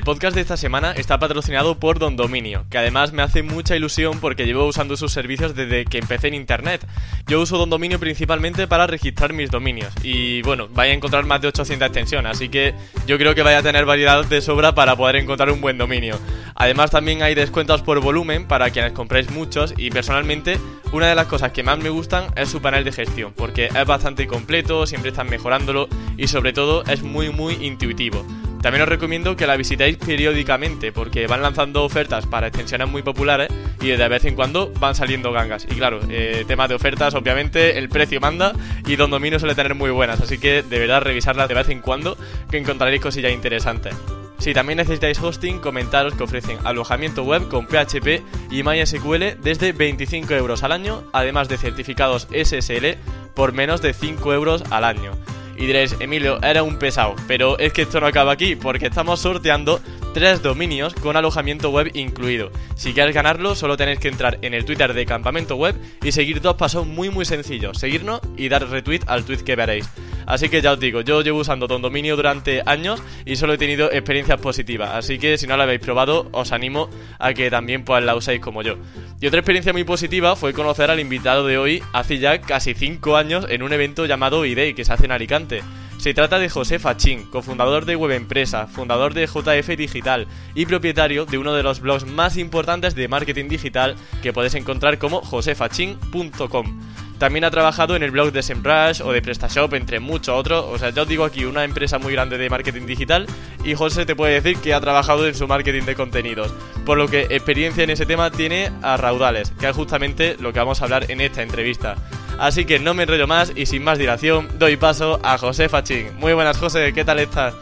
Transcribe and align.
El 0.00 0.04
podcast 0.04 0.34
de 0.34 0.40
esta 0.40 0.56
semana 0.56 0.92
está 0.92 1.18
patrocinado 1.18 1.78
por 1.78 1.98
Don 1.98 2.16
Dominio, 2.16 2.64
que 2.70 2.78
además 2.78 3.12
me 3.12 3.20
hace 3.20 3.42
mucha 3.42 3.76
ilusión 3.76 4.18
porque 4.18 4.46
llevo 4.46 4.64
usando 4.64 4.96
sus 4.96 5.12
servicios 5.12 5.54
desde 5.54 5.84
que 5.84 5.98
empecé 5.98 6.28
en 6.28 6.34
internet. 6.34 6.86
Yo 7.26 7.38
uso 7.38 7.58
Don 7.58 7.68
Dominio 7.68 8.00
principalmente 8.00 8.66
para 8.66 8.86
registrar 8.86 9.34
mis 9.34 9.50
dominios 9.50 9.92
y 10.02 10.40
bueno, 10.40 10.68
vais 10.72 10.90
a 10.90 10.94
encontrar 10.94 11.26
más 11.26 11.42
de 11.42 11.48
800 11.48 11.86
extensiones, 11.86 12.32
así 12.32 12.48
que 12.48 12.72
yo 13.06 13.18
creo 13.18 13.34
que 13.34 13.42
vaya 13.42 13.58
a 13.58 13.62
tener 13.62 13.84
variedad 13.84 14.24
de 14.24 14.40
sobra 14.40 14.74
para 14.74 14.96
poder 14.96 15.16
encontrar 15.16 15.50
un 15.50 15.60
buen 15.60 15.76
dominio. 15.76 16.18
Además 16.54 16.90
también 16.90 17.22
hay 17.22 17.34
descuentos 17.34 17.82
por 17.82 18.00
volumen 18.00 18.48
para 18.48 18.70
quienes 18.70 18.92
compréis 18.92 19.30
muchos 19.30 19.74
y 19.76 19.90
personalmente 19.90 20.58
una 20.92 21.08
de 21.08 21.14
las 21.14 21.26
cosas 21.26 21.52
que 21.52 21.62
más 21.62 21.78
me 21.78 21.90
gustan 21.90 22.28
es 22.36 22.48
su 22.48 22.62
panel 22.62 22.84
de 22.84 22.92
gestión, 22.92 23.34
porque 23.36 23.66
es 23.66 23.86
bastante 23.86 24.26
completo, 24.26 24.86
siempre 24.86 25.10
están 25.10 25.28
mejorándolo 25.28 25.90
y 26.16 26.26
sobre 26.28 26.54
todo 26.54 26.84
es 26.84 27.02
muy 27.02 27.28
muy 27.28 27.52
intuitivo. 27.60 28.24
También 28.60 28.82
os 28.82 28.88
recomiendo 28.88 29.36
que 29.36 29.46
la 29.46 29.56
visitéis 29.56 29.96
periódicamente 29.96 30.92
porque 30.92 31.26
van 31.26 31.40
lanzando 31.40 31.82
ofertas 31.82 32.26
para 32.26 32.48
extensiones 32.48 32.88
muy 32.88 33.02
populares 33.02 33.48
y 33.80 33.88
de 33.88 34.08
vez 34.08 34.24
en 34.26 34.34
cuando 34.34 34.70
van 34.78 34.94
saliendo 34.94 35.32
gangas. 35.32 35.64
Y 35.64 35.74
claro, 35.76 36.00
eh, 36.10 36.44
tema 36.46 36.68
de 36.68 36.74
ofertas, 36.74 37.14
obviamente, 37.14 37.78
el 37.78 37.88
precio 37.88 38.20
manda 38.20 38.52
y 38.86 38.96
Don 38.96 39.10
Dominio 39.10 39.38
suele 39.38 39.54
tener 39.54 39.74
muy 39.74 39.90
buenas, 39.90 40.20
así 40.20 40.38
que 40.38 40.62
de 40.62 40.78
verdad 40.78 41.00
revisarlas 41.00 41.48
de 41.48 41.54
vez 41.54 41.68
en 41.70 41.80
cuando 41.80 42.18
que 42.50 42.58
encontraréis 42.58 43.00
cosillas 43.00 43.32
interesantes. 43.32 43.94
Si 44.38 44.54
también 44.54 44.78
necesitáis 44.78 45.20
hosting, 45.20 45.58
comentaros 45.58 46.14
que 46.14 46.22
ofrecen 46.22 46.58
alojamiento 46.64 47.24
web 47.24 47.48
con 47.48 47.66
PHP 47.66 48.22
y 48.50 48.62
MySQL 48.62 49.38
desde 49.42 49.72
25 49.72 50.32
euros 50.34 50.62
al 50.62 50.72
año, 50.72 51.02
además 51.12 51.48
de 51.48 51.58
certificados 51.58 52.26
SSL 52.32 52.96
por 53.34 53.52
menos 53.52 53.82
de 53.82 53.92
5 53.92 54.32
euros 54.32 54.64
al 54.70 54.84
año. 54.84 55.12
Y 55.60 55.66
diréis, 55.66 55.94
Emilio, 56.00 56.40
era 56.42 56.62
un 56.62 56.78
pesado, 56.78 57.14
pero 57.28 57.58
es 57.58 57.74
que 57.74 57.82
esto 57.82 58.00
no 58.00 58.06
acaba 58.06 58.32
aquí, 58.32 58.56
porque 58.56 58.86
estamos 58.86 59.20
sorteando 59.20 59.78
tres 60.12 60.42
dominios 60.42 60.94
con 60.94 61.16
alojamiento 61.16 61.70
web 61.70 61.90
incluido. 61.94 62.50
Si 62.74 62.92
quieres 62.92 63.14
ganarlo, 63.14 63.54
solo 63.54 63.76
tenéis 63.76 64.00
que 64.00 64.08
entrar 64.08 64.38
en 64.42 64.54
el 64.54 64.64
Twitter 64.64 64.94
de 64.94 65.06
Campamento 65.06 65.56
Web 65.56 65.76
y 66.02 66.12
seguir 66.12 66.40
dos 66.40 66.56
pasos 66.56 66.86
muy 66.86 67.10
muy 67.10 67.24
sencillos, 67.24 67.78
seguirnos 67.78 68.20
y 68.36 68.48
dar 68.48 68.68
retweet 68.68 69.00
al 69.06 69.24
tweet 69.24 69.38
que 69.38 69.56
veréis. 69.56 69.88
Así 70.26 70.48
que 70.48 70.62
ya 70.62 70.72
os 70.72 70.80
digo, 70.80 71.00
yo 71.00 71.22
llevo 71.22 71.40
usando 71.40 71.66
Don 71.66 71.82
Dominio 71.82 72.16
durante 72.16 72.62
años 72.66 73.02
y 73.24 73.36
solo 73.36 73.54
he 73.54 73.58
tenido 73.58 73.90
experiencias 73.90 74.40
positivas, 74.40 74.90
así 74.92 75.18
que 75.18 75.36
si 75.38 75.46
no 75.46 75.56
la 75.56 75.64
habéis 75.64 75.80
probado, 75.80 76.28
os 76.32 76.52
animo 76.52 76.88
a 77.18 77.32
que 77.32 77.50
también 77.50 77.84
pues 77.84 78.04
la 78.04 78.14
uséis 78.14 78.40
como 78.40 78.62
yo. 78.62 78.76
Y 79.20 79.26
otra 79.26 79.40
experiencia 79.40 79.72
muy 79.72 79.84
positiva 79.84 80.36
fue 80.36 80.52
conocer 80.52 80.90
al 80.90 81.00
invitado 81.00 81.46
de 81.46 81.58
hoy 81.58 81.82
hace 81.92 82.18
ya 82.18 82.40
casi 82.40 82.74
5 82.74 83.16
años 83.16 83.46
en 83.48 83.62
un 83.62 83.72
evento 83.72 84.06
llamado 84.06 84.44
IDEI 84.44 84.74
que 84.74 84.84
se 84.84 84.92
hace 84.92 85.06
en 85.06 85.12
Alicante. 85.12 85.62
Se 86.00 86.14
trata 86.14 86.38
de 86.38 86.48
José 86.48 86.78
Fachín, 86.78 87.24
cofundador 87.24 87.84
de 87.84 87.94
Web 87.94 88.12
Empresa, 88.12 88.66
fundador 88.66 89.12
de 89.12 89.26
JF 89.26 89.76
Digital 89.76 90.28
y 90.54 90.64
propietario 90.64 91.26
de 91.26 91.36
uno 91.36 91.52
de 91.52 91.62
los 91.62 91.80
blogs 91.80 92.06
más 92.06 92.38
importantes 92.38 92.94
de 92.94 93.06
marketing 93.06 93.50
digital 93.50 93.96
que 94.22 94.32
puedes 94.32 94.54
encontrar 94.54 94.98
como 94.98 95.20
josefachín.com. 95.20 96.80
También 97.20 97.44
ha 97.44 97.50
trabajado 97.50 97.96
en 97.96 98.02
el 98.02 98.12
blog 98.12 98.32
de 98.32 98.42
SEMrush 98.42 99.02
o 99.02 99.12
de 99.12 99.20
PrestaShop, 99.20 99.74
entre 99.74 100.00
muchos 100.00 100.34
otros. 100.34 100.64
O 100.66 100.78
sea, 100.78 100.88
ya 100.88 101.02
os 101.02 101.08
digo 101.08 101.26
aquí, 101.26 101.44
una 101.44 101.64
empresa 101.64 101.98
muy 101.98 102.14
grande 102.14 102.38
de 102.38 102.48
marketing 102.48 102.86
digital. 102.86 103.26
Y 103.62 103.74
José 103.74 104.06
te 104.06 104.16
puede 104.16 104.40
decir 104.40 104.56
que 104.56 104.72
ha 104.72 104.80
trabajado 104.80 105.28
en 105.28 105.34
su 105.34 105.46
marketing 105.46 105.82
de 105.82 105.94
contenidos. 105.94 106.50
Por 106.86 106.96
lo 106.96 107.08
que 107.08 107.26
experiencia 107.28 107.84
en 107.84 107.90
ese 107.90 108.06
tema 108.06 108.30
tiene 108.30 108.72
a 108.80 108.96
raudales, 108.96 109.52
que 109.60 109.68
es 109.68 109.76
justamente 109.76 110.38
lo 110.40 110.54
que 110.54 110.60
vamos 110.60 110.80
a 110.80 110.84
hablar 110.84 111.10
en 111.10 111.20
esta 111.20 111.42
entrevista. 111.42 111.96
Así 112.38 112.64
que 112.64 112.78
no 112.78 112.94
me 112.94 113.02
enrollo 113.02 113.26
más 113.26 113.52
y 113.54 113.66
sin 113.66 113.84
más 113.84 113.98
dilación, 113.98 114.48
doy 114.58 114.78
paso 114.78 115.20
a 115.22 115.36
José 115.36 115.68
Fachín. 115.68 116.16
Muy 116.18 116.32
buenas, 116.32 116.56
José, 116.56 116.94
¿qué 116.94 117.04
tal 117.04 117.18
estás? 117.18 117.52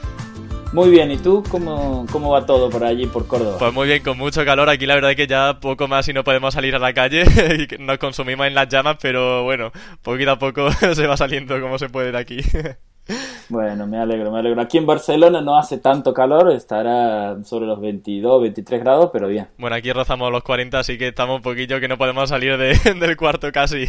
Muy 0.72 0.90
bien, 0.90 1.10
¿y 1.10 1.16
tú 1.16 1.42
cómo, 1.50 2.04
cómo 2.12 2.30
va 2.30 2.44
todo 2.44 2.68
por 2.68 2.84
allí, 2.84 3.06
por 3.06 3.26
Córdoba? 3.26 3.56
Pues 3.58 3.72
muy 3.72 3.86
bien, 3.88 4.02
con 4.02 4.18
mucho 4.18 4.44
calor. 4.44 4.68
Aquí 4.68 4.84
la 4.84 4.96
verdad 4.96 5.12
es 5.12 5.16
que 5.16 5.26
ya 5.26 5.58
poco 5.60 5.88
más 5.88 6.06
y 6.08 6.12
no 6.12 6.24
podemos 6.24 6.52
salir 6.52 6.74
a 6.74 6.78
la 6.78 6.92
calle 6.92 7.24
y 7.78 7.82
nos 7.82 7.96
consumimos 7.98 8.46
en 8.46 8.54
las 8.54 8.68
llamas, 8.68 8.98
pero 9.00 9.44
bueno, 9.44 9.72
poquito 10.02 10.32
a 10.32 10.38
poco 10.38 10.70
se 10.94 11.06
va 11.06 11.16
saliendo 11.16 11.58
como 11.60 11.78
se 11.78 11.88
puede 11.88 12.12
de 12.12 12.18
aquí. 12.18 12.38
Bueno, 13.50 13.86
me 13.86 13.98
alegro, 13.98 14.30
me 14.30 14.38
alegro. 14.38 14.60
Aquí 14.60 14.76
en 14.76 14.84
Barcelona 14.84 15.40
no 15.40 15.56
hace 15.56 15.78
tanto 15.78 16.12
calor, 16.12 16.52
estará 16.52 17.42
sobre 17.42 17.64
los 17.64 17.80
22, 17.80 18.42
23 18.42 18.80
grados, 18.82 19.08
pero 19.10 19.28
bien. 19.28 19.48
Bueno, 19.56 19.74
aquí 19.76 19.90
rozamos 19.90 20.30
los 20.30 20.42
40, 20.42 20.78
así 20.78 20.98
que 20.98 21.08
estamos 21.08 21.36
un 21.36 21.42
poquillo 21.42 21.80
que 21.80 21.88
no 21.88 21.96
podemos 21.96 22.28
salir 22.28 22.58
de, 22.58 22.74
del 23.00 23.16
cuarto 23.16 23.50
casi. 23.50 23.86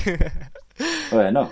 Bueno, 1.11 1.51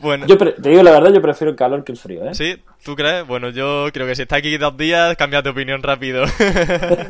bueno. 0.00 0.26
Yo 0.26 0.36
te 0.36 0.70
digo 0.70 0.82
la 0.82 0.90
verdad, 0.90 1.12
yo 1.12 1.22
prefiero 1.22 1.50
el 1.50 1.56
calor 1.56 1.84
que 1.84 1.92
el 1.92 1.98
frío, 1.98 2.24
¿eh? 2.24 2.34
Sí, 2.34 2.56
¿tú 2.84 2.96
crees? 2.96 3.26
Bueno, 3.26 3.50
yo 3.50 3.88
creo 3.92 4.06
que 4.06 4.14
si 4.14 4.22
está 4.22 4.36
aquí 4.36 4.56
dos 4.56 4.76
días, 4.76 5.16
cambia 5.16 5.42
de 5.42 5.50
opinión 5.50 5.82
rápido. 5.82 6.24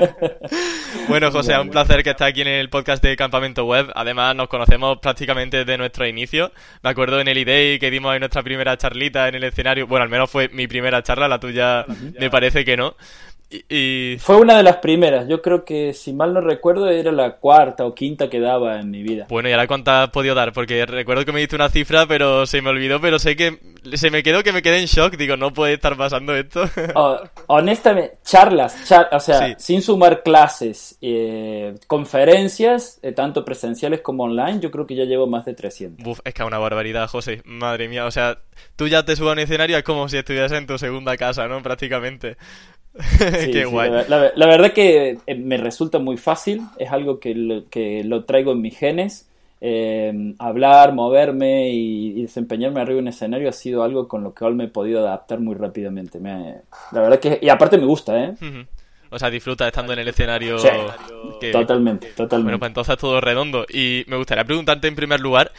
bueno, 1.08 1.30
José, 1.30 1.58
un 1.58 1.70
placer 1.70 2.02
que 2.02 2.10
estés 2.10 2.26
aquí 2.26 2.42
en 2.42 2.48
el 2.48 2.68
podcast 2.68 3.02
de 3.02 3.16
Campamento 3.16 3.64
Web. 3.64 3.90
Además, 3.94 4.36
nos 4.36 4.48
conocemos 4.48 4.98
prácticamente 4.98 5.58
desde 5.58 5.78
nuestro 5.78 6.06
inicio. 6.06 6.52
Me 6.82 6.90
acuerdo 6.90 7.20
en 7.20 7.28
el 7.28 7.38
IDEI 7.38 7.78
que 7.78 7.90
dimos 7.90 8.14
en 8.14 8.20
nuestra 8.20 8.42
primera 8.42 8.76
charlita 8.76 9.28
en 9.28 9.36
el 9.36 9.44
escenario. 9.44 9.86
Bueno, 9.86 10.04
al 10.04 10.10
menos 10.10 10.30
fue 10.30 10.48
mi 10.48 10.66
primera 10.66 11.02
charla, 11.02 11.28
la 11.28 11.40
tuya 11.40 11.86
me 12.18 12.28
parece 12.28 12.64
que 12.64 12.76
no. 12.76 12.94
Y, 13.68 14.16
Fue 14.18 14.36
una 14.36 14.56
de 14.56 14.62
las 14.62 14.76
primeras. 14.76 15.28
Yo 15.28 15.42
creo 15.42 15.64
que, 15.64 15.92
si 15.92 16.12
mal 16.12 16.32
no 16.32 16.40
recuerdo, 16.40 16.88
era 16.88 17.12
la 17.12 17.36
cuarta 17.36 17.84
o 17.84 17.94
quinta 17.94 18.30
que 18.30 18.40
daba 18.40 18.80
en 18.80 18.90
mi 18.90 19.02
vida. 19.02 19.26
Bueno, 19.28 19.48
¿y 19.48 19.52
ahora 19.52 19.66
cuántas 19.66 20.04
has 20.04 20.10
podido 20.10 20.34
dar? 20.34 20.52
Porque 20.52 20.86
recuerdo 20.86 21.24
que 21.24 21.32
me 21.32 21.40
diste 21.40 21.56
una 21.56 21.68
cifra, 21.68 22.06
pero 22.06 22.46
se 22.46 22.62
me 22.62 22.70
olvidó, 22.70 23.00
pero 23.00 23.18
sé 23.18 23.36
que 23.36 23.58
se 23.94 24.10
me 24.10 24.22
quedó 24.22 24.42
que 24.42 24.52
me 24.52 24.62
quedé 24.62 24.80
en 24.80 24.86
shock. 24.86 25.16
Digo, 25.16 25.36
no 25.36 25.52
puede 25.52 25.74
estar 25.74 25.96
pasando 25.96 26.34
esto. 26.34 26.64
Oh, 26.94 27.18
honestamente, 27.46 28.18
charlas, 28.22 28.76
o 29.12 29.20
sea, 29.20 29.58
sin 29.58 29.80
sumar 29.82 30.22
clases, 30.22 30.98
eh, 31.00 31.74
conferencias, 31.86 32.98
eh, 33.02 33.12
tanto 33.12 33.44
presenciales 33.44 34.02
como 34.02 34.24
online, 34.24 34.60
yo 34.60 34.70
creo 34.70 34.86
que 34.86 34.94
ya 34.94 35.04
llevo 35.04 35.26
más 35.26 35.44
de 35.44 35.54
300. 35.54 36.06
Uf, 36.06 36.20
es 36.24 36.34
que 36.34 36.42
es 36.42 36.46
una 36.46 36.58
barbaridad, 36.58 37.08
José. 37.08 37.40
Madre 37.44 37.88
mía, 37.88 38.04
o 38.04 38.10
sea, 38.10 38.38
tú 38.76 38.88
ya 38.88 39.04
te 39.04 39.16
subes 39.16 39.30
a 39.30 39.32
un 39.32 39.38
escenario, 39.38 39.78
es 39.78 39.84
como 39.84 40.08
si 40.08 40.18
estuvieras 40.18 40.52
en 40.52 40.66
tu 40.66 40.76
segunda 40.76 41.16
casa, 41.16 41.48
¿no? 41.48 41.62
Prácticamente. 41.62 42.36
Qué 43.18 43.64
guay. 43.64 43.90
La, 44.08 44.46
verdad 44.46 44.72
que 44.72 45.18
eh, 45.26 45.34
me 45.34 45.56
resulta 45.56 45.98
muy 45.98 46.16
fácil, 46.16 46.62
es 46.78 46.90
algo 46.90 47.18
que 47.18 47.34
lo, 47.34 47.68
que 47.68 48.04
lo 48.04 48.24
traigo 48.24 48.52
en 48.52 48.60
mis 48.60 48.76
genes. 48.76 49.28
Eh, 49.64 50.34
hablar, 50.40 50.92
moverme 50.92 51.70
y, 51.70 52.22
desempeñarme 52.22 52.80
arriba 52.80 52.98
en 52.98 53.04
un 53.04 53.08
escenario 53.08 53.48
ha 53.48 53.52
sido 53.52 53.84
algo 53.84 54.08
con 54.08 54.24
lo 54.24 54.34
que 54.34 54.44
me 54.50 54.64
he 54.64 54.68
podido 54.68 55.06
adaptar 55.06 55.38
muy 55.38 55.54
rápidamente. 55.54 56.18
la 56.20 57.00
verdad 57.00 57.20
que, 57.20 57.38
y 57.40 57.48
aparte 57.48 57.78
me 57.78 57.86
gusta, 57.86 58.24
¿eh? 58.24 58.34
O 59.12 59.18
sea, 59.18 59.28
disfruta 59.30 59.68
estando 59.68 59.92
en 59.92 59.98
el 59.98 60.08
escenario. 60.08 60.56
Totalmente, 61.52 62.08
totalmente. 62.08 62.44
Bueno, 62.44 62.58
pues 62.58 62.70
entonces 62.70 62.96
todo 62.96 63.20
redondo. 63.20 63.66
Y 63.68 64.04
me 64.08 64.16
gustaría 64.16 64.42
preguntarte 64.42 64.88
en 64.88 64.96
primer 64.96 65.20
lugar, 65.20 65.52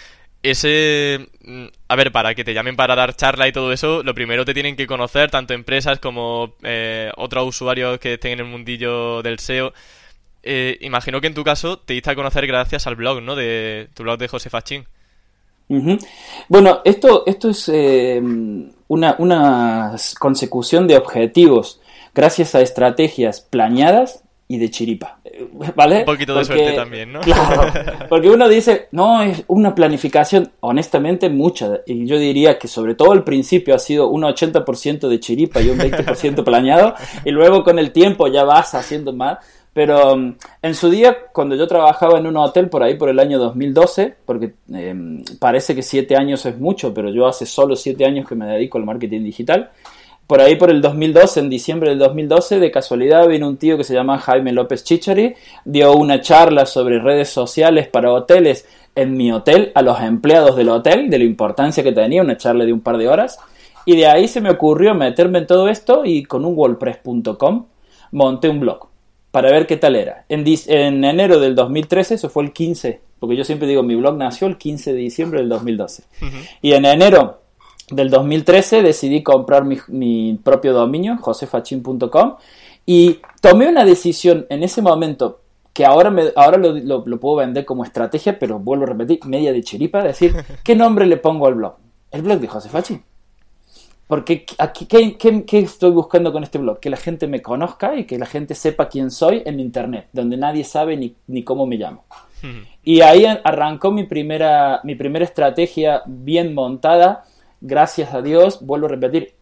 ese... 0.43 1.29
Mm, 1.43 1.65
a 1.87 1.95
ver, 1.95 2.11
para 2.11 2.35
que 2.35 2.43
te 2.43 2.53
llamen 2.53 2.75
para 2.75 2.95
dar 2.95 3.15
charla 3.15 3.47
y 3.47 3.51
todo 3.51 3.71
eso, 3.71 4.03
lo 4.03 4.13
primero 4.13 4.45
te 4.45 4.53
tienen 4.53 4.75
que 4.75 4.85
conocer 4.85 5.31
tanto 5.31 5.53
empresas 5.53 5.99
como 5.99 6.53
eh, 6.63 7.11
otros 7.15 7.47
usuarios 7.47 7.99
que 7.99 8.13
estén 8.13 8.33
en 8.33 8.39
el 8.39 8.45
mundillo 8.45 9.21
del 9.21 9.39
SEO. 9.39 9.73
Eh, 10.43 10.77
imagino 10.81 11.21
que 11.21 11.27
en 11.27 11.33
tu 11.33 11.43
caso 11.43 11.79
te 11.79 11.93
diste 11.93 12.11
a 12.11 12.15
conocer 12.15 12.45
gracias 12.45 12.85
al 12.85 12.95
blog, 12.95 13.21
¿no? 13.21 13.35
De 13.35 13.89
tu 13.93 14.03
blog 14.03 14.19
de 14.19 14.27
José 14.27 14.49
Fachín. 14.49 14.85
Bueno, 16.49 16.81
esto, 16.83 17.23
esto 17.25 17.49
es 17.49 17.69
eh, 17.69 18.21
una, 18.87 19.15
una 19.17 19.95
consecución 20.19 20.87
de 20.87 20.97
objetivos 20.97 21.79
gracias 22.13 22.53
a 22.53 22.61
estrategias 22.61 23.41
planeadas 23.41 24.23
y 24.53 24.59
de 24.59 24.69
chiripa. 24.69 25.17
¿Vale? 25.75 25.99
Un 25.99 26.05
poquito 26.05 26.35
de 26.35 26.45
suerte 26.45 26.73
también, 26.73 27.11
¿no? 27.11 27.21
Claro, 27.21 27.73
porque 28.09 28.29
uno 28.29 28.47
dice, 28.47 28.87
no, 28.91 29.23
es 29.23 29.43
una 29.47 29.73
planificación, 29.73 30.51
honestamente, 30.59 31.27
mucha. 31.27 31.79
Y 31.87 32.05
yo 32.05 32.19
diría 32.19 32.59
que 32.59 32.67
sobre 32.67 32.93
todo 32.93 33.13
al 33.13 33.23
principio 33.23 33.73
ha 33.73 33.79
sido 33.79 34.09
un 34.09 34.21
80% 34.21 35.07
de 35.07 35.19
chiripa 35.19 35.59
y 35.59 35.69
un 35.69 35.79
20% 35.79 36.43
planeado, 36.45 36.93
y 37.25 37.31
luego 37.31 37.63
con 37.63 37.79
el 37.79 37.91
tiempo 37.91 38.27
ya 38.27 38.43
vas 38.43 38.75
haciendo 38.75 39.11
más. 39.11 39.39
Pero 39.73 40.15
mm, 40.15 40.35
en 40.61 40.75
su 40.75 40.91
día, 40.91 41.17
cuando 41.33 41.55
yo 41.55 41.67
trabajaba 41.67 42.19
en 42.19 42.27
un 42.27 42.37
hotel 42.37 42.69
por 42.69 42.83
ahí 42.83 42.93
por 42.93 43.09
el 43.09 43.19
año 43.19 43.39
2012, 43.39 44.17
porque 44.23 44.53
em, 44.71 45.23
parece 45.39 45.73
que 45.73 45.81
siete 45.81 46.15
años 46.15 46.45
es 46.45 46.59
mucho, 46.59 46.93
pero 46.93 47.09
yo 47.09 47.25
hace 47.25 47.47
solo 47.47 47.75
siete 47.75 48.05
años 48.05 48.27
que 48.27 48.35
me 48.35 48.45
dedico 48.45 48.77
al 48.77 48.85
marketing 48.85 49.23
digital, 49.23 49.71
por 50.27 50.39
ahí 50.41 50.55
por 50.55 50.69
el 50.69 50.81
2012, 50.81 51.41
en 51.41 51.49
diciembre 51.49 51.89
del 51.89 51.99
2012, 51.99 52.59
de 52.59 52.71
casualidad 52.71 53.27
vino 53.27 53.47
un 53.47 53.57
tío 53.57 53.77
que 53.77 53.83
se 53.83 53.93
llama 53.93 54.17
Jaime 54.17 54.53
López 54.53 54.83
Chichari, 54.83 55.35
dio 55.65 55.93
una 55.93 56.21
charla 56.21 56.65
sobre 56.65 56.99
redes 56.99 57.29
sociales 57.29 57.87
para 57.87 58.11
hoteles 58.11 58.65
en 58.95 59.17
mi 59.17 59.31
hotel 59.31 59.71
a 59.75 59.81
los 59.81 59.99
empleados 59.99 60.55
del 60.55 60.69
hotel 60.69 61.09
de 61.09 61.17
la 61.17 61.25
importancia 61.25 61.83
que 61.83 61.91
tenía, 61.91 62.21
una 62.21 62.37
charla 62.37 62.65
de 62.65 62.73
un 62.73 62.81
par 62.81 62.97
de 62.97 63.07
horas. 63.07 63.39
Y 63.85 63.97
de 63.97 64.07
ahí 64.07 64.27
se 64.27 64.39
me 64.39 64.49
ocurrió 64.49 64.93
meterme 64.93 65.39
en 65.39 65.47
todo 65.47 65.67
esto 65.67 66.05
y 66.05 66.23
con 66.23 66.45
un 66.45 66.57
wordpress.com 66.57 67.65
monté 68.11 68.47
un 68.47 68.61
blog 68.61 68.87
para 69.31 69.51
ver 69.51 69.67
qué 69.67 69.77
tal 69.77 69.95
era. 69.95 70.25
En, 70.29 70.45
en, 70.67 71.03
enero 71.03 71.39
del 71.39 71.55
2013, 71.55 72.13
eso 72.13 72.29
fue 72.29 72.43
el 72.43 72.53
15, 72.53 73.01
porque 73.19 73.35
yo 73.35 73.43
siempre 73.43 73.67
digo, 73.67 73.83
mi 73.83 73.95
blog 73.95 74.15
nació 74.15 74.47
el 74.47 74.57
15 74.57 74.93
de 74.93 74.99
diciembre 74.99 75.39
del 75.39 75.49
2012. 75.49 76.03
Y 76.61 76.73
en 76.73 76.85
enero 76.85 77.42
del 77.89 78.09
2013 78.09 78.81
decidí 78.81 79.23
comprar 79.23 79.65
mi, 79.65 79.77
mi 79.87 80.39
propio 80.43 80.73
dominio, 80.73 81.17
josefachin.com, 81.17 82.35
y 82.85 83.19
tomé 83.41 83.67
una 83.67 83.85
decisión 83.85 84.45
en 84.49 84.63
ese 84.63 84.81
momento 84.81 85.39
que 85.73 85.85
ahora, 85.85 86.11
me, 86.11 86.25
ahora 86.35 86.57
lo, 86.57 87.03
lo, 87.05 87.19
puedo 87.19 87.37
vender 87.37 87.65
como 87.65 87.83
estrategia, 87.83 88.37
pero 88.37 88.59
vuelvo 88.59 88.83
a 88.83 88.87
repetir, 88.87 89.19
media 89.25 89.51
de 89.51 89.63
chiripa, 89.63 90.03
decir, 90.03 90.35
¿qué 90.63 90.75
nombre 90.75 91.05
le 91.07 91.17
pongo 91.17 91.47
al 91.47 91.55
blog? 91.55 91.75
El 92.11 92.21
blog 92.21 92.39
de 92.39 92.47
José 92.47 92.69
Fachi. 92.69 93.01
Porque 94.05 94.45
aquí, 94.59 94.85
¿qué, 94.85 95.17
qué, 95.17 95.59
estoy 95.59 95.89
buscando 95.91 96.31
con 96.31 96.43
este 96.43 96.59
blog? 96.59 96.79
Que 96.79 96.91
la 96.91 96.97
gente 96.97 97.25
me 97.25 97.41
conozca 97.41 97.95
y 97.95 98.05
que 98.05 98.19
la 98.19 98.27
gente 98.27 98.53
sepa 98.53 98.87
quién 98.87 99.09
soy 99.09 99.41
en 99.45 99.59
Internet, 99.59 100.09
donde 100.13 100.37
nadie 100.37 100.63
sabe 100.63 100.95
ni, 100.97 101.15
ni 101.25 101.43
cómo 101.43 101.65
me 101.65 101.77
llamo. 101.77 102.03
Y 102.83 102.99
ahí 103.01 103.25
arrancó 103.25 103.91
mi 103.91 104.03
primera, 104.03 104.81
mi 104.83 104.95
primera 104.95 105.23
estrategia 105.23 106.03
bien 106.05 106.53
montada, 106.53 107.23
gracias 107.63 108.13
a 108.13 108.21
Dios, 108.21 108.59
vuelvo 108.61 108.87
a 108.87 108.89
repetir, 108.89 109.35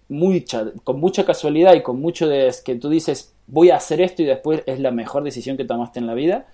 con 0.83 0.99
mucha 0.99 1.25
casualidad 1.25 1.73
y 1.73 1.81
con 1.81 1.99
mucho 1.99 2.27
de 2.27 2.53
que 2.63 2.75
tú 2.75 2.89
dices, 2.89 3.33
voy 3.47 3.71
a 3.71 3.77
hacer 3.77 3.99
esto 3.99 4.21
y 4.21 4.25
después 4.25 4.61
es 4.67 4.79
la 4.79 4.91
mejor 4.91 5.23
decisión 5.23 5.57
que 5.57 5.65
tomaste 5.65 5.99
en 5.99 6.07
la 6.07 6.13
vida. 6.13 6.45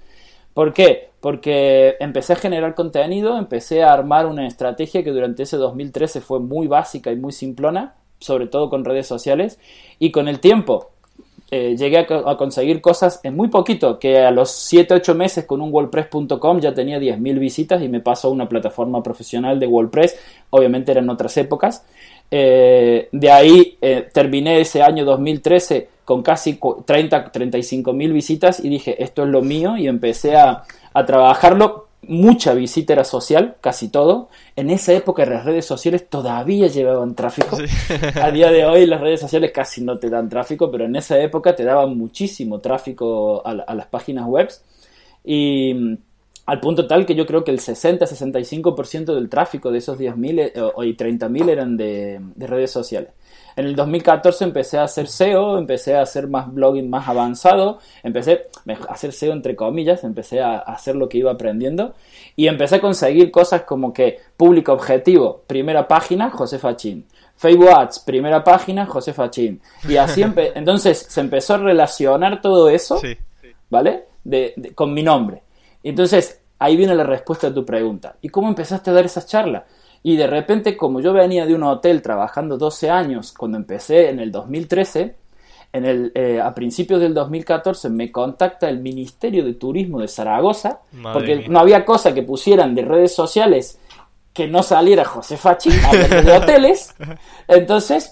¿Por 0.53 0.73
qué? 0.73 1.09
Porque 1.19 1.97
empecé 1.99 2.33
a 2.33 2.37
generar 2.37 2.73
contenido, 2.73 3.37
empecé 3.37 3.83
a 3.83 3.93
armar 3.93 4.25
una 4.25 4.47
estrategia 4.47 5.03
que 5.03 5.11
durante 5.11 5.43
ese 5.43 5.57
2013 5.57 6.21
fue 6.21 6.39
muy 6.39 6.67
básica 6.67 7.11
y 7.11 7.17
muy 7.17 7.33
simplona, 7.33 7.95
sobre 8.19 8.47
todo 8.47 8.69
con 8.69 8.85
redes 8.85 9.05
sociales, 9.05 9.59
y 9.99 10.11
con 10.11 10.27
el 10.27 10.39
tiempo 10.39 10.91
eh, 11.49 11.77
llegué 11.77 11.99
a, 11.99 12.35
conseguir 12.35 12.81
cosas 12.81 13.21
en 13.23 13.35
muy 13.35 13.47
poquito, 13.47 13.97
que 13.99 14.19
a 14.19 14.31
los 14.31 14.49
7-8 14.71 15.15
meses 15.15 15.45
con 15.45 15.61
un 15.61 15.71
WordPress.com 15.71 16.59
ya 16.59 16.73
tenía 16.73 16.99
10.000 16.99 17.39
visitas 17.39 17.81
y 17.81 17.87
me 17.87 18.01
pasó 18.01 18.27
a 18.27 18.31
una 18.31 18.49
plataforma 18.49 19.01
profesional 19.01 19.57
de 19.57 19.67
WordPress, 19.67 20.17
obviamente 20.49 20.91
eran 20.91 21.09
otras 21.09 21.37
épocas. 21.37 21.85
Eh, 22.29 23.07
de 23.13 23.31
ahí 23.31 23.77
eh, 23.79 24.09
terminé 24.11 24.59
ese 24.59 24.81
año 24.81 25.05
2013 25.05 25.87
con 26.03 26.21
casi 26.21 26.59
30, 26.85 27.31
35 27.31 27.93
mil 27.93 28.11
visitas 28.11 28.59
y 28.59 28.67
dije, 28.67 29.01
esto 29.01 29.23
es 29.23 29.29
lo 29.29 29.41
mío 29.41 29.77
y 29.77 29.87
empecé 29.87 30.35
a, 30.35 30.63
a 30.93 31.05
trabajarlo. 31.05 31.86
Mucha 32.03 32.53
visita 32.53 32.93
era 32.93 33.03
social, 33.03 33.55
casi 33.59 33.89
todo. 33.89 34.29
En 34.55 34.69
esa 34.69 34.93
época 34.93 35.25
las 35.25 35.43
redes 35.43 35.65
sociales 35.65 36.07
todavía 36.09 36.67
llevaban 36.67 37.15
tráfico. 37.15 37.57
A 38.21 38.31
día 38.31 38.51
de 38.51 38.65
hoy 38.65 38.85
las 38.85 39.01
redes 39.01 39.19
sociales 39.19 39.51
casi 39.53 39.83
no 39.83 39.97
te 39.97 40.09
dan 40.09 40.29
tráfico, 40.29 40.71
pero 40.71 40.85
en 40.85 40.95
esa 40.95 41.19
época 41.19 41.55
te 41.55 41.63
daban 41.63 41.97
muchísimo 41.97 42.59
tráfico 42.59 43.45
a, 43.45 43.51
a 43.51 43.75
las 43.75 43.87
páginas 43.87 44.25
web. 44.27 44.49
Y 45.23 45.73
mm, 45.73 45.97
al 46.47 46.61
punto 46.61 46.87
tal 46.87 47.05
que 47.05 47.13
yo 47.13 47.25
creo 47.25 47.43
que 47.43 47.51
el 47.51 47.59
60-65% 47.59 49.13
del 49.13 49.27
tráfico 49.27 49.69
de 49.69 49.79
esos 49.79 49.99
10.000 49.99 50.39
eh, 50.39 50.51
y 50.55 50.95
30.000 50.95 51.49
eran 51.49 51.75
de, 51.75 52.21
de 52.35 52.47
redes 52.47 52.71
sociales. 52.71 53.11
En 53.57 53.65
el 53.65 53.75
2014 53.75 54.43
empecé 54.43 54.77
a 54.77 54.83
hacer 54.83 55.07
SEO, 55.07 55.57
empecé 55.57 55.95
a 55.95 56.01
hacer 56.03 56.27
más 56.27 56.53
blogging 56.53 56.91
más 56.91 57.07
avanzado, 57.09 57.79
empecé 58.03 58.49
a 58.87 58.93
hacer 58.93 59.11
SEO 59.11 59.33
entre 59.33 59.55
comillas, 59.55 60.03
empecé 60.03 60.41
a 60.41 60.59
hacer 60.59 60.95
lo 60.95 61.09
que 61.09 61.17
iba 61.17 61.31
aprendiendo 61.31 61.95
y 62.35 62.47
empecé 62.47 62.75
a 62.75 62.81
conseguir 62.81 63.31
cosas 63.31 63.63
como 63.63 63.91
que 63.91 64.19
público 64.37 64.73
objetivo, 64.73 65.41
primera 65.47 65.87
página, 65.87 66.29
José 66.29 66.59
Fachín. 66.59 67.07
Facebook 67.35 67.69
Ads, 67.69 67.99
primera 67.99 68.43
página, 68.43 68.85
José 68.85 69.11
Fachín. 69.11 69.59
Y 69.89 69.97
así 69.97 70.21
entonces 70.55 71.07
se 71.09 71.19
empezó 71.19 71.55
a 71.55 71.57
relacionar 71.57 72.41
todo 72.41 72.69
eso, 72.69 73.01
¿vale? 73.71 74.05
con 74.75 74.93
mi 74.93 75.01
nombre. 75.01 75.41
Entonces, 75.81 76.41
ahí 76.59 76.77
viene 76.77 76.93
la 76.93 77.05
respuesta 77.05 77.47
a 77.47 77.53
tu 77.53 77.65
pregunta. 77.65 78.17
¿Y 78.21 78.29
cómo 78.29 78.49
empezaste 78.49 78.91
a 78.91 78.93
dar 78.93 79.05
esas 79.05 79.25
charlas? 79.25 79.63
Y 80.03 80.15
de 80.15 80.27
repente, 80.27 80.77
como 80.77 81.01
yo 81.01 81.13
venía 81.13 81.45
de 81.45 81.55
un 81.55 81.63
hotel 81.63 82.01
trabajando 82.01 82.57
12 82.57 82.89
años, 82.89 83.33
cuando 83.33 83.57
empecé 83.57 84.09
en 84.09 84.19
el 84.19 84.31
2013, 84.31 85.15
en 85.73 85.85
el, 85.85 86.11
eh, 86.15 86.39
a 86.41 86.53
principios 86.53 87.01
del 87.01 87.13
2014 87.13 87.89
me 87.89 88.11
contacta 88.11 88.69
el 88.69 88.79
Ministerio 88.79 89.43
de 89.43 89.53
Turismo 89.53 89.99
de 89.99 90.07
Zaragoza, 90.07 90.79
porque 91.13 91.47
no 91.49 91.59
había 91.59 91.83
cosa 91.85 92.13
que 92.13 92.23
pusieran 92.23 92.73
de 92.73 92.83
redes 92.83 93.13
sociales 93.13 93.79
que 94.37 94.47
no 94.47 94.61
saliera 94.61 95.03
José 95.03 95.35
Fachi 95.35 95.71
de 96.23 96.31
hoteles. 96.31 96.93
Entonces, 97.47 98.11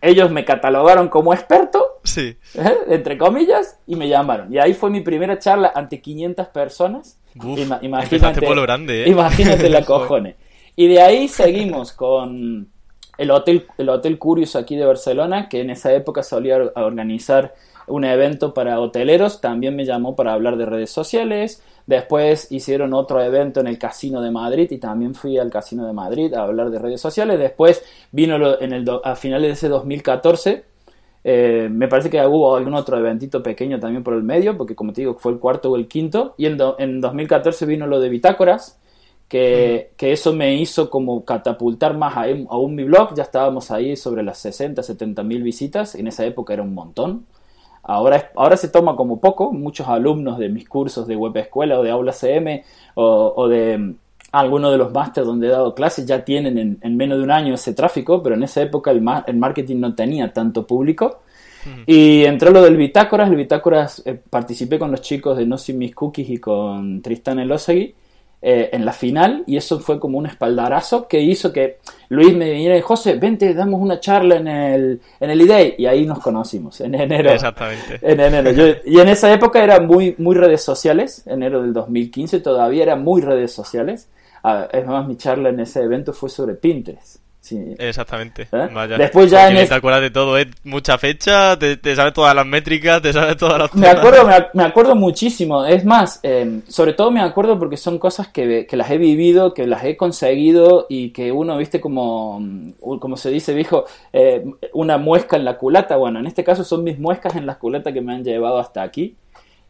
ellos 0.00 0.28
me 0.32 0.44
catalogaron 0.44 1.08
como 1.08 1.32
experto, 1.32 2.00
sí. 2.02 2.36
¿eh? 2.54 2.76
entre 2.88 3.16
comillas, 3.16 3.78
y 3.86 3.94
me 3.94 4.08
llamaron. 4.08 4.52
Y 4.52 4.58
ahí 4.58 4.74
fue 4.74 4.90
mi 4.90 5.02
primera 5.02 5.38
charla 5.38 5.70
ante 5.72 6.00
500 6.00 6.48
personas. 6.48 7.20
imagínate, 7.80 8.44
por 8.44 8.56
lo 8.56 8.62
grande, 8.62 9.04
¿eh? 9.04 9.08
imagínate 9.08 9.68
la 9.68 9.84
cojones. 9.86 10.34
Y 10.76 10.88
de 10.88 11.00
ahí 11.00 11.28
seguimos 11.28 11.92
con 11.92 12.68
el 13.18 13.30
Hotel, 13.30 13.66
el 13.78 13.88
Hotel 13.88 14.18
Curious 14.18 14.56
aquí 14.56 14.76
de 14.76 14.86
Barcelona, 14.86 15.48
que 15.48 15.60
en 15.60 15.70
esa 15.70 15.92
época 15.92 16.22
solía 16.22 16.56
organizar 16.76 17.54
un 17.86 18.04
evento 18.04 18.54
para 18.54 18.80
hoteleros, 18.80 19.40
también 19.40 19.76
me 19.76 19.84
llamó 19.84 20.16
para 20.16 20.32
hablar 20.32 20.56
de 20.56 20.66
redes 20.66 20.90
sociales. 20.90 21.62
Después 21.86 22.50
hicieron 22.50 22.94
otro 22.94 23.20
evento 23.22 23.60
en 23.60 23.66
el 23.66 23.78
Casino 23.78 24.20
de 24.20 24.30
Madrid 24.30 24.70
y 24.70 24.78
también 24.78 25.14
fui 25.14 25.38
al 25.38 25.50
Casino 25.50 25.86
de 25.86 25.92
Madrid 25.92 26.32
a 26.34 26.44
hablar 26.44 26.70
de 26.70 26.78
redes 26.78 27.00
sociales. 27.00 27.38
Después 27.38 27.82
vino 28.12 28.60
en 28.60 28.72
el 28.72 28.88
a 29.02 29.16
finales 29.16 29.48
de 29.48 29.52
ese 29.52 29.68
2014. 29.68 30.64
Eh, 31.24 31.68
me 31.70 31.88
parece 31.88 32.10
que 32.10 32.24
hubo 32.24 32.56
algún 32.56 32.74
otro 32.74 32.98
eventito 32.98 33.42
pequeño 33.42 33.78
también 33.78 34.02
por 34.02 34.14
el 34.14 34.22
medio, 34.22 34.56
porque 34.56 34.74
como 34.74 34.92
te 34.92 35.02
digo, 35.02 35.14
fue 35.14 35.32
el 35.32 35.38
cuarto 35.38 35.70
o 35.70 35.76
el 35.76 35.88
quinto. 35.88 36.34
Y 36.36 36.46
en, 36.46 36.58
en 36.78 37.00
2014 37.00 37.66
vino 37.66 37.86
lo 37.86 38.00
de 38.00 38.08
Bitácoras, 38.08 38.80
que, 39.32 40.12
eso 40.12 40.34
me 40.34 40.54
hizo 40.56 40.90
como 40.90 41.24
catapultar 41.24 41.96
más 41.96 42.18
a, 42.18 42.24
aún 42.50 42.74
mi 42.74 42.84
blog. 42.84 43.14
Ya 43.14 43.22
estábamos 43.22 43.70
ahí 43.70 43.96
sobre 43.96 44.22
las 44.22 44.36
60, 44.38 44.82
70 44.82 45.22
mil 45.22 45.42
visitas. 45.42 45.94
En 45.94 46.06
esa 46.06 46.26
época 46.26 46.52
era 46.52 46.62
un 46.62 46.74
montón. 46.74 47.24
Ahora, 47.82 48.30
ahora 48.36 48.58
se 48.58 48.68
toma 48.68 48.94
como 48.94 49.20
poco. 49.20 49.50
Muchos 49.50 49.88
alumnos 49.88 50.38
de 50.38 50.50
mis 50.50 50.68
cursos 50.68 51.06
de 51.06 51.16
web 51.16 51.34
escuela 51.38 51.78
o 51.78 51.82
de 51.82 51.90
aula 51.90 52.12
CM 52.12 52.62
o, 52.94 53.48
de 53.48 53.78
mm, 53.78 53.94
algunos 54.32 54.70
de 54.70 54.76
los 54.76 54.92
másteres 54.92 55.26
donde 55.26 55.46
he 55.46 55.50
dado 55.50 55.74
clases 55.74 56.04
ya 56.04 56.26
tienen 56.26 56.78
en, 56.82 56.96
menos 56.98 57.16
de 57.16 57.24
un 57.24 57.30
año 57.30 57.54
ese 57.54 57.72
tráfico, 57.72 58.22
pero 58.22 58.34
en 58.34 58.42
esa 58.42 58.60
época 58.60 58.90
el, 58.90 59.02
el 59.26 59.36
marketing 59.38 59.76
no 59.76 59.94
tenía 59.94 60.30
tanto 60.30 60.66
público. 60.66 61.22
Y 61.86 62.24
entró 62.24 62.50
lo 62.50 62.60
del 62.60 62.76
Bitácoras. 62.76 63.30
El 63.30 63.36
Bitácoras 63.36 64.02
eh, 64.04 64.20
participé 64.28 64.78
con 64.78 64.90
los 64.90 65.00
chicos 65.00 65.38
de 65.38 65.46
No 65.46 65.56
Sin 65.56 65.78
Mis 65.78 65.94
Cookies 65.94 66.28
y 66.28 66.38
con 66.38 67.00
Tristan 67.00 67.38
Elosegui 67.38 67.94
eh, 68.44 68.70
en 68.72 68.84
la 68.84 68.92
final 68.92 69.44
y 69.46 69.56
eso 69.56 69.78
fue 69.78 70.00
como 70.00 70.18
un 70.18 70.26
espaldarazo 70.26 71.06
que 71.06 71.20
hizo 71.20 71.52
que 71.52 71.78
Luis 72.08 72.34
me 72.34 72.50
viniera 72.50 72.76
y 72.76 72.80
José, 72.80 73.14
vente, 73.14 73.54
damos 73.54 73.80
una 73.80 74.00
charla 74.00 74.34
en 74.34 74.48
el, 74.48 75.00
en 75.20 75.30
el 75.30 75.40
IDEI 75.42 75.76
y 75.78 75.86
ahí 75.86 76.04
nos 76.04 76.18
conocimos 76.18 76.80
en 76.80 76.96
enero. 76.96 77.30
Exactamente. 77.30 78.00
En 78.02 78.18
enero. 78.18 78.50
y 78.84 78.98
en 78.98 79.08
esa 79.08 79.32
época 79.32 79.62
eran 79.62 79.86
muy, 79.86 80.16
muy 80.18 80.34
redes 80.34 80.64
sociales, 80.64 81.22
enero 81.26 81.62
del 81.62 81.72
2015 81.72 82.40
todavía 82.40 82.82
eran 82.82 83.04
muy 83.04 83.20
redes 83.20 83.52
sociales. 83.52 84.10
Ah, 84.42 84.66
es 84.72 84.84
más, 84.86 85.06
mi 85.06 85.16
charla 85.16 85.50
en 85.50 85.60
ese 85.60 85.80
evento 85.80 86.12
fue 86.12 86.28
sobre 86.28 86.54
Pinterest. 86.54 87.20
Exactamente. 87.50 88.48
¿Eh? 88.52 88.68
Después 88.96 89.30
ya 89.30 89.48
en 89.48 89.68
te 89.68 89.74
acuerdas 89.74 90.00
de 90.00 90.10
todo, 90.10 90.38
es 90.38 90.46
mucha 90.62 90.96
fecha, 90.96 91.58
te, 91.58 91.96
sabes 91.96 92.12
todas 92.12 92.34
las 92.36 92.46
métricas, 92.46 93.02
te 93.02 93.12
sabes 93.12 93.36
todas 93.36 93.58
las... 93.58 93.74
Me 93.74 93.88
acuerdo, 93.88 94.28
me, 94.54 94.62
acuerdo 94.62 94.94
muchísimo. 94.94 95.64
Es 95.64 95.84
más, 95.84 96.20
em, 96.22 96.62
sobre 96.68 96.92
todo 96.92 97.10
me 97.10 97.20
acuerdo 97.20 97.58
porque 97.58 97.76
son 97.76 97.98
cosas 97.98 98.28
que, 98.28 98.66
las 98.70 98.90
he 98.90 98.98
vivido, 98.98 99.54
que 99.54 99.66
las 99.66 99.84
he 99.84 99.96
conseguido 99.96 100.86
y 100.88 101.10
que 101.10 101.32
uno, 101.32 101.56
viste, 101.56 101.80
como, 101.80 102.38
mm, 102.40 102.98
como 103.00 103.16
se 103.16 103.30
dice, 103.30 103.54
viejo, 103.54 103.86
eh, 104.12 104.44
una 104.72 104.98
muesca 104.98 105.36
en 105.36 105.44
la 105.44 105.58
culata. 105.58 105.96
Bueno, 105.96 106.20
en 106.20 106.26
este 106.26 106.44
caso 106.44 106.62
son 106.62 106.84
mis 106.84 106.98
muescas 106.98 107.34
en 107.34 107.46
la 107.46 107.58
culata 107.58 107.92
que 107.92 108.00
me 108.00 108.14
han 108.14 108.24
llevado 108.24 108.58
hasta 108.58 108.82
aquí. 108.82 109.16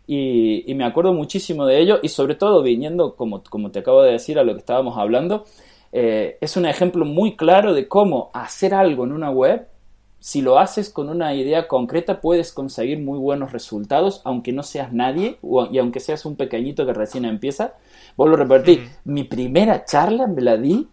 Y, 0.06 0.64
y 0.70 0.74
me 0.74 0.84
acuerdo 0.84 1.14
muchísimo 1.14 1.64
de 1.64 1.78
ello 1.78 2.00
y 2.02 2.08
sobre 2.08 2.34
todo 2.34 2.62
viniendo, 2.62 3.14
como, 3.14 3.42
como 3.44 3.70
te 3.70 3.78
acabo 3.78 4.02
de 4.02 4.12
decir, 4.12 4.38
a 4.38 4.42
lo 4.42 4.52
que 4.52 4.58
estábamos 4.58 4.98
hablando, 4.98 5.44
eh, 5.92 6.38
es 6.40 6.56
un 6.56 6.66
ejemplo 6.66 7.04
muy 7.04 7.36
claro 7.36 7.74
de 7.74 7.86
cómo 7.86 8.30
hacer 8.32 8.74
algo 8.74 9.04
en 9.04 9.12
una 9.12 9.30
web, 9.30 9.68
si 10.22 10.40
lo 10.40 10.58
haces 10.58 10.88
con 10.88 11.08
una 11.08 11.34
idea 11.34 11.66
concreta, 11.66 12.20
puedes 12.20 12.52
conseguir 12.52 13.00
muy 13.00 13.18
buenos 13.18 13.52
resultados, 13.52 14.22
aunque 14.24 14.52
no 14.52 14.62
seas 14.62 14.92
nadie 14.92 15.38
y 15.70 15.78
aunque 15.78 15.98
seas 15.98 16.24
un 16.24 16.36
pequeñito 16.36 16.86
que 16.86 16.92
recién 16.92 17.24
empieza. 17.24 17.74
Vuelvo 18.16 18.36
a 18.36 18.38
repetir, 18.38 18.88
mi 19.04 19.24
primera 19.24 19.84
charla 19.84 20.28
me 20.28 20.40
la 20.40 20.56
di 20.56 20.86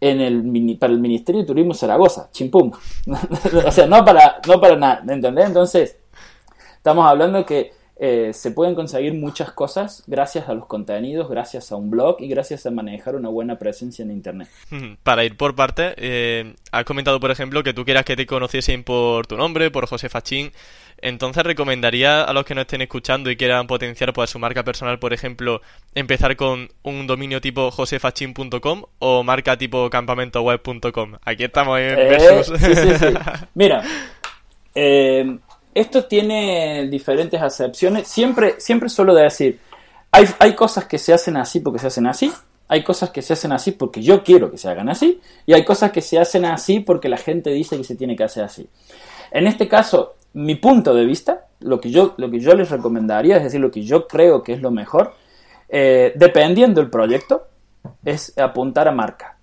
en 0.00 0.20
el, 0.20 0.76
para 0.76 0.92
el 0.92 0.98
Ministerio 0.98 1.42
de 1.42 1.46
Turismo 1.46 1.72
Zaragoza, 1.72 2.30
chimpum. 2.32 2.72
o 3.66 3.70
sea, 3.70 3.86
no 3.86 4.04
para, 4.04 4.40
no 4.46 4.60
para 4.60 4.74
nada, 4.74 5.02
¿me 5.04 5.12
entendés? 5.12 5.46
Entonces, 5.46 5.96
estamos 6.76 7.06
hablando 7.06 7.46
que 7.46 7.77
eh, 8.00 8.32
se 8.32 8.52
pueden 8.52 8.76
conseguir 8.76 9.12
muchas 9.14 9.50
cosas 9.50 10.04
gracias 10.06 10.48
a 10.48 10.54
los 10.54 10.66
contenidos, 10.66 11.28
gracias 11.28 11.72
a 11.72 11.76
un 11.76 11.90
blog 11.90 12.20
y 12.20 12.28
gracias 12.28 12.64
a 12.64 12.70
manejar 12.70 13.16
una 13.16 13.28
buena 13.28 13.58
presencia 13.58 14.04
en 14.04 14.12
Internet. 14.12 14.48
Para 15.02 15.24
ir 15.24 15.36
por 15.36 15.56
parte, 15.56 15.94
eh, 15.96 16.54
has 16.70 16.84
comentado, 16.84 17.18
por 17.18 17.32
ejemplo, 17.32 17.64
que 17.64 17.74
tú 17.74 17.84
quieras 17.84 18.04
que 18.04 18.14
te 18.14 18.24
conociesen 18.24 18.84
por 18.84 19.26
tu 19.26 19.36
nombre, 19.36 19.72
por 19.72 19.86
José 19.88 20.08
Fachín. 20.08 20.52
Entonces, 21.00 21.42
¿recomendaría 21.42 22.22
a 22.22 22.32
los 22.32 22.44
que 22.44 22.54
no 22.54 22.60
estén 22.60 22.82
escuchando 22.82 23.30
y 23.30 23.36
quieran 23.36 23.66
potenciar 23.66 24.12
pues, 24.12 24.30
su 24.30 24.38
marca 24.38 24.62
personal, 24.62 25.00
por 25.00 25.12
ejemplo, 25.12 25.60
empezar 25.94 26.36
con 26.36 26.68
un 26.82 27.06
dominio 27.08 27.40
tipo 27.40 27.70
josefachín.com 27.72 28.82
o 29.00 29.22
marca 29.24 29.56
tipo 29.56 29.90
campamentoweb.com? 29.90 31.14
Aquí 31.24 31.44
estamos 31.44 31.80
en 31.80 31.98
eh, 31.98 32.44
sí, 32.44 32.52
sí, 32.58 32.74
sí. 32.74 33.06
Mira, 33.54 33.82
eh, 34.74 35.38
esto 35.80 36.04
tiene 36.04 36.88
diferentes 36.88 37.40
acepciones. 37.40 38.08
Siempre, 38.08 38.56
siempre 38.58 38.88
suelo 38.88 39.14
decir, 39.14 39.60
hay, 40.10 40.26
hay 40.38 40.54
cosas 40.54 40.86
que 40.86 40.98
se 40.98 41.12
hacen 41.12 41.36
así 41.36 41.60
porque 41.60 41.78
se 41.78 41.86
hacen 41.88 42.06
así, 42.06 42.32
hay 42.68 42.84
cosas 42.84 43.10
que 43.10 43.22
se 43.22 43.32
hacen 43.32 43.52
así 43.52 43.72
porque 43.72 44.02
yo 44.02 44.22
quiero 44.22 44.50
que 44.50 44.58
se 44.58 44.68
hagan 44.68 44.88
así, 44.88 45.20
y 45.46 45.54
hay 45.54 45.64
cosas 45.64 45.90
que 45.90 46.02
se 46.02 46.18
hacen 46.18 46.44
así 46.44 46.80
porque 46.80 47.08
la 47.08 47.16
gente 47.16 47.50
dice 47.50 47.76
que 47.76 47.84
se 47.84 47.96
tiene 47.96 48.14
que 48.14 48.24
hacer 48.24 48.44
así. 48.44 48.68
En 49.30 49.46
este 49.46 49.68
caso, 49.68 50.14
mi 50.34 50.54
punto 50.54 50.94
de 50.94 51.04
vista, 51.04 51.46
lo 51.60 51.80
que 51.80 51.90
yo, 51.90 52.14
lo 52.18 52.30
que 52.30 52.40
yo 52.40 52.54
les 52.54 52.70
recomendaría, 52.70 53.36
es 53.36 53.44
decir, 53.44 53.60
lo 53.60 53.70
que 53.70 53.82
yo 53.82 54.06
creo 54.06 54.42
que 54.42 54.52
es 54.52 54.62
lo 54.62 54.70
mejor, 54.70 55.14
eh, 55.68 56.12
dependiendo 56.14 56.80
del 56.80 56.90
proyecto, 56.90 57.46
es 58.04 58.36
apuntar 58.38 58.88
a 58.88 58.92
marca. 58.92 59.37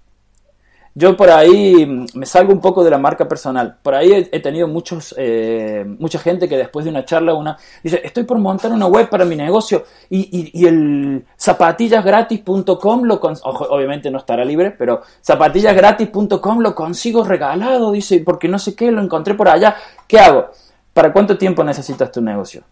Yo 0.98 1.18
por 1.18 1.30
ahí 1.30 1.86
me 2.14 2.26
salgo 2.26 2.54
un 2.54 2.62
poco 2.62 2.82
de 2.82 2.90
la 2.90 2.98
marca 2.98 3.28
personal. 3.28 3.78
Por 3.84 3.94
ahí 3.94 4.30
he, 4.32 4.40
tenido 4.40 4.66
muchos, 4.70 5.14
eh, 5.18 5.84
mucha 5.86 6.20
gente 6.20 6.48
que 6.48 6.56
después 6.56 6.86
de 6.86 6.92
una 6.92 7.04
charla 7.04 7.34
una 7.34 7.58
dice, 7.84 8.00
estoy 8.02 8.24
por 8.24 8.40
montar 8.40 8.72
una 8.72 8.88
web 8.88 9.10
para 9.10 9.26
mi 9.26 9.36
negocio 9.36 9.84
y, 10.10 10.52
y, 10.58 10.66
el 10.66 11.26
zapatillasgratis.com 11.38 13.04
lo 13.04 13.16
obviamente 13.16 14.10
no 14.10 14.20
estará 14.20 14.46
libre, 14.46 14.72
pero 14.72 15.02
zapatillasgratis.com 15.22 16.60
lo 16.60 16.74
consigo 16.74 17.26
regalado, 17.26 17.92
dice, 17.92 18.22
porque 18.26 18.48
no 18.48 18.58
sé 18.58 18.74
qué, 18.74 18.90
lo 18.90 19.02
encontré 19.02 19.34
por 19.34 19.50
allá. 19.50 19.76
¿Qué 20.08 20.18
hago? 20.18 20.52
¿Para 20.94 21.12
cuánto 21.12 21.38
tiempo 21.38 21.62
necesitas 21.66 22.10
tu 22.10 22.22
negocio? 22.22 22.64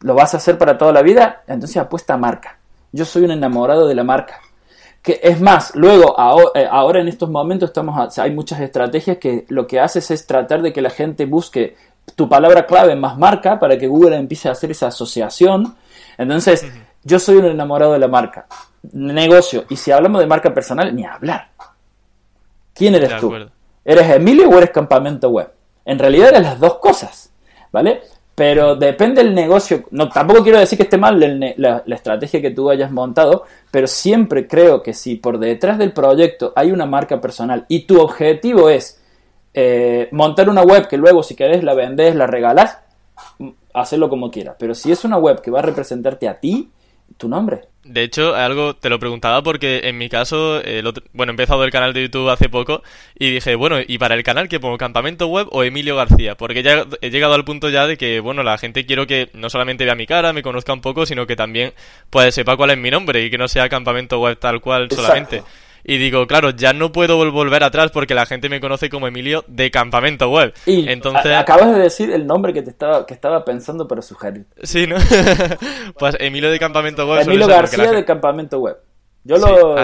¿Lo 0.00 0.14
vas 0.14 0.32
a 0.32 0.38
hacer 0.38 0.56
para 0.56 0.78
toda 0.78 0.92
la 0.94 1.02
vida? 1.02 1.42
Entonces 1.46 1.76
apuesta 1.76 2.14
a 2.14 2.16
marca. 2.16 2.58
Yo 2.90 3.04
soy 3.04 3.24
un 3.24 3.32
enamorado 3.32 3.86
de 3.86 3.94
la 3.94 4.02
marca 4.02 4.40
que 5.02 5.20
es 5.22 5.40
más, 5.40 5.74
luego, 5.74 6.14
eh, 6.54 6.68
ahora 6.70 7.00
en 7.00 7.08
estos 7.08 7.30
momentos 7.30 7.70
estamos, 7.70 8.18
hay 8.18 8.32
muchas 8.32 8.60
estrategias 8.60 9.16
que 9.16 9.46
lo 9.48 9.66
que 9.66 9.80
haces 9.80 10.10
es 10.10 10.26
tratar 10.26 10.60
de 10.60 10.72
que 10.72 10.82
la 10.82 10.90
gente 10.90 11.24
busque 11.24 11.76
tu 12.14 12.28
palabra 12.28 12.66
clave 12.66 12.96
más 12.96 13.16
marca 13.16 13.58
para 13.58 13.78
que 13.78 13.86
Google 13.86 14.16
empiece 14.16 14.48
a 14.48 14.52
hacer 14.52 14.70
esa 14.70 14.88
asociación. 14.88 15.76
Entonces, 16.18 16.66
yo 17.02 17.18
soy 17.18 17.36
un 17.36 17.46
enamorado 17.46 17.92
de 17.92 17.98
la 17.98 18.08
marca. 18.08 18.46
Negocio. 18.92 19.64
Y 19.70 19.76
si 19.76 19.90
hablamos 19.90 20.20
de 20.20 20.26
marca 20.26 20.52
personal, 20.52 20.94
ni 20.94 21.04
hablar. 21.04 21.48
¿Quién 22.74 22.94
eres 22.94 23.18
tú? 23.18 23.32
¿Eres 23.84 24.10
Emilio 24.10 24.48
o 24.48 24.58
eres 24.58 24.70
campamento 24.70 25.30
web? 25.30 25.50
En 25.84 25.98
realidad 25.98 26.28
eres 26.28 26.42
las 26.42 26.60
dos 26.60 26.78
cosas. 26.78 27.32
¿Vale? 27.72 28.02
Pero 28.40 28.74
depende 28.74 29.22
del 29.22 29.34
negocio. 29.34 29.84
No, 29.90 30.08
tampoco 30.08 30.42
quiero 30.42 30.58
decir 30.58 30.78
que 30.78 30.84
esté 30.84 30.96
mal 30.96 31.20
la, 31.58 31.84
estrategia 31.88 32.40
que 32.40 32.52
tú 32.52 32.70
hayas 32.70 32.90
montado, 32.90 33.44
pero 33.70 33.86
siempre 33.86 34.48
creo 34.48 34.82
que 34.82 34.94
si 34.94 35.16
por 35.16 35.38
detrás 35.38 35.76
del 35.76 35.92
proyecto 35.92 36.54
hay 36.56 36.72
una 36.72 36.86
marca 36.86 37.20
personal 37.20 37.66
y 37.68 37.80
tu 37.80 38.00
objetivo 38.00 38.70
es 38.70 38.98
eh, 39.52 40.08
montar 40.12 40.48
una 40.48 40.62
web 40.62 40.88
que 40.88 40.96
luego 40.96 41.22
si 41.22 41.34
querés 41.34 41.62
la 41.62 41.74
vendés, 41.74 42.16
la 42.16 42.26
regalás, 42.26 42.78
hacerlo 43.74 44.08
como 44.08 44.30
quieras. 44.30 44.56
Pero 44.58 44.74
si 44.74 44.90
es 44.90 45.04
una 45.04 45.18
web 45.18 45.42
que 45.42 45.50
va 45.50 45.58
a 45.58 45.64
representarte 45.64 46.26
a 46.26 46.40
ti, 46.40 46.70
tu 47.16 47.28
nombre. 47.28 47.62
De 47.82 48.02
hecho, 48.02 48.36
algo 48.36 48.76
te 48.76 48.90
lo 48.90 48.98
preguntaba 48.98 49.42
porque 49.42 49.80
en 49.84 49.96
mi 49.96 50.08
caso, 50.08 50.60
bueno, 51.12 51.30
he 51.30 51.32
empezado 51.32 51.64
el 51.64 51.70
canal 51.70 51.92
de 51.94 52.02
YouTube 52.02 52.28
hace 52.28 52.48
poco 52.48 52.82
y 53.18 53.30
dije, 53.30 53.54
bueno, 53.54 53.78
¿y 53.84 53.98
para 53.98 54.14
el 54.14 54.22
canal 54.22 54.48
que 54.48 54.60
pongo 54.60 54.76
Campamento 54.76 55.26
Web 55.28 55.48
o 55.50 55.64
Emilio 55.64 55.96
García? 55.96 56.36
Porque 56.36 56.62
ya 56.62 56.86
he 57.00 57.10
llegado 57.10 57.34
al 57.34 57.44
punto 57.44 57.70
ya 57.70 57.86
de 57.86 57.96
que, 57.96 58.20
bueno, 58.20 58.42
la 58.42 58.58
gente 58.58 58.84
quiero 58.84 59.06
que 59.06 59.30
no 59.32 59.48
solamente 59.48 59.84
vea 59.84 59.94
mi 59.94 60.06
cara, 60.06 60.32
me 60.32 60.42
conozca 60.42 60.72
un 60.74 60.82
poco, 60.82 61.06
sino 61.06 61.26
que 61.26 61.36
también 61.36 61.72
pues 62.10 62.34
sepa 62.34 62.56
cuál 62.56 62.70
es 62.70 62.78
mi 62.78 62.90
nombre 62.90 63.24
y 63.24 63.30
que 63.30 63.38
no 63.38 63.48
sea 63.48 63.68
Campamento 63.68 64.20
Web 64.20 64.38
tal 64.38 64.60
cual 64.60 64.88
solamente. 64.90 65.42
Y 65.84 65.98
digo, 65.98 66.26
claro, 66.26 66.50
ya 66.50 66.72
no 66.72 66.92
puedo 66.92 67.16
volver 67.30 67.64
atrás 67.64 67.90
porque 67.90 68.14
la 68.14 68.26
gente 68.26 68.48
me 68.48 68.60
conoce 68.60 68.90
como 68.90 69.06
Emilio 69.06 69.44
de 69.48 69.70
Campamento 69.70 70.30
Web. 70.30 70.54
Y 70.66 70.88
Entonces... 70.88 71.36
acabas 71.36 71.74
de 71.74 71.80
decir 71.80 72.10
el 72.10 72.26
nombre 72.26 72.52
que 72.52 72.62
te 72.62 72.70
estaba, 72.70 73.06
que 73.06 73.14
estaba 73.14 73.44
pensando 73.44 73.88
para 73.88 74.02
sugerir. 74.02 74.46
Sí, 74.62 74.86
¿no? 74.86 74.96
pues 75.98 76.16
Emilio 76.20 76.50
de 76.50 76.58
Campamento 76.58 77.08
Web. 77.08 77.22
Emilio 77.22 77.46
García 77.46 77.92
de 77.92 78.04
Campamento 78.04 78.58
Web. 78.58 78.76
Yo, 79.22 79.36
lo, 79.36 79.76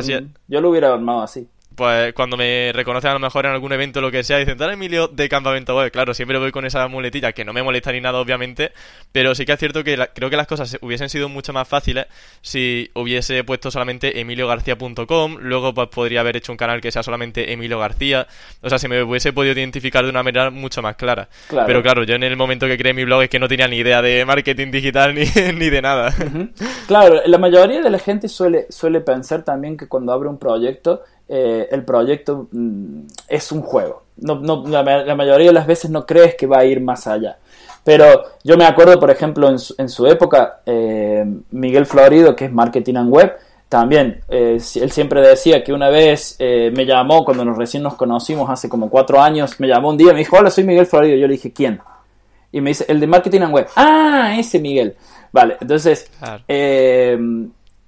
yo 0.48 0.60
lo 0.60 0.70
hubiera 0.70 0.94
armado 0.94 1.22
así 1.22 1.46
pues 1.76 2.14
cuando 2.14 2.36
me 2.36 2.72
reconocen 2.72 3.10
a 3.10 3.14
lo 3.14 3.20
mejor 3.20 3.44
en 3.44 3.52
algún 3.52 3.72
evento 3.72 3.98
o 3.98 4.02
lo 4.02 4.10
que 4.10 4.24
sea, 4.24 4.38
dicen, 4.38 4.56
tal 4.56 4.72
Emilio 4.72 5.08
de 5.08 5.28
Campamento 5.28 5.76
Web. 5.76 5.92
Claro, 5.92 6.14
siempre 6.14 6.38
voy 6.38 6.50
con 6.50 6.64
esa 6.64 6.88
muletilla 6.88 7.32
que 7.32 7.44
no 7.44 7.52
me 7.52 7.62
molesta 7.62 7.92
ni 7.92 8.00
nada, 8.00 8.18
obviamente, 8.18 8.72
pero 9.12 9.34
sí 9.34 9.44
que 9.44 9.52
es 9.52 9.58
cierto 9.58 9.84
que 9.84 9.96
creo 10.14 10.30
que 10.30 10.36
las 10.36 10.46
cosas 10.46 10.78
hubiesen 10.80 11.10
sido 11.10 11.28
mucho 11.28 11.52
más 11.52 11.68
fáciles 11.68 12.06
si 12.40 12.90
hubiese 12.94 13.44
puesto 13.44 13.70
solamente 13.70 14.20
emiliogarcía.com, 14.20 15.36
luego 15.40 15.74
pues 15.74 15.88
podría 15.88 16.20
haber 16.20 16.38
hecho 16.38 16.50
un 16.50 16.58
canal 16.58 16.80
que 16.80 16.90
sea 16.90 17.02
solamente 17.02 17.52
Emilio 17.52 17.78
García, 17.78 18.26
o 18.62 18.68
sea, 18.70 18.78
si 18.78 18.88
me 18.88 19.02
hubiese 19.02 19.34
podido 19.34 19.52
identificar 19.52 20.02
de 20.04 20.10
una 20.10 20.22
manera 20.22 20.50
mucho 20.50 20.80
más 20.80 20.96
clara. 20.96 21.28
Pero 21.66 21.82
claro, 21.82 22.04
yo 22.04 22.14
en 22.14 22.22
el 22.22 22.36
momento 22.36 22.66
que 22.66 22.78
creé 22.78 22.94
mi 22.94 23.04
blog 23.04 23.22
es 23.22 23.28
que 23.28 23.38
no 23.38 23.48
tenía 23.48 23.68
ni 23.68 23.76
idea 23.76 24.00
de 24.00 24.24
marketing 24.24 24.70
digital 24.70 25.14
ni, 25.14 25.26
ni 25.52 25.68
de 25.68 25.82
nada. 25.82 26.14
Claro, 26.86 27.20
la 27.26 27.38
mayoría 27.38 27.82
de 27.82 27.90
la 27.90 27.98
gente 27.98 28.28
suele, 28.28 28.66
suele 28.70 29.00
pensar 29.00 29.44
también 29.44 29.76
que 29.76 29.88
cuando 29.88 30.12
abre 30.12 30.28
un 30.28 30.38
proyecto 30.38 31.02
eh, 31.28 31.68
el 31.72 31.84
proyecto 31.84 32.48
mm, 32.52 33.00
es 33.28 33.50
un 33.50 33.62
juego. 33.62 34.04
No, 34.18 34.36
no, 34.36 34.64
la, 34.66 34.82
mayoría 35.14 35.48
de 35.48 35.52
las 35.52 35.66
veces 35.66 35.90
no 35.90 36.06
crees 36.06 36.36
que 36.36 36.46
va 36.46 36.58
a 36.58 36.64
ir 36.64 36.80
más 36.80 37.06
allá. 37.06 37.38
Pero 37.84 38.24
yo 38.42 38.56
me 38.56 38.64
acuerdo, 38.64 38.98
por 38.98 39.10
ejemplo, 39.10 39.48
en 39.48 39.88
su, 39.88 40.06
época, 40.06 40.60
eh, 40.66 41.24
Miguel 41.50 41.86
Florido, 41.86 42.34
que 42.34 42.46
es 42.46 42.52
Marketing 42.52 42.94
and 42.96 43.12
Web, 43.12 43.36
también, 43.68 44.20
eh, 44.28 44.58
él 44.74 44.90
siempre 44.90 45.20
decía 45.20 45.62
que 45.62 45.72
una 45.72 45.90
vez 45.90 46.36
me 46.38 46.84
llamó, 46.86 47.24
cuando 47.24 47.44
nos 47.44 47.56
recién 47.56 47.82
nos 47.82 47.94
conocimos 47.94 48.48
hace 48.50 48.68
como 48.68 48.88
cuatro 48.88 49.20
años, 49.20 49.58
me 49.60 49.68
llamó 49.68 49.90
un 49.90 49.96
día 49.96 50.10
y 50.10 50.14
me 50.14 50.20
dijo, 50.20 50.36
hola, 50.36 50.50
soy 50.50 50.64
Miguel 50.64 50.86
Florido. 50.86 51.16
Yo 51.16 51.26
le 51.26 51.34
dije, 51.34 51.52
¿quién? 51.52 51.80
Y 52.50 52.60
me 52.60 52.70
dice, 52.70 52.86
el 52.88 52.98
de 52.98 53.06
Marketing 53.06 53.40
and 53.42 53.54
Web. 53.54 53.68
Ah, 53.76 54.34
ese 54.38 54.58
Miguel. 54.58 54.96
Vale, 55.32 55.56
entonces, 55.60 56.10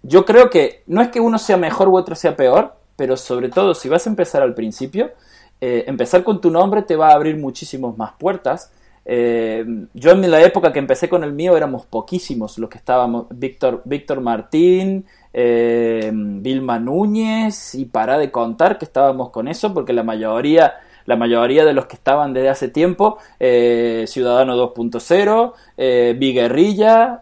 yo 0.03 0.25
creo 0.25 0.51
que 0.51 0.83
no 0.87 1.01
es 1.01 1.09
que 1.09 1.21
uno 1.21 1.39
sea 1.39 1.57
mejor 1.57 1.89
u 1.89 1.97
otro 1.97 2.15
sea 2.15 2.37
peor, 2.37 2.78
pero 2.99 3.17
sobre 3.17 3.49
todo 3.49 3.75
si 3.75 3.89
vas 3.89 4.05
a 4.09 4.11
empezar 4.11 4.43
al 4.43 4.55
principio, 4.55 5.13
eh, 5.61 5.85
empezar 5.87 6.25
con 6.25 6.41
tu 6.41 6.51
nombre 6.51 6.83
te 6.83 6.97
va 6.97 7.11
a 7.11 7.15
abrir 7.15 7.37
muchísimas 7.37 7.97
más 7.97 8.15
puertas. 8.19 8.73
Eh, 9.05 9.65
yo 9.95 10.11
en 10.11 10.29
la 10.29 10.43
época 10.43 10.73
que 10.73 10.81
empecé 10.81 11.09
con 11.09 11.23
el 11.23 11.33
mío 11.33 11.57
éramos 11.57 11.87
poquísimos 11.87 12.59
los 12.59 12.69
que 12.69 12.79
estábamos, 12.79 13.27
Víctor, 13.31 13.83
Víctor 13.85 14.21
Martín, 14.21 15.07
eh, 15.33 16.11
Vilma 16.13 16.81
Núñez 16.81 17.77
y 17.77 17.85
para 17.85 18.19
de 18.19 18.33
contar 18.33 18.79
que 18.79 18.85
estábamos 18.85 19.31
con 19.31 19.47
eso 19.47 19.73
porque 19.73 19.93
la 19.93 20.03
mayoría 20.03 20.75
la 21.07 21.17
mayoría 21.17 21.65
de 21.65 21.73
los 21.73 21.87
que 21.87 21.97
estaban 21.97 22.35
desde 22.35 22.51
hace 22.51 22.69
tiempo, 22.69 23.17
Ciudadano 23.39 24.57
2.0, 24.57 25.55
eh, 25.79 26.17
Guerrilla, 26.19 27.19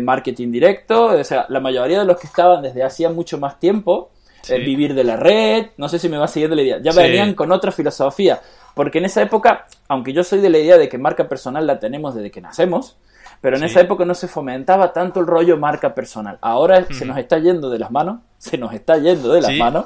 Marketing 0.00 0.50
Directo, 0.50 1.06
o 1.08 1.24
sea, 1.24 1.44
la 1.50 1.60
mayoría 1.60 1.98
de 1.98 2.06
los 2.06 2.16
que 2.16 2.28
estaban 2.28 2.62
desde 2.62 2.82
hacía 2.82 3.10
mucho 3.10 3.36
más 3.36 3.58
tiempo 3.58 4.08
vivir 4.48 4.94
de 4.94 5.04
la 5.04 5.16
red, 5.16 5.66
no 5.76 5.88
sé 5.88 5.98
si 5.98 6.08
me 6.08 6.18
va 6.18 6.28
siguiendo 6.28 6.56
la 6.56 6.62
idea, 6.62 6.78
ya 6.82 6.92
venían 6.92 7.34
con 7.34 7.52
otra 7.52 7.72
filosofía, 7.72 8.40
porque 8.74 8.98
en 8.98 9.06
esa 9.06 9.22
época, 9.22 9.66
aunque 9.88 10.12
yo 10.12 10.24
soy 10.24 10.40
de 10.40 10.50
la 10.50 10.58
idea 10.58 10.78
de 10.78 10.88
que 10.88 10.98
marca 10.98 11.28
personal 11.28 11.66
la 11.66 11.78
tenemos 11.78 12.14
desde 12.14 12.30
que 12.30 12.40
nacemos, 12.40 12.96
pero 13.44 13.58
en 13.58 13.64
esa 13.64 13.82
época 13.82 14.06
no 14.06 14.14
se 14.14 14.26
fomentaba 14.26 14.90
tanto 14.94 15.20
el 15.20 15.26
rollo 15.26 15.58
marca 15.58 15.94
personal. 15.94 16.38
Ahora 16.40 16.86
se 16.90 17.04
nos 17.04 17.18
está 17.18 17.38
yendo 17.38 17.68
de 17.68 17.78
las 17.78 17.90
manos, 17.90 18.20
se 18.38 18.56
nos 18.56 18.72
está 18.72 18.96
yendo 18.96 19.34
de 19.34 19.42
las 19.42 19.52
manos. 19.52 19.84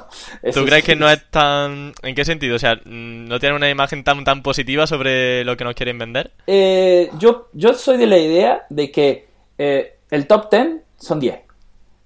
¿Tú 0.53 0.63
crees 0.63 0.81
que 0.85 0.95
no 0.95 1.09
es 1.09 1.29
tan... 1.29 1.91
¿En 2.01 2.15
qué 2.15 2.23
sentido? 2.23 2.55
O 2.55 2.59
sea, 2.59 2.79
¿no 2.85 3.37
tiene 3.37 3.57
una 3.57 3.69
imagen 3.69 4.05
tan, 4.05 4.23
tan 4.23 4.43
positiva 4.43 4.87
sobre 4.87 5.43
lo 5.43 5.57
que 5.57 5.65
nos 5.65 5.75
quieren 5.75 5.97
vender? 5.97 6.31
Eh, 6.47 7.09
yo, 7.19 7.49
yo 7.51 7.73
soy 7.73 7.97
de 7.97 8.07
la 8.07 8.17
idea 8.17 8.65
de 8.69 8.91
que 8.91 9.27
eh, 9.57 9.97
el 10.09 10.25
top 10.25 10.49
10 10.49 10.67
son 10.97 11.19
10 11.19 11.41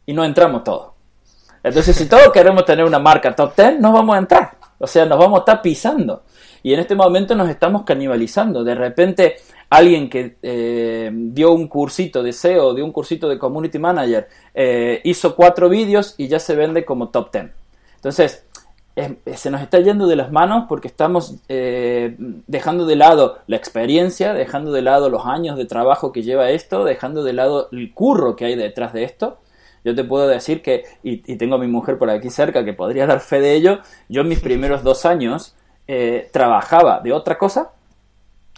y 0.08 0.14
no 0.14 0.26
entramos 0.26 0.64
todos. 0.64 0.93
Entonces, 1.64 1.96
si 1.96 2.08
todos 2.08 2.30
queremos 2.34 2.66
tener 2.66 2.86
una 2.86 3.00
marca 3.00 3.34
top 3.34 3.56
10, 3.56 3.80
no 3.80 3.94
vamos 3.94 4.16
a 4.16 4.20
entrar. 4.20 4.52
O 4.80 4.86
sea, 4.86 5.06
nos 5.06 5.18
vamos 5.18 5.38
a 5.38 5.40
estar 5.40 5.62
pisando. 5.62 6.24
Y 6.62 6.74
en 6.74 6.80
este 6.82 6.96
momento 6.96 7.36
nos 7.36 7.50
estamos 7.50 7.84
canibalizando. 7.84 8.64
De 8.64 8.76
repente, 8.76 9.38
alguien 9.70 10.10
que 10.10 10.38
eh, 10.42 11.10
dio 11.14 11.54
un 11.54 11.68
cursito 11.68 12.22
de 12.22 12.34
SEO, 12.34 12.74
dio 12.74 12.84
un 12.84 12.92
cursito 12.92 13.30
de 13.30 13.40
Community 13.40 13.80
Manager, 13.80 14.28
eh, 14.54 15.02
hizo 15.04 15.36
cuatro 15.36 15.70
vídeos 15.70 16.16
y 16.18 16.28
ya 16.28 16.40
se 16.40 16.56
vende 16.56 16.84
como 16.84 17.10
top 17.10 17.32
10. 17.32 17.52
Entonces, 17.96 18.46
se 19.36 19.50
nos 19.50 19.62
está 19.62 19.80
yendo 19.80 20.06
de 20.06 20.16
las 20.16 20.32
manos 20.32 20.66
porque 20.70 20.88
estamos 20.88 21.36
eh, 21.50 22.16
dejando 22.46 22.86
de 22.86 22.96
lado 22.96 23.40
la 23.48 23.56
experiencia, 23.56 24.34
dejando 24.34 24.72
de 24.72 24.84
lado 24.84 25.10
los 25.10 25.26
años 25.26 25.58
de 25.58 25.66
trabajo 25.66 26.12
que 26.12 26.22
lleva 26.22 26.52
esto, 26.52 26.84
dejando 26.84 27.24
de 27.24 27.34
lado 27.34 27.70
el 27.72 27.94
curro 27.94 28.36
que 28.36 28.46
hay 28.46 28.56
detrás 28.56 28.94
de 28.94 29.04
esto. 29.04 29.40
Yo 29.84 29.96
te 29.96 30.04
puedo 30.04 30.28
decir 30.28 30.62
que, 30.62 30.84
y, 31.04 31.18
tengo 31.36 31.56
a 31.56 31.60
mi 31.60 31.68
mujer 31.68 31.98
por 31.98 32.10
aquí 32.10 32.30
cerca 32.30 32.64
que 32.64 32.74
podría 32.74 33.06
dar 33.06 33.20
fe 33.20 33.40
de 33.40 33.54
ello, 33.54 33.80
yo 34.10 34.22
en 34.22 34.30
mis 34.30 34.40
primeros 34.40 34.84
dos 34.84 35.06
años 35.06 35.56
eh, 35.88 36.30
trabajaba 36.32 37.02
de 37.02 37.12
otra 37.14 37.38
cosa, 37.38 37.72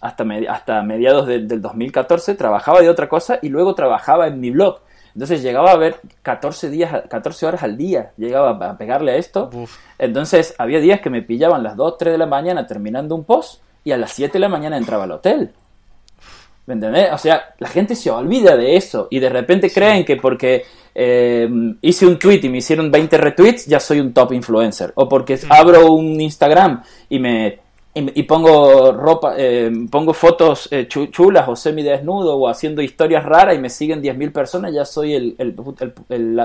hasta, 0.01 0.25
hasta 0.49 0.83
mediados 0.83 1.25
del 1.25 1.61
2014 1.61 2.35
trabajaba 2.35 2.81
de 2.81 2.89
otra 2.89 3.09
cosa 3.09 3.39
y 3.41 3.49
luego 3.49 3.73
trabajaba 3.73 4.27
en 4.27 4.39
mi 4.39 4.51
blog 4.51 4.81
entonces 5.15 5.41
llegaba 5.41 5.71
a 5.71 5.77
ver 5.77 6.01
14 6.23 6.69
días, 6.69 7.03
14 7.09 7.45
horas 7.45 7.63
al 7.63 7.77
día, 7.77 8.11
llegaba 8.17 8.49
a 8.49 8.77
pegarle 8.77 9.13
a 9.13 9.15
esto. 9.15 9.49
Entonces 9.97 10.53
había 10.57 10.81
días 10.81 10.99
que 10.99 11.09
me 11.09 11.21
pillaban 11.21 11.63
las 11.63 11.77
2, 11.77 11.97
3 11.97 12.11
de 12.11 12.17
la 12.17 12.25
mañana 12.25 12.67
terminando 12.67 13.15
un 13.15 13.23
post 13.23 13.61
y 13.85 13.93
a 13.93 13.97
las 13.97 14.11
7 14.11 14.33
de 14.33 14.39
la 14.39 14.49
mañana 14.49 14.77
entraba 14.77 15.05
al 15.05 15.11
hotel. 15.11 15.53
¿Me 16.65 16.73
entendés? 16.73 17.13
O 17.13 17.17
sea, 17.17 17.55
la 17.59 17.69
gente 17.69 17.95
se 17.95 18.11
olvida 18.11 18.57
de 18.57 18.75
eso 18.75 19.07
y 19.09 19.19
de 19.19 19.29
repente 19.29 19.71
creen 19.71 20.03
que 20.03 20.17
porque 20.17 20.65
eh, 20.95 21.49
hice 21.81 22.07
un 22.07 22.17
tweet 22.17 22.39
y 22.43 22.49
me 22.49 22.59
hicieron 22.59 22.89
20 22.89 23.17
retweets 23.17 23.65
ya 23.65 23.79
soy 23.79 23.99
un 23.99 24.13
top 24.13 24.31
influencer. 24.31 24.93
O 24.95 25.07
porque 25.07 25.37
abro 25.49 25.91
un 25.91 26.19
Instagram 26.19 26.81
y 27.09 27.19
me 27.19 27.65
y, 27.97 28.23
pongo 28.23 28.91
ropa, 28.91 29.35
eh, 29.37 29.71
pongo 29.89 30.13
fotos 30.13 30.67
eh, 30.69 30.85
chulas 30.85 31.47
o 31.47 31.55
semidesnudo 31.55 32.35
o 32.35 32.49
haciendo 32.49 32.81
historias 32.81 33.23
raras 33.23 33.55
y 33.55 33.59
me 33.59 33.69
siguen 33.69 34.03
10.000 34.03 34.33
personas, 34.33 34.73
ya 34.73 34.83
soy 34.83 35.13
el, 35.13 35.35
el, 35.37 35.55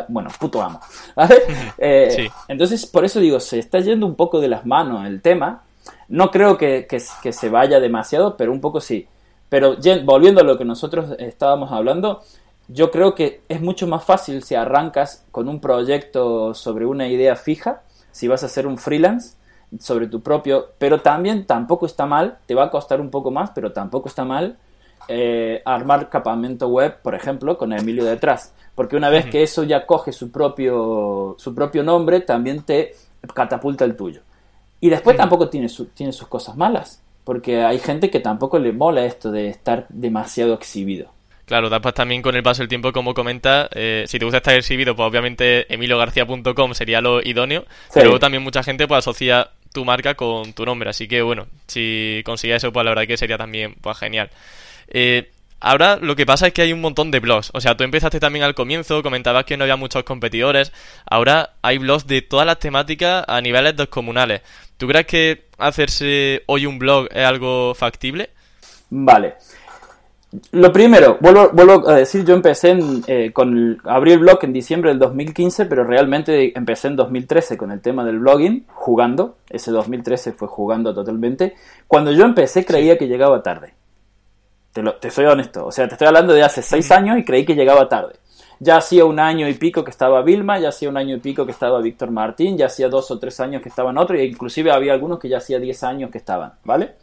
bueno, 0.08 0.30
puto 0.38 0.62
amo. 0.62 0.80
Eh, 1.78 2.28
entonces, 2.46 2.86
por 2.86 3.04
eso 3.04 3.18
digo, 3.18 3.40
se 3.40 3.58
está 3.58 3.80
yendo 3.80 4.06
un 4.06 4.14
poco 4.14 4.40
de 4.40 4.48
las 4.48 4.64
manos 4.64 5.06
el 5.06 5.22
tema. 5.22 5.64
No 6.08 6.30
creo 6.30 6.56
que, 6.56 6.86
que, 6.88 7.00
se 7.32 7.48
vaya 7.48 7.80
demasiado, 7.80 8.36
pero 8.36 8.52
un 8.52 8.60
poco 8.60 8.80
sí. 8.80 9.08
Pero 9.48 9.76
volviendo 10.04 10.42
a 10.42 10.44
lo 10.44 10.56
que 10.56 10.64
nosotros 10.64 11.16
estábamos 11.18 11.72
hablando, 11.72 12.22
yo 12.72 12.90
creo 12.90 13.14
que 13.14 13.42
es 13.48 13.60
mucho 13.60 13.86
más 13.86 14.04
fácil 14.04 14.42
si 14.42 14.54
arrancas 14.54 15.26
con 15.32 15.48
un 15.48 15.60
proyecto 15.60 16.54
sobre 16.54 16.86
una 16.86 17.08
idea 17.08 17.34
fija, 17.34 17.82
si 18.12 18.28
vas 18.28 18.42
a 18.42 18.46
hacer 18.46 18.66
un 18.66 18.78
freelance, 18.78 19.36
sobre 19.78 20.06
tu 20.06 20.20
propio, 20.20 20.68
pero 20.78 21.00
también 21.00 21.46
tampoco 21.46 21.86
está 21.86 22.06
mal, 22.06 22.38
te 22.46 22.54
va 22.54 22.64
a 22.64 22.70
costar 22.70 23.00
un 23.00 23.10
poco 23.10 23.30
más, 23.30 23.50
pero 23.54 23.72
tampoco 23.72 24.08
está 24.08 24.24
mal 24.24 24.56
eh, 25.08 25.62
armar 25.64 26.08
campamento 26.08 26.68
web, 26.68 27.00
por 27.02 27.14
ejemplo, 27.14 27.58
con 27.58 27.72
Emilio 27.72 28.04
detrás, 28.04 28.54
porque 28.74 28.96
una 28.96 29.10
vez 29.10 29.26
que 29.26 29.42
eso 29.42 29.64
ya 29.64 29.86
coge 29.86 30.12
su 30.12 30.30
propio, 30.30 31.34
su 31.38 31.54
propio 31.54 31.82
nombre, 31.82 32.20
también 32.20 32.62
te 32.62 32.94
catapulta 33.34 33.84
el 33.84 33.96
tuyo. 33.96 34.22
Y 34.80 34.90
después 34.90 35.16
tampoco 35.16 35.48
tiene, 35.48 35.68
tiene 35.94 36.12
sus 36.12 36.28
cosas 36.28 36.56
malas, 36.56 37.02
porque 37.24 37.62
hay 37.62 37.78
gente 37.78 38.10
que 38.10 38.20
tampoco 38.20 38.58
le 38.58 38.72
mola 38.72 39.04
esto 39.04 39.30
de 39.30 39.48
estar 39.48 39.86
demasiado 39.88 40.54
exhibido. 40.54 41.10
Claro, 41.50 41.68
después 41.68 41.92
también 41.94 42.22
con 42.22 42.36
el 42.36 42.44
paso 42.44 42.62
del 42.62 42.68
tiempo, 42.68 42.92
como 42.92 43.12
comenta, 43.12 43.68
eh, 43.74 44.04
si 44.06 44.20
te 44.20 44.24
gusta 44.24 44.36
estar 44.36 44.54
exhibido, 44.54 44.94
pues 44.94 45.08
obviamente 45.08 45.66
emiliogarcía.com 45.74 46.74
sería 46.74 47.00
lo 47.00 47.20
idóneo, 47.20 47.64
pero 47.92 48.04
luego 48.04 48.20
también 48.20 48.44
mucha 48.44 48.62
gente 48.62 48.86
pues 48.86 48.98
asocia 48.98 49.50
tu 49.72 49.84
marca 49.84 50.14
con 50.14 50.52
tu 50.52 50.64
nombre. 50.64 50.90
Así 50.90 51.08
que 51.08 51.22
bueno, 51.22 51.48
si 51.66 52.22
consigues 52.24 52.58
eso, 52.58 52.72
pues 52.72 52.84
la 52.84 52.92
verdad 52.92 53.08
que 53.08 53.16
sería 53.16 53.36
también 53.36 53.74
pues, 53.80 53.98
genial. 53.98 54.30
Eh, 54.90 55.28
ahora 55.58 55.96
lo 55.96 56.14
que 56.14 56.24
pasa 56.24 56.46
es 56.46 56.52
que 56.52 56.62
hay 56.62 56.72
un 56.72 56.80
montón 56.80 57.10
de 57.10 57.18
blogs. 57.18 57.50
O 57.52 57.60
sea, 57.60 57.76
tú 57.76 57.82
empezaste 57.82 58.20
también 58.20 58.44
al 58.44 58.54
comienzo, 58.54 59.02
comentabas 59.02 59.44
que 59.44 59.56
no 59.56 59.64
había 59.64 59.74
muchos 59.74 60.04
competidores. 60.04 60.70
Ahora 61.04 61.54
hay 61.62 61.78
blogs 61.78 62.06
de 62.06 62.22
todas 62.22 62.46
las 62.46 62.60
temáticas 62.60 63.24
a 63.26 63.40
niveles 63.40 63.76
descomunales. 63.76 64.42
¿Tú 64.76 64.86
crees 64.86 65.06
que 65.06 65.46
hacerse 65.58 66.44
hoy 66.46 66.66
un 66.66 66.78
blog 66.78 67.08
es 67.10 67.26
algo 67.26 67.74
factible? 67.74 68.30
Vale. 68.90 69.34
Lo 70.52 70.72
primero, 70.72 71.18
vuelvo, 71.20 71.50
vuelvo, 71.52 71.88
a 71.88 71.96
decir, 71.96 72.24
yo 72.24 72.34
empecé 72.34 72.70
en, 72.70 73.02
eh, 73.08 73.32
con 73.32 73.80
abrí 73.84 74.12
el 74.12 74.20
blog 74.20 74.38
en 74.44 74.52
diciembre 74.52 74.90
del 74.90 75.00
2015, 75.00 75.66
pero 75.66 75.82
realmente 75.82 76.56
empecé 76.56 76.86
en 76.86 76.94
2013 76.94 77.56
con 77.56 77.72
el 77.72 77.80
tema 77.80 78.04
del 78.04 78.20
blogging, 78.20 78.64
jugando. 78.68 79.38
Ese 79.48 79.72
2013 79.72 80.32
fue 80.32 80.46
jugando 80.46 80.94
totalmente. 80.94 81.56
Cuando 81.88 82.12
yo 82.12 82.24
empecé 82.24 82.64
creía 82.64 82.96
que 82.96 83.08
llegaba 83.08 83.42
tarde. 83.42 83.74
Te, 84.72 84.82
lo, 84.82 84.94
te 84.94 85.10
soy 85.10 85.24
honesto. 85.26 85.66
O 85.66 85.72
sea, 85.72 85.88
te 85.88 85.94
estoy 85.94 86.06
hablando 86.06 86.32
de 86.32 86.44
hace 86.44 86.62
seis 86.62 86.92
años 86.92 87.18
y 87.18 87.24
creí 87.24 87.44
que 87.44 87.56
llegaba 87.56 87.88
tarde. 87.88 88.14
Ya 88.60 88.76
hacía 88.76 89.06
un 89.06 89.18
año 89.18 89.48
y 89.48 89.54
pico 89.54 89.82
que 89.82 89.90
estaba 89.90 90.22
Vilma, 90.22 90.60
ya 90.60 90.68
hacía 90.68 90.90
un 90.90 90.96
año 90.96 91.16
y 91.16 91.18
pico 91.18 91.44
que 91.44 91.50
estaba 91.50 91.80
Víctor 91.80 92.12
Martín, 92.12 92.56
ya 92.56 92.66
hacía 92.66 92.88
dos 92.88 93.10
o 93.10 93.18
tres 93.18 93.40
años 93.40 93.62
que 93.62 93.68
estaban 93.68 93.98
otros, 93.98 94.20
e 94.20 94.26
inclusive 94.26 94.70
había 94.70 94.92
algunos 94.92 95.18
que 95.18 95.28
ya 95.28 95.38
hacía 95.38 95.58
diez 95.58 95.82
años 95.82 96.10
que 96.10 96.18
estaban, 96.18 96.52
¿vale? 96.62 96.94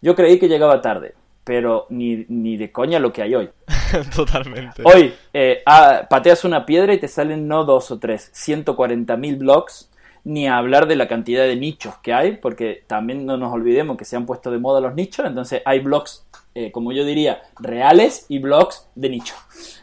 Yo 0.00 0.16
creí 0.16 0.38
que 0.38 0.48
llegaba 0.48 0.80
tarde 0.80 1.14
pero 1.46 1.86
ni, 1.90 2.26
ni 2.28 2.56
de 2.56 2.72
coña 2.72 2.98
lo 2.98 3.12
que 3.12 3.22
hay 3.22 3.36
hoy. 3.36 3.48
Totalmente. 4.16 4.82
Hoy 4.82 5.14
eh, 5.32 5.62
ah, 5.64 6.04
pateas 6.10 6.44
una 6.44 6.66
piedra 6.66 6.92
y 6.92 6.98
te 6.98 7.06
salen 7.06 7.46
no 7.46 7.64
dos 7.64 7.92
o 7.92 8.00
tres, 8.00 8.30
140 8.32 9.16
mil 9.16 9.36
blogs, 9.36 9.88
ni 10.24 10.48
a 10.48 10.58
hablar 10.58 10.88
de 10.88 10.96
la 10.96 11.06
cantidad 11.06 11.44
de 11.44 11.54
nichos 11.54 11.94
que 11.98 12.12
hay, 12.12 12.38
porque 12.38 12.82
también 12.88 13.24
no 13.24 13.36
nos 13.36 13.52
olvidemos 13.52 13.96
que 13.96 14.04
se 14.04 14.16
han 14.16 14.26
puesto 14.26 14.50
de 14.50 14.58
moda 14.58 14.80
los 14.80 14.96
nichos, 14.96 15.24
entonces 15.24 15.62
hay 15.64 15.78
blogs, 15.78 16.26
eh, 16.56 16.72
como 16.72 16.90
yo 16.90 17.04
diría, 17.04 17.42
reales 17.60 18.26
y 18.28 18.40
blogs 18.40 18.88
de 18.96 19.08
nicho. 19.08 19.36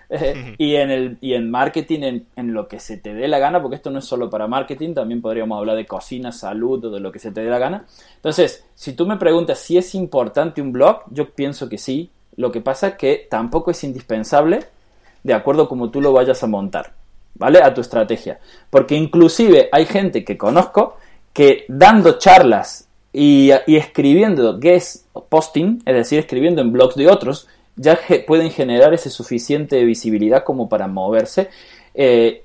y, 0.57 0.75
en 0.75 0.91
el, 0.91 1.17
y 1.21 1.33
en 1.33 1.49
marketing, 1.49 2.21
en, 2.35 2.53
lo 2.53 2.67
que 2.67 2.79
se 2.79 2.97
te 2.97 3.13
dé 3.13 3.27
la 3.27 3.39
gana, 3.39 3.61
porque 3.61 3.75
esto 3.75 3.89
no 3.89 3.99
es 3.99 4.05
solo 4.05 4.29
para 4.29 4.47
marketing, 4.47 4.93
también 4.93 5.21
podríamos 5.21 5.57
hablar 5.57 5.75
de 5.75 5.85
cocina, 5.85 6.31
salud 6.31 6.85
o 6.85 6.89
de 6.89 6.99
lo 6.99 7.11
que 7.11 7.19
se 7.19 7.31
te 7.31 7.41
dé 7.41 7.49
la 7.49 7.59
gana. 7.59 7.85
Entonces, 8.15 8.65
si 8.75 8.93
tú 8.93 9.05
me 9.05 9.17
preguntas 9.17 9.59
si 9.59 9.77
es 9.77 9.95
importante 9.95 10.61
un 10.61 10.71
blog, 10.71 11.03
yo 11.09 11.29
pienso 11.29 11.69
que 11.69 11.77
sí. 11.77 12.09
Lo 12.35 12.51
que 12.51 12.61
pasa 12.61 12.89
es 12.89 12.93
que 12.95 13.27
tampoco 13.29 13.71
es 13.71 13.83
indispensable 13.83 14.65
de 15.23 15.33
acuerdo 15.33 15.69
como 15.69 15.89
tú 15.89 16.01
lo 16.01 16.13
vayas 16.13 16.43
a 16.43 16.47
montar, 16.47 16.93
¿vale? 17.35 17.61
A 17.61 17.73
tu 17.73 17.81
estrategia. 17.81 18.39
Porque 18.69 18.95
inclusive 18.95 19.69
hay 19.71 19.85
gente 19.85 20.25
que 20.25 20.37
conozco 20.37 20.97
que 21.31 21.65
dando 21.67 22.17
charlas 22.17 22.87
y, 23.11 23.51
y 23.67 23.77
escribiendo 23.77 24.59
guest 24.59 25.05
posting, 25.29 25.81
es 25.85 25.95
decir, 25.95 26.19
escribiendo 26.19 26.61
en 26.61 26.71
blogs 26.71 26.95
de 26.95 27.07
otros, 27.07 27.47
ya 27.75 27.99
pueden 28.27 28.51
generar 28.51 28.93
esa 28.93 29.09
suficiente 29.09 29.83
visibilidad 29.83 30.43
como 30.43 30.69
para 30.69 30.87
moverse. 30.87 31.49
Eh, 31.93 32.43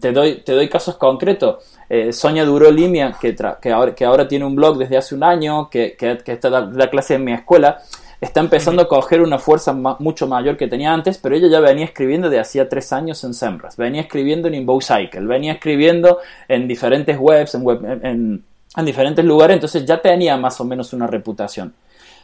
te, 0.00 0.12
doy, 0.12 0.42
te 0.42 0.52
doy 0.52 0.68
casos 0.68 0.96
concretos. 0.96 1.64
Eh, 1.88 2.12
Sonia 2.12 2.44
Duro 2.44 2.70
Limia, 2.70 3.16
que, 3.20 3.34
que, 3.60 3.70
ahora, 3.70 3.94
que 3.94 4.04
ahora 4.04 4.28
tiene 4.28 4.44
un 4.44 4.54
blog 4.54 4.78
desde 4.78 4.96
hace 4.96 5.14
un 5.14 5.24
año, 5.24 5.68
que, 5.68 5.96
que, 5.96 6.20
está 6.26 6.50
la, 6.50 6.90
clase 6.90 7.14
en 7.14 7.24
mi 7.24 7.32
escuela, 7.32 7.82
está 8.20 8.40
empezando 8.40 8.82
a 8.82 8.88
coger 8.88 9.22
una 9.22 9.38
fuerza 9.38 9.72
mucho 9.72 10.26
mayor 10.26 10.56
que 10.56 10.68
tenía 10.68 10.92
antes, 10.92 11.18
pero 11.18 11.34
ella 11.34 11.48
ya 11.48 11.60
venía 11.60 11.86
escribiendo 11.86 12.28
de 12.28 12.38
hacía 12.38 12.68
tres 12.68 12.92
años 12.92 13.24
en 13.24 13.32
Semras, 13.32 13.76
venía 13.76 14.02
escribiendo 14.02 14.46
en 14.48 14.54
Inbox 14.54 14.88
Cycle, 14.88 15.26
venía 15.26 15.54
escribiendo 15.54 16.18
en 16.46 16.68
diferentes 16.68 17.16
webs, 17.18 17.54
en, 17.54 17.62
web, 17.62 17.84
en, 18.04 18.44
en 18.76 18.84
diferentes 18.84 19.24
lugares, 19.24 19.54
entonces 19.54 19.86
ya 19.86 20.00
tenía 20.02 20.36
más 20.36 20.60
o 20.60 20.64
menos 20.64 20.92
una 20.92 21.06
reputación. 21.06 21.72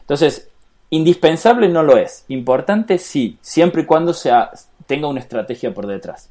Entonces, 0.01 0.49
Indispensable 0.91 1.69
no 1.69 1.83
lo 1.83 1.97
es. 1.97 2.25
Importante 2.29 2.99
sí, 2.99 3.39
siempre 3.41 3.83
y 3.83 3.85
cuando 3.87 4.13
sea, 4.13 4.51
tenga 4.87 5.09
una 5.09 5.21
estrategia 5.21 5.75
por 5.75 5.87
detrás. 5.87 6.31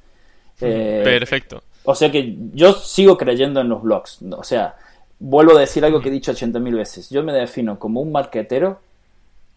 Eh, 0.61 1.01
Perfecto. 1.03 1.63
O 1.83 1.93
sea 1.93 2.11
que 2.11 2.35
yo 2.53 2.73
sigo 2.73 3.17
creyendo 3.17 3.61
en 3.61 3.69
los 3.69 3.81
blogs. 3.81 4.19
O 4.31 4.43
sea, 4.43 4.75
vuelvo 5.19 5.57
a 5.57 5.59
decir 5.59 5.85
algo 5.85 6.01
que 6.01 6.09
he 6.09 6.11
dicho 6.11 6.31
80.000 6.31 6.75
veces. 6.75 7.09
Yo 7.09 7.23
me 7.23 7.33
defino 7.33 7.77
como 7.77 8.01
un 8.01 8.11
marketero 8.11 8.79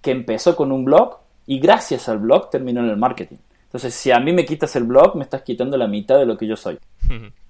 que 0.03 0.11
empezó 0.11 0.55
con 0.57 0.73
un 0.73 0.85
blog 0.85 1.19
y 1.47 1.59
gracias 1.59 2.09
al 2.09 2.19
blog 2.19 2.51
terminó 2.51 2.81
en 2.81 2.91
el 2.91 2.97
marketing. 2.97 3.37
Entonces, 3.65 3.95
si 3.95 4.11
a 4.11 4.19
mí 4.19 4.33
me 4.33 4.45
quitas 4.45 4.75
el 4.77 4.85
blog, 4.85 5.17
me 5.17 5.25
estás 5.25 5.43
quitando 5.43 5.77
la 5.77 5.87
mitad 5.87 6.19
de 6.19 6.27
lo 6.27 6.37
que 6.37 6.47
yo 6.47 6.57
soy. 6.57 6.79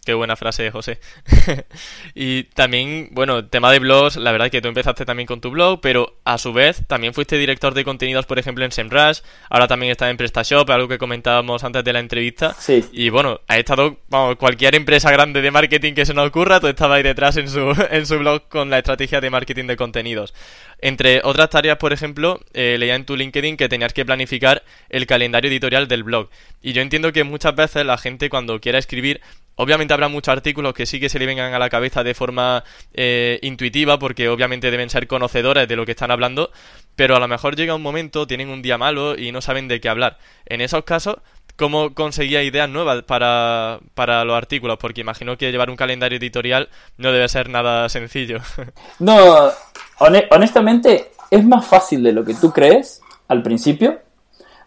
Qué 0.09 0.15
buena 0.15 0.37
frase, 0.37 0.71
José. 0.71 1.01
y 2.15 2.45
también, 2.45 3.11
bueno, 3.11 3.45
tema 3.45 3.71
de 3.71 3.79
blogs, 3.79 4.17
la 4.17 4.33
verdad 4.33 4.51
que 4.51 4.63
tú 4.63 4.69
empezaste 4.69 5.05
también 5.05 5.27
con 5.27 5.43
tu 5.43 5.51
blog, 5.51 5.83
pero 5.83 6.17
a 6.25 6.39
su 6.39 6.55
vez 6.55 6.83
también 6.87 7.13
fuiste 7.13 7.37
director 7.37 7.75
de 7.75 7.85
contenidos, 7.85 8.25
por 8.25 8.39
ejemplo, 8.39 8.65
en 8.65 8.73
SEMrush, 8.73 9.19
ahora 9.51 9.69
también 9.69 9.93
estás 9.93 10.09
en 10.09 10.17
PrestaShop, 10.17 10.71
algo 10.71 10.89
que 10.89 10.97
comentábamos 10.97 11.63
antes 11.63 11.85
de 11.85 11.93
la 11.93 11.99
entrevista. 11.99 12.55
Sí. 12.59 12.87
Y 12.91 13.11
bueno, 13.11 13.43
ha 13.49 13.59
estado, 13.59 13.99
vamos, 14.09 14.37
cualquier 14.37 14.77
empresa 14.77 15.11
grande 15.11 15.43
de 15.43 15.51
marketing 15.51 15.93
que 15.93 16.07
se 16.07 16.15
nos 16.15 16.27
ocurra, 16.27 16.59
tú 16.59 16.69
estabas 16.69 16.97
ahí 16.97 17.03
detrás 17.03 17.37
en 17.37 17.51
su, 17.51 17.77
en 17.91 18.07
su 18.07 18.19
blog 18.19 18.49
con 18.49 18.71
la 18.71 18.79
estrategia 18.79 19.21
de 19.21 19.29
marketing 19.29 19.67
de 19.67 19.77
contenidos. 19.77 20.33
Entre 20.81 21.21
otras 21.23 21.51
tareas, 21.51 21.77
por 21.77 21.93
ejemplo, 21.93 22.41
eh, 22.55 22.77
leía 22.79 22.95
en 22.95 23.05
tu 23.05 23.15
LinkedIn 23.15 23.59
que 23.59 23.69
tenías 23.69 23.93
que 23.93 24.07
planificar 24.07 24.63
el 24.89 25.07
calendario 25.07 25.51
editorial 25.51 25.87
del 25.87 26.03
blog. 26.03 26.31
Y 26.63 26.73
yo 26.73 26.81
entiendo 26.81 27.13
que 27.13 27.25
muchas 27.25 27.55
veces 27.55 27.85
la 27.85 27.99
gente 27.99 28.31
cuando 28.31 28.59
quiera 28.59 28.79
escribir 28.79 29.21
obviamente 29.59 29.93
habrá 29.93 30.09
muchos 30.09 30.33
artículos 30.33 30.73
que 30.73 30.87
sí 30.87 30.99
que 30.99 31.09
se 31.09 31.19
le 31.19 31.27
vengan 31.27 31.53
a 31.53 31.59
la 31.59 31.69
cabeza 31.69 32.03
de 32.03 32.15
forma 32.15 32.65
eh, 32.95 33.39
intuitiva, 33.43 33.99
porque 33.99 34.29
obviamente 34.29 34.71
deben 34.71 34.89
ser 34.89 35.07
conocedores 35.07 35.69
de 35.69 35.77
lo 35.77 35.85
que 35.85 35.93
están 35.93 36.11
hablando, 36.11 36.51
pero 36.97 37.17
a 37.17 37.21
lo 37.21 37.29
mejor 37.29 37.57
llega 37.57 37.75
un 37.75 37.83
momento, 37.83 38.27
tienen 38.27 38.49
un 38.49 38.63
día 38.63 38.79
malo 38.79 39.17
y 39.17 39.33
no 39.33 39.41
saben 39.41 39.69
de 39.69 39.81
qué 39.81 39.89
hablar. 39.89 40.19
En 40.47 40.61
esos 40.61 40.85
casos, 40.85 41.17
¿cómo 41.57 41.93
conseguía 41.93 42.43
ideas 42.43 42.69
nuevas 42.69 43.03
para, 43.03 43.81
para 43.95 44.25
los 44.25 44.37
artículos? 44.37 44.79
Porque 44.79 45.01
imagino 45.01 45.37
que 45.37 45.51
llevar 45.51 45.71
un 45.71 45.77
calendario 45.77 46.19
editorial 46.19 46.69
no 46.97 47.13
debe 47.13 47.29
ser 47.29 47.49
nada 47.49 47.89
sencillo. 47.89 48.39
no, 49.01 49.51
honestamente, 49.99 51.11
es 51.31 51.45
más 51.45 51.67
fácil 51.67 52.05
de 52.05 52.13
lo 52.13 52.25
que 52.25 52.35
tú 52.35 52.53
crees 52.53 53.01
al 53.27 53.43
principio, 53.43 53.99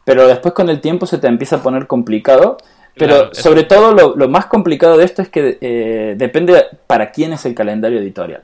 pero 0.04 0.28
después 0.28 0.54
con 0.54 0.70
el 0.70 0.82
tiempo 0.82 1.06
se 1.06 1.18
te 1.18 1.28
empieza 1.28 1.58
a 1.58 1.64
poner 1.64 1.88
complicado 1.88 2.58
pero 2.96 3.34
sobre 3.34 3.64
todo 3.64 3.94
lo, 3.94 4.30
más 4.30 4.48
complicado 4.48 4.98
de 4.98 5.06
esto 5.06 5.22
es 5.22 5.30
que 5.30 5.58
eh, 5.62 6.16
depende 6.18 6.66
para 6.88 7.12
quién 7.12 7.34
es 7.34 7.46
el 7.46 7.56
calendario 7.56 8.00
editorial. 8.00 8.44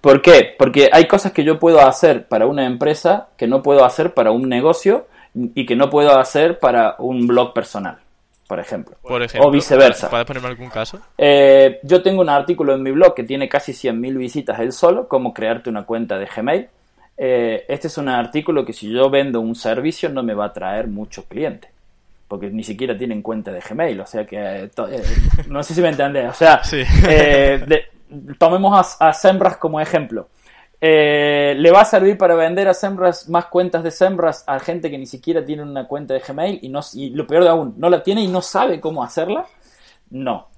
¿Por 0.00 0.22
qué? 0.22 0.54
Porque 0.56 0.90
hay 0.92 1.06
cosas 1.06 1.32
que 1.32 1.44
yo 1.44 1.58
puedo 1.58 1.80
hacer 1.80 2.26
para 2.26 2.46
una 2.46 2.66
empresa 2.66 3.28
que 3.36 3.46
no 3.46 3.62
puedo 3.62 3.84
hacer 3.84 4.14
para 4.14 4.30
un 4.30 4.48
negocio 4.48 5.06
y 5.34 5.66
que 5.66 5.76
no 5.76 5.90
puedo 5.90 6.18
hacer 6.18 6.58
para 6.58 6.96
un 6.98 7.26
blog 7.26 7.52
personal, 7.52 7.98
por 8.46 8.60
ejemplo. 8.60 8.96
o 9.02 9.50
viceversa. 9.50 10.10
¿Puedes 10.10 10.26
ponerme 10.26 10.48
algún 10.48 10.70
caso? 10.70 11.00
Eh, 11.18 11.80
yo 11.82 12.02
tengo 12.02 12.20
un 12.20 12.28
artículo 12.28 12.74
en 12.74 12.82
mi 12.82 12.90
blog 12.90 13.14
que 13.14 13.24
tiene 13.24 13.48
casi 13.48 13.72
100.000 13.72 14.16
visitas 14.16 14.60
él 14.60 14.72
solo, 14.72 15.08
cómo 15.08 15.32
crearte 15.32 15.70
una 15.70 15.84
cuenta 15.84 16.18
de 16.18 16.26
Gmail. 16.26 16.68
Eh, 17.16 17.64
este 17.68 17.88
es 17.88 17.98
un 17.98 18.08
artículo 18.08 18.64
que 18.64 18.72
si 18.72 18.90
yo 18.90 19.10
vendo 19.10 19.40
un 19.40 19.54
servicio 19.54 20.08
no 20.08 20.22
me 20.22 20.34
va 20.34 20.46
a 20.46 20.52
traer 20.52 20.88
muchos 20.88 21.24
clientes 21.26 21.70
porque 22.32 22.48
ni 22.48 22.64
siquiera 22.64 22.96
tienen 22.96 23.20
cuenta 23.20 23.52
de 23.52 23.60
Gmail, 23.60 24.00
o 24.00 24.06
sea 24.06 24.24
que, 24.24 24.38
eh, 24.38 24.64
eh, 24.64 25.02
no 25.48 25.62
sé 25.62 25.74
si 25.74 25.82
me 25.82 25.90
entendés, 25.90 26.30
o 26.30 26.32
sea, 26.32 26.62
eh, 27.06 27.90
tomemos 28.38 28.96
a, 28.98 29.12
Sembras 29.12 29.58
como 29.58 29.78
ejemplo. 29.78 30.30
le 30.80 31.70
va 31.70 31.82
a 31.82 31.84
servir 31.84 32.16
para 32.16 32.34
vender 32.34 32.68
a 32.68 32.72
Sembras 32.72 33.28
más 33.28 33.48
cuentas 33.48 33.84
de 33.84 33.90
Sembras 33.90 34.44
a 34.46 34.58
gente 34.60 34.90
que 34.90 34.96
ni 34.96 35.04
siquiera 35.04 35.44
tiene 35.44 35.62
una 35.62 35.86
cuenta 35.86 36.14
de 36.14 36.20
Gmail 36.20 36.60
y, 36.62 36.70
no, 36.70 36.80
y 36.94 37.10
lo 37.10 37.26
peor 37.26 37.42
de 37.42 37.50
aún, 37.50 37.74
no 37.76 37.90
la 37.90 38.02
tiene 38.02 38.22
y 38.22 38.28
no 38.28 38.40
sabe 38.40 38.80
cómo 38.80 39.04
hacerla. 39.04 39.44
No. 40.08 40.48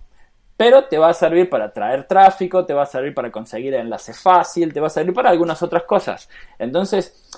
Pero 0.57 0.85
te 0.85 0.97
va 0.97 1.09
a 1.09 1.13
servir 1.13 1.51
para 1.51 1.73
traer 1.73 2.05
tráfico, 2.05 2.65
te 2.65 2.73
va 2.73 2.85
a 2.85 2.87
servir 2.87 3.15
para 3.15 3.33
conseguir 3.33 3.75
enlace 3.75 4.15
fácil, 4.15 4.73
te 4.73 4.79
va 4.79 4.87
a 4.87 4.91
servir 4.91 5.13
para 5.13 5.31
algunas 5.31 5.61
otras 5.61 5.83
cosas. 5.83 6.29
Entonces, 6.57 7.33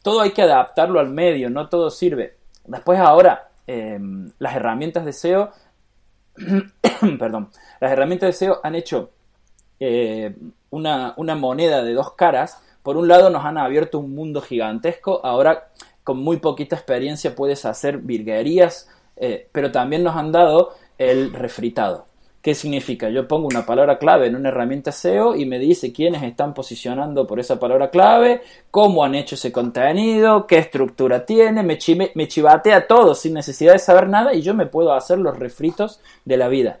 todo 0.00 0.22
hay 0.22 0.30
que 0.30 0.40
adaptarlo 0.40 1.00
al 1.00 1.10
medio, 1.10 1.50
no 1.50 1.68
todo 1.68 1.90
sirve. 1.90 2.40
Después 2.72 2.98
ahora, 2.98 3.50
em, 3.66 4.30
las 4.38 4.56
herramientas 4.56 5.04
de 5.04 5.12
SEO, 5.12 5.50
perdón, 7.18 7.50
las 7.80 7.92
herramientas 7.92 8.28
de 8.28 8.32
SEO 8.32 8.60
han 8.62 8.74
hecho 8.74 9.10
eh, 9.78 10.34
una, 10.70 11.14
moneda 11.36 11.82
de 11.82 11.92
dos 11.92 12.14
caras. 12.14 12.62
Por 12.82 12.96
un 12.96 13.08
lado 13.08 13.28
nos 13.28 13.44
han 13.44 13.58
abierto 13.58 13.98
un 13.98 14.14
mundo 14.14 14.40
gigantesco, 14.40 15.20
ahora 15.22 15.68
con 16.02 16.18
muy 16.18 16.38
poquita 16.38 16.74
experiencia 16.74 17.34
puedes 17.34 17.66
hacer 17.66 17.98
virguerías, 17.98 18.88
eh, 19.16 19.48
pero 19.52 19.70
también 19.70 20.02
nos 20.02 20.16
han 20.16 20.32
dado 20.32 20.74
el 20.96 21.34
refritado. 21.34 22.06
¿Qué 22.42 22.56
significa? 22.56 23.08
Yo 23.08 23.28
pongo 23.28 23.46
una 23.46 23.64
palabra 23.64 23.98
clave 23.98 24.26
en 24.26 24.34
una 24.34 24.48
herramienta 24.48 24.90
SEO 24.90 25.36
y 25.36 25.46
me 25.46 25.60
dice 25.60 25.92
quiénes 25.92 26.24
están 26.24 26.54
posicionando 26.54 27.24
por 27.24 27.38
esa 27.38 27.60
palabra 27.60 27.88
clave, 27.88 28.42
cómo 28.68 29.04
han 29.04 29.14
hecho 29.14 29.36
ese 29.36 29.52
contenido, 29.52 30.44
qué 30.48 30.58
estructura 30.58 31.24
tiene, 31.24 31.62
me, 31.62 31.78
me 32.16 32.28
chivatea 32.28 32.88
todo 32.88 33.14
sin 33.14 33.34
necesidad 33.34 33.74
de 33.74 33.78
saber 33.78 34.08
nada 34.08 34.34
y 34.34 34.42
yo 34.42 34.54
me 34.54 34.66
puedo 34.66 34.92
hacer 34.92 35.20
los 35.20 35.38
refritos 35.38 36.00
de 36.24 36.36
la 36.36 36.48
vida. 36.48 36.80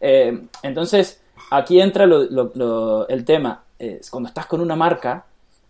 Eh, 0.00 0.46
entonces, 0.62 1.20
aquí 1.50 1.82
entra 1.82 2.04
el 2.04 3.24
tema. 3.26 3.62
cuando 4.10 4.28
estás 4.28 4.46
con 4.46 4.62
una 4.62 4.74
marca, 4.74 5.26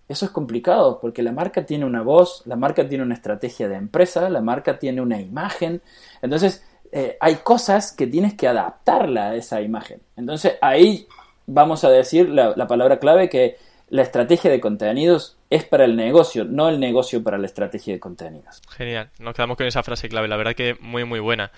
eso 0.09 0.27
es 0.27 0.31
complicado 0.31 1.01
porque 1.01 1.25
la 1.25 1.33
marca 1.33 1.67
tiene 1.67 1.85
una 1.85 2.03
voz, 2.03 2.43
la 2.45 2.55
marca 2.55 2.87
tiene 2.87 3.03
una 3.03 3.15
estrategia 3.15 3.69
de 3.69 3.75
empresa, 3.75 4.31
la 4.31 4.43
marca 4.43 4.79
tiene 4.79 5.01
una 5.01 5.21
imagen. 5.21 5.83
Entonces, 6.23 6.63
eh, 6.97 7.17
hay 7.19 7.35
cosas 7.43 7.91
que 7.91 8.07
tienes 8.07 8.35
que 8.35 8.47
adaptarla 8.47 9.31
a 9.31 9.35
esa 9.35 9.61
imagen. 9.61 10.01
Entonces 10.17 10.55
ahí 10.61 11.09
vamos 11.45 11.83
a 11.83 11.91
decir 11.91 12.29
la, 12.29 12.55
palabra 12.69 13.01
clave 13.01 13.29
que 13.29 13.57
la 13.89 14.03
estrategia 14.03 14.49
de 14.49 14.61
contenidos 14.61 15.37
es 15.51 15.65
para 15.65 15.87
el 15.87 15.97
negocio, 15.97 16.45
no 16.45 16.69
el 16.69 16.79
negocio 16.79 17.21
para 17.25 17.37
la 17.37 17.47
estrategia 17.47 17.95
de 17.95 17.99
contenidos. 17.99 18.63
Genial, 18.71 19.11
nos 19.19 19.35
quedamos 19.35 19.57
con 19.57 19.67
esa 19.67 19.83
frase 19.83 20.09
clave, 20.09 20.29
la 20.29 20.37
verdad 20.37 20.55
que 20.55 20.77
muy 20.81 21.05
muy 21.05 21.19
buena. 21.19 21.51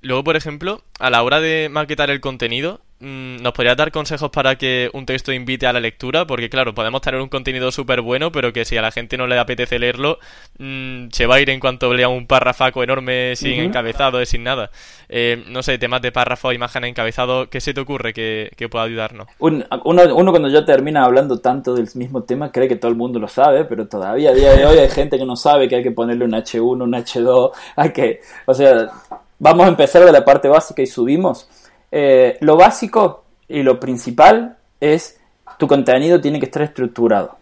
Luego, 0.00 0.24
por 0.24 0.34
ejemplo, 0.34 0.82
a 0.98 1.08
la 1.08 1.22
hora 1.22 1.40
de 1.40 1.68
maquetar 1.70 2.10
el 2.10 2.20
contenido, 2.20 2.80
¿nos 3.00 3.52
podrías 3.52 3.76
dar 3.76 3.90
consejos 3.90 4.30
para 4.30 4.56
que 4.56 4.90
un 4.92 5.06
texto 5.06 5.32
invite 5.32 5.66
a 5.66 5.72
la 5.72 5.80
lectura? 5.80 6.26
Porque, 6.26 6.50
claro, 6.50 6.74
podemos 6.74 7.00
tener 7.00 7.20
un 7.20 7.28
contenido 7.28 7.72
súper 7.72 8.00
bueno, 8.00 8.30
pero 8.30 8.52
que 8.52 8.64
si 8.64 8.76
a 8.76 8.82
la 8.82 8.90
gente 8.90 9.16
no 9.16 9.26
le 9.26 9.38
apetece 9.38 9.78
leerlo, 9.78 10.18
mm, 10.58 11.08
se 11.10 11.26
va 11.26 11.36
a 11.36 11.40
ir 11.40 11.50
en 11.50 11.60
cuanto 11.60 11.92
lea 11.94 12.08
un 12.08 12.26
párrafaco 12.26 12.82
enorme 12.82 13.36
sin 13.36 13.60
encabezado, 13.60 14.24
sin 14.24 14.44
nada. 14.44 14.70
Eh, 15.08 15.44
no 15.48 15.62
sé, 15.62 15.78
temas 15.78 16.02
de 16.02 16.12
párrafo, 16.12 16.52
imagen 16.52 16.84
encabezado, 16.84 17.48
¿qué 17.48 17.60
se 17.60 17.74
te 17.74 17.80
ocurre 17.80 18.12
que, 18.12 18.68
pueda 18.70 18.84
ayudarnos? 18.84 19.26
uno, 19.38 19.64
uno, 19.84 20.30
cuando 20.30 20.48
ya 20.48 20.64
termina 20.64 21.04
hablando 21.04 21.40
tanto 21.40 21.74
del 21.74 21.88
mismo 21.94 22.22
tema 22.22 22.52
cree 22.52 22.68
que 22.68 22.76
todo 22.76 22.90
el 22.90 22.96
mundo 22.96 23.18
lo 23.18 23.26
sabe, 23.26 23.64
pero 23.64 23.88
todavía 23.88 24.30
a 24.30 24.34
día 24.34 24.52
de 24.52 24.64
hoy 24.64 24.78
hay 24.78 24.88
gente 24.88 25.18
que 25.18 25.24
no 25.24 25.34
sabe 25.34 25.68
que 25.68 25.76
hay 25.76 25.82
que 25.82 25.90
ponerle 25.90 26.24
un 26.24 26.32
H1, 26.32 26.82
un 26.82 26.92
H2, 26.92 27.50
hay 27.76 27.92
que, 27.92 28.20
o 28.46 28.54
sea 28.54 28.90
Vamos 29.42 29.64
a 29.64 29.70
empezar 29.70 30.04
de 30.04 30.12
la 30.12 30.22
parte 30.22 30.48
básica 30.48 30.82
y 30.82 30.86
subimos. 30.86 31.48
Eh, 31.90 32.38
lo 32.40 32.56
básico 32.56 33.24
y 33.48 33.62
lo 33.62 33.80
principal 33.80 34.56
es 34.78 35.20
tu 35.58 35.66
contenido 35.66 36.20
tiene 36.20 36.38
que 36.38 36.46
estar 36.46 36.62
estructurado. 36.62 37.36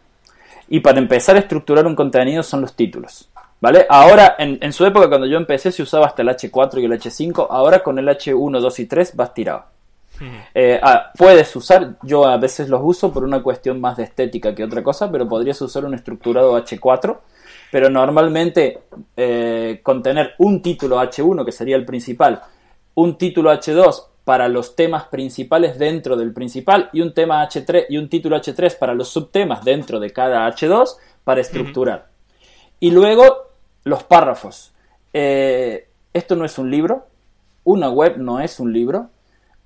Y 0.68 0.80
para 0.80 0.98
empezar 0.98 1.37
a 1.37 1.40
estructurar 1.40 1.87
un 1.87 1.94
contenido 1.94 2.42
son 2.42 2.61
los 2.61 2.74
títulos. 2.74 3.28
¿Vale? 3.61 3.87
Ahora, 3.88 4.37
en, 4.38 4.72
su 4.72 4.87
época 4.87 5.08
cuando 5.08 5.26
yo 5.26 5.37
empecé 5.37 5.72
se 5.72 5.82
usaba 5.82 6.06
hasta 6.06 6.22
el 6.22 6.28
H4 6.28 6.80
y 6.80 6.84
el 6.84 6.92
H5, 6.92 7.48
ahora 7.50 7.82
con 7.82 7.98
el 7.98 8.06
H1, 8.06 8.61
2 8.61 8.78
y 8.78 8.87
3 8.87 9.16
vas 9.16 9.34
tirado. 9.34 9.64
Eh, 10.54 10.80
ah, 10.82 11.12
puedes 11.16 11.54
usar, 11.54 11.96
yo 12.02 12.24
a 12.24 12.37
veces 12.38 12.68
los 12.68 12.80
uso 12.82 13.12
por 13.12 13.24
una 13.24 13.42
cuestión 13.42 13.80
más 13.80 13.96
de 13.96 14.04
estética 14.04 14.54
que 14.54 14.64
otra 14.64 14.82
cosa, 14.82 15.11
pero 15.11 15.28
podrías 15.28 15.61
usar 15.61 15.84
un 15.84 15.94
estructurado 15.94 16.56
H4 16.56 17.18
pero 17.70 17.90
normalmente 17.90 18.80
eh, 19.16 19.80
contener 19.82 20.34
un 20.38 20.62
título 20.62 21.00
H1, 21.00 21.44
que 21.44 21.52
sería 21.52 21.76
el 21.76 21.84
principal, 21.84 22.40
un 22.94 23.18
título 23.18 23.52
H2 23.52 24.06
para 24.28 24.46
los 24.48 24.76
temas 24.76 25.04
principales 25.04 25.78
dentro 25.78 26.14
del 26.14 26.34
principal 26.34 26.90
y 26.92 27.00
un 27.00 27.14
tema 27.14 27.42
H3 27.48 27.86
y 27.88 27.96
un 27.96 28.10
título 28.10 28.36
H3 28.36 28.76
para 28.76 28.92
los 28.92 29.08
subtemas 29.08 29.64
dentro 29.64 29.98
de 29.98 30.10
cada 30.10 30.46
H2 30.46 30.96
para 31.24 31.40
estructurar. 31.40 32.08
Y 32.78 32.90
luego 32.90 33.24
los 33.84 34.02
párrafos. 34.02 34.74
Eh, 35.14 35.88
esto 36.12 36.36
no 36.36 36.44
es 36.44 36.58
un 36.58 36.70
libro, 36.70 37.06
una 37.64 37.88
web 37.88 38.18
no 38.18 38.38
es 38.38 38.60
un 38.60 38.70
libro, 38.70 39.08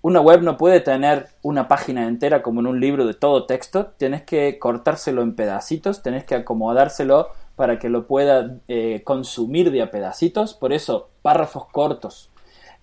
una 0.01 0.21
web 0.21 0.43
no 0.43 0.57
puede 0.57 0.79
tener 0.79 1.27
una 1.43 1.67
página 1.67 2.07
entera 2.07 2.41
como 2.41 2.61
en 2.61 2.69
un 2.69 2.79
libro 2.79 3.05
de 3.05 3.15
todo 3.15 3.47
texto, 3.47 3.87
tienes 3.97 4.23
que 4.23 4.61
cortárselo 4.61 5.23
en 5.23 5.35
pedacitos, 5.35 6.05
tienes 6.05 6.23
que 6.23 6.37
acomodárselo 6.37 7.31
para 7.57 7.81
que 7.81 7.89
lo 7.89 8.07
pueda 8.07 8.59
eh, 8.69 9.03
consumir 9.03 9.73
de 9.73 9.83
a 9.83 9.91
pedacitos, 9.91 10.55
por 10.55 10.73
eso 10.73 11.09
párrafos 11.21 11.67
cortos. 11.73 12.32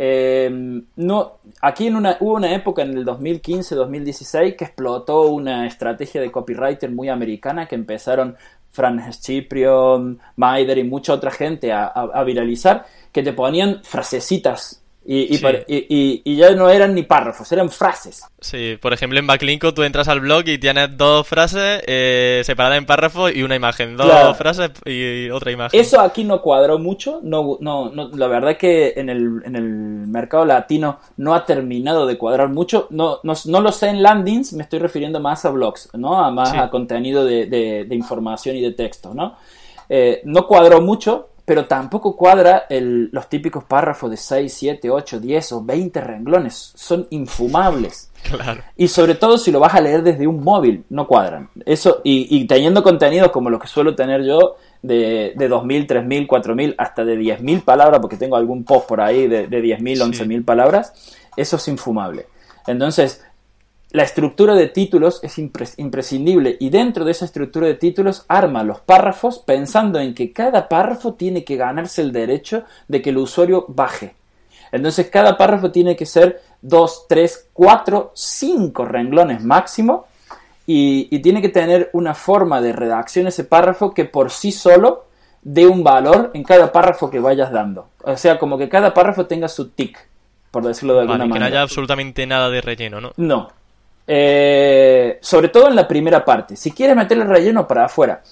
Eh, 0.02 0.50
no, 0.96 1.40
aquí 1.62 1.88
en 1.88 1.98
una, 1.98 2.16
hubo 2.22 2.36
una 2.36 2.56
época 2.56 2.84
en 2.84 2.98
el 2.98 3.06
2015-2016 3.06 4.56
que 4.56 4.64
explotó 4.64 5.24
una 5.24 5.68
estrategia 5.68 6.22
de 6.22 6.32
copywriter 6.32 6.90
muy 6.90 7.10
americana 7.10 7.68
que 7.68 7.76
empezaron 7.76 8.38
Franz 8.72 9.20
Ciprion, 9.22 10.20
Maider 10.38 10.78
y 10.78 10.86
mucha 10.86 11.14
otra 11.14 11.32
gente 11.32 11.74
a, 11.74 11.88
a 11.88 12.24
viralizar, 12.24 12.86
que 13.12 13.24
te 13.24 13.34
ponían 13.34 13.84
frasecitas 13.84 14.82
y, 15.12 16.22
y, 16.24 16.36
ya 16.36 16.52
no 16.52 16.70
eran 16.70 16.94
ni 16.94 17.02
párrafos, 17.02 17.52
eran 17.52 17.72
frases. 17.72 18.24
Sí, 18.40 18.78
por 18.80 18.94
ejemplo 18.94 19.18
en 19.18 19.26
Backlinko 19.26 19.74
tú 19.74 19.82
entras 19.82 20.08
al 20.08 20.20
blog 20.20 20.48
y 20.48 20.60
tienes 20.60 20.96
dos 20.96 21.28
frases 21.28 21.82
eh, 21.88 22.44
separadas 22.46 22.78
en 22.78 22.86
párrafos 22.86 23.36
y 23.36 23.42
una 23.42 23.56
imagen, 23.56 23.98
dos 23.98 24.38
frases 24.38 24.70
y 24.86 25.32
otra 25.32 25.52
imagen. 25.52 25.80
Eso 25.80 26.00
aquí 26.00 26.24
no 26.24 26.44
cuadró 26.44 26.78
mucho, 26.78 27.22
no, 27.24 27.58
no, 27.60 27.90
no, 27.90 28.10
la 28.10 28.28
verdad 28.28 28.52
es 28.52 28.58
que 28.58 28.94
en 28.98 29.10
el, 29.10 29.42
en 29.46 29.56
el 29.56 29.64
mercado 29.64 30.46
latino 30.46 31.00
no 31.18 31.34
ha 31.34 31.44
terminado 31.44 32.06
de 32.06 32.16
cuadrar 32.16 32.50
mucho, 32.50 32.86
no, 32.92 33.20
no, 33.24 33.34
no 33.46 33.62
lo 33.62 33.72
sé 33.72 33.88
en 33.88 34.04
landings, 34.04 34.54
me 34.54 34.62
estoy 34.62 34.78
refiriendo 34.78 35.20
más 35.20 35.44
a 35.44 35.50
blogs, 35.50 35.90
¿no? 35.94 36.24
A 36.24 36.30
más 36.30 36.54
a 36.54 36.70
contenido 36.70 37.26
de, 37.26 37.48
de, 37.48 37.96
información 37.96 38.58
y 38.58 38.62
de 38.62 38.74
texto, 38.74 39.16
¿no? 39.16 39.38
Eh, 39.90 40.22
no 40.26 40.46
cuadró 40.46 40.82
mucho, 40.82 41.30
pero 41.50 41.66
tampoco 41.66 42.16
cuadra 42.16 42.68
los 42.70 43.28
típicos 43.28 43.64
párrafos 43.64 44.12
de 44.12 44.18
6, 44.18 44.54
7, 44.54 44.92
8, 44.92 45.20
10 45.20 45.52
o 45.54 45.64
20 45.64 46.00
renglones. 46.00 46.74
Son 46.76 47.08
infumables. 47.10 48.06
Claro. 48.22 48.62
Y 48.76 48.90
sobre 48.90 49.16
todo 49.16 49.38
si 49.38 49.50
lo 49.50 49.62
vas 49.62 49.74
a 49.74 49.80
leer 49.80 50.04
desde 50.04 50.28
un 50.28 50.44
móvil, 50.44 50.84
no 50.90 51.08
cuadran. 51.08 51.50
Eso, 51.66 52.02
y, 52.04 52.46
teniendo 52.46 52.84
contenidos 52.84 53.32
como 53.32 53.50
los 53.50 53.62
que 53.62 53.68
suelo 53.68 53.96
tener 53.96 54.24
yo, 54.26 54.58
de, 54.82 55.34
de 55.38 55.50
2.000, 55.50 55.88
3.000, 55.88 56.28
4.000, 56.28 56.76
hasta 56.78 57.06
de 57.06 57.18
10.000 57.18 57.64
palabras, 57.64 58.02
porque 58.02 58.18
tengo 58.18 58.36
algún 58.36 58.66
post 58.66 58.90
por 58.90 59.00
ahí 59.00 59.28
de, 59.28 59.48
de 59.48 59.64
10.000, 59.64 60.14
11.000 60.14 60.44
palabras, 60.44 60.94
eso 61.38 61.56
es 61.56 61.68
infumable. 61.70 62.26
Entonces, 62.68 63.24
la 63.92 64.04
estructura 64.04 64.54
de 64.54 64.68
títulos 64.68 65.20
es 65.24 65.40
imprescindible 65.40 66.58
y 66.60 66.70
dentro 66.70 67.06
de 67.06 67.12
esa 67.12 67.26
estructura 67.26 67.66
de 67.66 67.74
títulos 67.74 68.24
arma 68.28 68.64
los 68.64 68.82
párrafos 68.82 69.40
pensando 69.40 70.00
en 70.00 70.14
que 70.14 70.32
cada 70.32 70.70
párrafo 70.70 71.16
tiene 71.16 71.44
que 71.44 71.56
ganarse 71.56 72.04
el 72.04 72.12
derecho 72.12 72.66
de 72.88 73.02
que 73.02 73.10
el 73.10 73.18
usuario 73.18 73.66
baje. 73.68 74.14
Entonces 74.72 75.10
cada 75.10 75.38
párrafo 75.38 75.72
tiene 75.72 75.96
que 75.96 76.06
ser 76.06 76.40
2, 76.62 77.08
3, 77.08 77.50
4, 77.54 78.12
5 78.14 78.86
renglones 78.86 79.44
máximo 79.44 80.06
y, 80.68 81.08
y, 81.10 81.20
tiene 81.20 81.42
que 81.42 81.50
tener 81.50 81.90
una 81.94 82.14
forma 82.14 82.62
de 82.62 82.74
redacción 82.74 83.26
ese 83.26 83.44
párrafo 83.44 83.92
que 83.92 84.06
por 84.06 84.30
sí 84.30 84.52
solo 84.52 85.06
dé 85.42 85.66
un 85.66 85.84
valor 85.84 86.30
en 86.36 86.44
cada 86.44 86.72
párrafo 86.72 87.10
que 87.10 87.20
vayas 87.20 87.52
dando. 87.52 87.88
O 88.04 88.16
sea, 88.16 88.38
como 88.38 88.56
que 88.56 88.70
cada 88.70 88.94
párrafo 88.94 89.26
tenga 89.26 89.48
su 89.48 89.70
tick, 89.70 89.98
por 90.52 90.64
decirlo 90.64 90.94
de 90.94 91.00
alguna 91.02 91.26
manera. 91.26 91.34
Que 91.34 91.40
no 91.40 91.46
haya 91.48 91.62
absolutamente 91.64 92.28
nada 92.28 92.52
de 92.52 92.62
relleno, 92.62 93.02
¿no? 93.02 93.14
No, 93.18 93.50
eh, 94.12 95.20
sobre 95.22 95.50
todo 95.50 95.68
en 95.68 95.76
la 95.76 95.88
primera 95.88 96.26
parte. 96.26 96.56
Si 96.56 96.72
quieres 96.72 96.96
meterle 96.96 97.26
relleno 97.26 97.68
para 97.68 97.86
afuera. 97.86 98.24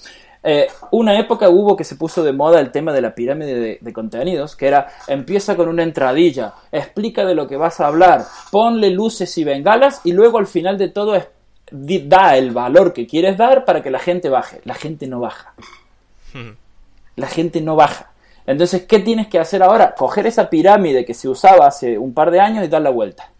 Eh, 0.42 0.66
una 0.90 1.18
época 1.18 1.48
hubo 1.48 1.76
que 1.76 1.84
se 1.84 1.94
puso 1.94 2.24
de 2.24 2.32
moda 2.32 2.58
el 2.58 2.72
tema 2.72 2.92
de 2.92 3.00
la 3.00 3.14
pirámide 3.14 3.78
de, 3.80 3.92
contenidos, 3.92 4.56
que 4.56 4.66
era 4.66 4.88
empieza 5.06 5.54
con 5.56 5.68
una 5.68 5.84
entradilla, 5.84 6.54
explica 6.72 7.24
de 7.24 7.34
lo 7.34 7.46
que 7.46 7.56
vas 7.56 7.80
a 7.80 7.86
hablar, 7.86 8.24
ponle 8.50 8.90
luces 8.90 9.36
y 9.38 9.44
bengalas 9.44 10.00
y 10.04 10.12
luego 10.12 10.38
al 10.38 10.46
final 10.46 10.78
de 10.78 10.88
todo 10.88 11.16
da 11.70 12.36
el 12.36 12.50
valor 12.50 12.92
que 12.92 13.06
quieres 13.06 13.36
dar 13.36 13.64
para 13.64 13.82
que 13.82 13.90
la 13.90 13.98
gente 14.00 14.28
baje. 14.28 14.60
La 14.64 14.74
gente 14.74 15.06
no 15.06 15.20
baja. 15.20 15.54
Hmm. 16.32 16.56
La 17.16 17.28
gente 17.28 17.60
no 17.60 17.76
baja. 17.76 18.10
Entonces, 18.46 18.84
¿qué 18.86 18.98
tienes 18.98 19.28
que 19.28 19.38
hacer 19.38 19.62
ahora? 19.62 19.94
Coger 19.94 20.26
esa 20.26 20.48
pirámide 20.48 21.04
que 21.04 21.14
se 21.14 21.28
usaba 21.28 21.66
hace 21.66 21.98
un 21.98 22.14
par 22.14 22.30
de 22.30 22.40
años 22.40 22.64
y 22.64 22.68
dar 22.68 22.82
la 22.82 22.90
vuelta. 22.90 23.30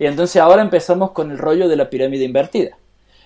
Y 0.00 0.06
entonces 0.06 0.40
ahora 0.40 0.62
empezamos 0.62 1.10
con 1.10 1.30
el 1.30 1.36
rollo 1.36 1.68
de 1.68 1.76
la 1.76 1.90
pirámide 1.90 2.24
invertida. 2.24 2.78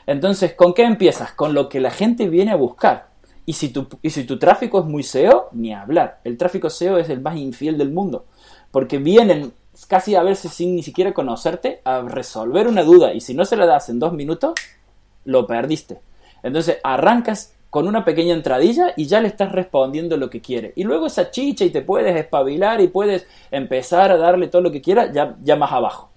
Entonces, 0.06 0.54
¿con 0.54 0.74
qué 0.74 0.82
empiezas? 0.82 1.30
Con 1.32 1.54
lo 1.54 1.68
que 1.68 1.78
la 1.78 1.92
gente 1.92 2.28
viene 2.28 2.50
a 2.50 2.56
buscar. 2.56 3.10
Y 3.46 3.52
si 3.52 3.68
tu, 3.68 3.86
y 4.02 4.10
si 4.10 4.24
tu 4.24 4.40
tráfico 4.40 4.80
es 4.80 4.84
muy 4.84 5.04
SEO, 5.04 5.50
ni 5.52 5.72
hablar. 5.72 6.18
El 6.24 6.36
tráfico 6.36 6.68
SEO 6.68 6.98
es 6.98 7.08
el 7.10 7.20
más 7.20 7.36
infiel 7.36 7.78
del 7.78 7.92
mundo. 7.92 8.24
Porque 8.72 8.98
vienen 8.98 9.52
casi 9.86 10.16
a 10.16 10.24
veces 10.24 10.52
sin 10.52 10.74
ni 10.74 10.82
siquiera 10.82 11.14
conocerte 11.14 11.80
a 11.84 12.00
resolver 12.00 12.66
una 12.66 12.82
duda. 12.82 13.14
Y 13.14 13.20
si 13.20 13.34
no 13.34 13.44
se 13.44 13.56
la 13.56 13.66
das 13.66 13.88
en 13.88 14.00
dos 14.00 14.12
minutos, 14.12 14.54
lo 15.24 15.46
perdiste. 15.46 16.00
Entonces 16.42 16.78
arrancas 16.82 17.54
con 17.70 17.86
una 17.86 18.04
pequeña 18.04 18.34
entradilla 18.34 18.94
y 18.96 19.06
ya 19.06 19.20
le 19.20 19.28
estás 19.28 19.52
respondiendo 19.52 20.16
lo 20.16 20.28
que 20.28 20.40
quiere. 20.40 20.72
Y 20.74 20.82
luego 20.82 21.06
esa 21.06 21.30
chicha 21.30 21.64
y 21.64 21.70
te 21.70 21.82
puedes 21.82 22.16
espabilar 22.16 22.80
y 22.80 22.88
puedes 22.88 23.28
empezar 23.52 24.10
a 24.10 24.16
darle 24.16 24.48
todo 24.48 24.60
lo 24.60 24.72
que 24.72 24.82
quiera 24.82 25.12
ya, 25.12 25.36
ya 25.40 25.54
más 25.54 25.70
abajo 25.70 26.13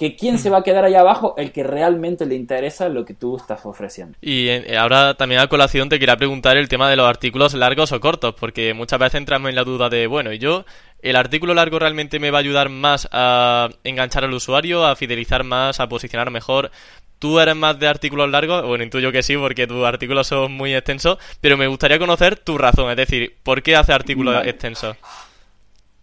que 0.00 0.16
quién 0.16 0.38
se 0.38 0.48
va 0.48 0.60
a 0.60 0.62
quedar 0.62 0.86
ahí 0.86 0.94
abajo, 0.94 1.34
el 1.36 1.52
que 1.52 1.62
realmente 1.62 2.24
le 2.24 2.34
interesa 2.34 2.88
lo 2.88 3.04
que 3.04 3.12
tú 3.12 3.36
estás 3.36 3.66
ofreciendo. 3.66 4.16
Y 4.22 4.48
eh, 4.48 4.78
ahora 4.78 5.12
también 5.12 5.42
a 5.42 5.46
colación 5.46 5.90
te 5.90 5.98
quería 5.98 6.16
preguntar 6.16 6.56
el 6.56 6.70
tema 6.70 6.88
de 6.88 6.96
los 6.96 7.06
artículos 7.06 7.52
largos 7.52 7.92
o 7.92 8.00
cortos, 8.00 8.34
porque 8.34 8.72
muchas 8.72 8.98
veces 8.98 9.16
entramos 9.16 9.50
en 9.50 9.56
la 9.56 9.62
duda 9.62 9.90
de, 9.90 10.06
bueno, 10.06 10.32
¿y 10.32 10.38
yo 10.38 10.64
el 11.02 11.16
artículo 11.16 11.52
largo 11.52 11.78
realmente 11.78 12.18
me 12.18 12.30
va 12.30 12.38
a 12.38 12.40
ayudar 12.40 12.70
más 12.70 13.10
a 13.12 13.68
enganchar 13.84 14.24
al 14.24 14.32
usuario, 14.32 14.86
a 14.86 14.96
fidelizar 14.96 15.44
más, 15.44 15.80
a 15.80 15.88
posicionar 15.90 16.30
mejor? 16.30 16.70
¿Tú 17.18 17.38
eres 17.38 17.54
más 17.54 17.78
de 17.78 17.86
artículos 17.86 18.30
largos? 18.30 18.66
Bueno, 18.66 18.82
intuyo 18.82 19.12
que 19.12 19.22
sí, 19.22 19.36
porque 19.36 19.66
tus 19.66 19.84
artículos 19.84 20.26
son 20.26 20.52
muy 20.52 20.74
extensos, 20.74 21.18
pero 21.42 21.58
me 21.58 21.66
gustaría 21.66 21.98
conocer 21.98 22.38
tu 22.38 22.56
razón, 22.56 22.90
es 22.90 22.96
decir, 22.96 23.36
¿por 23.42 23.62
qué 23.62 23.76
hace 23.76 23.92
artículos 23.92 24.46
extensos? 24.46 24.96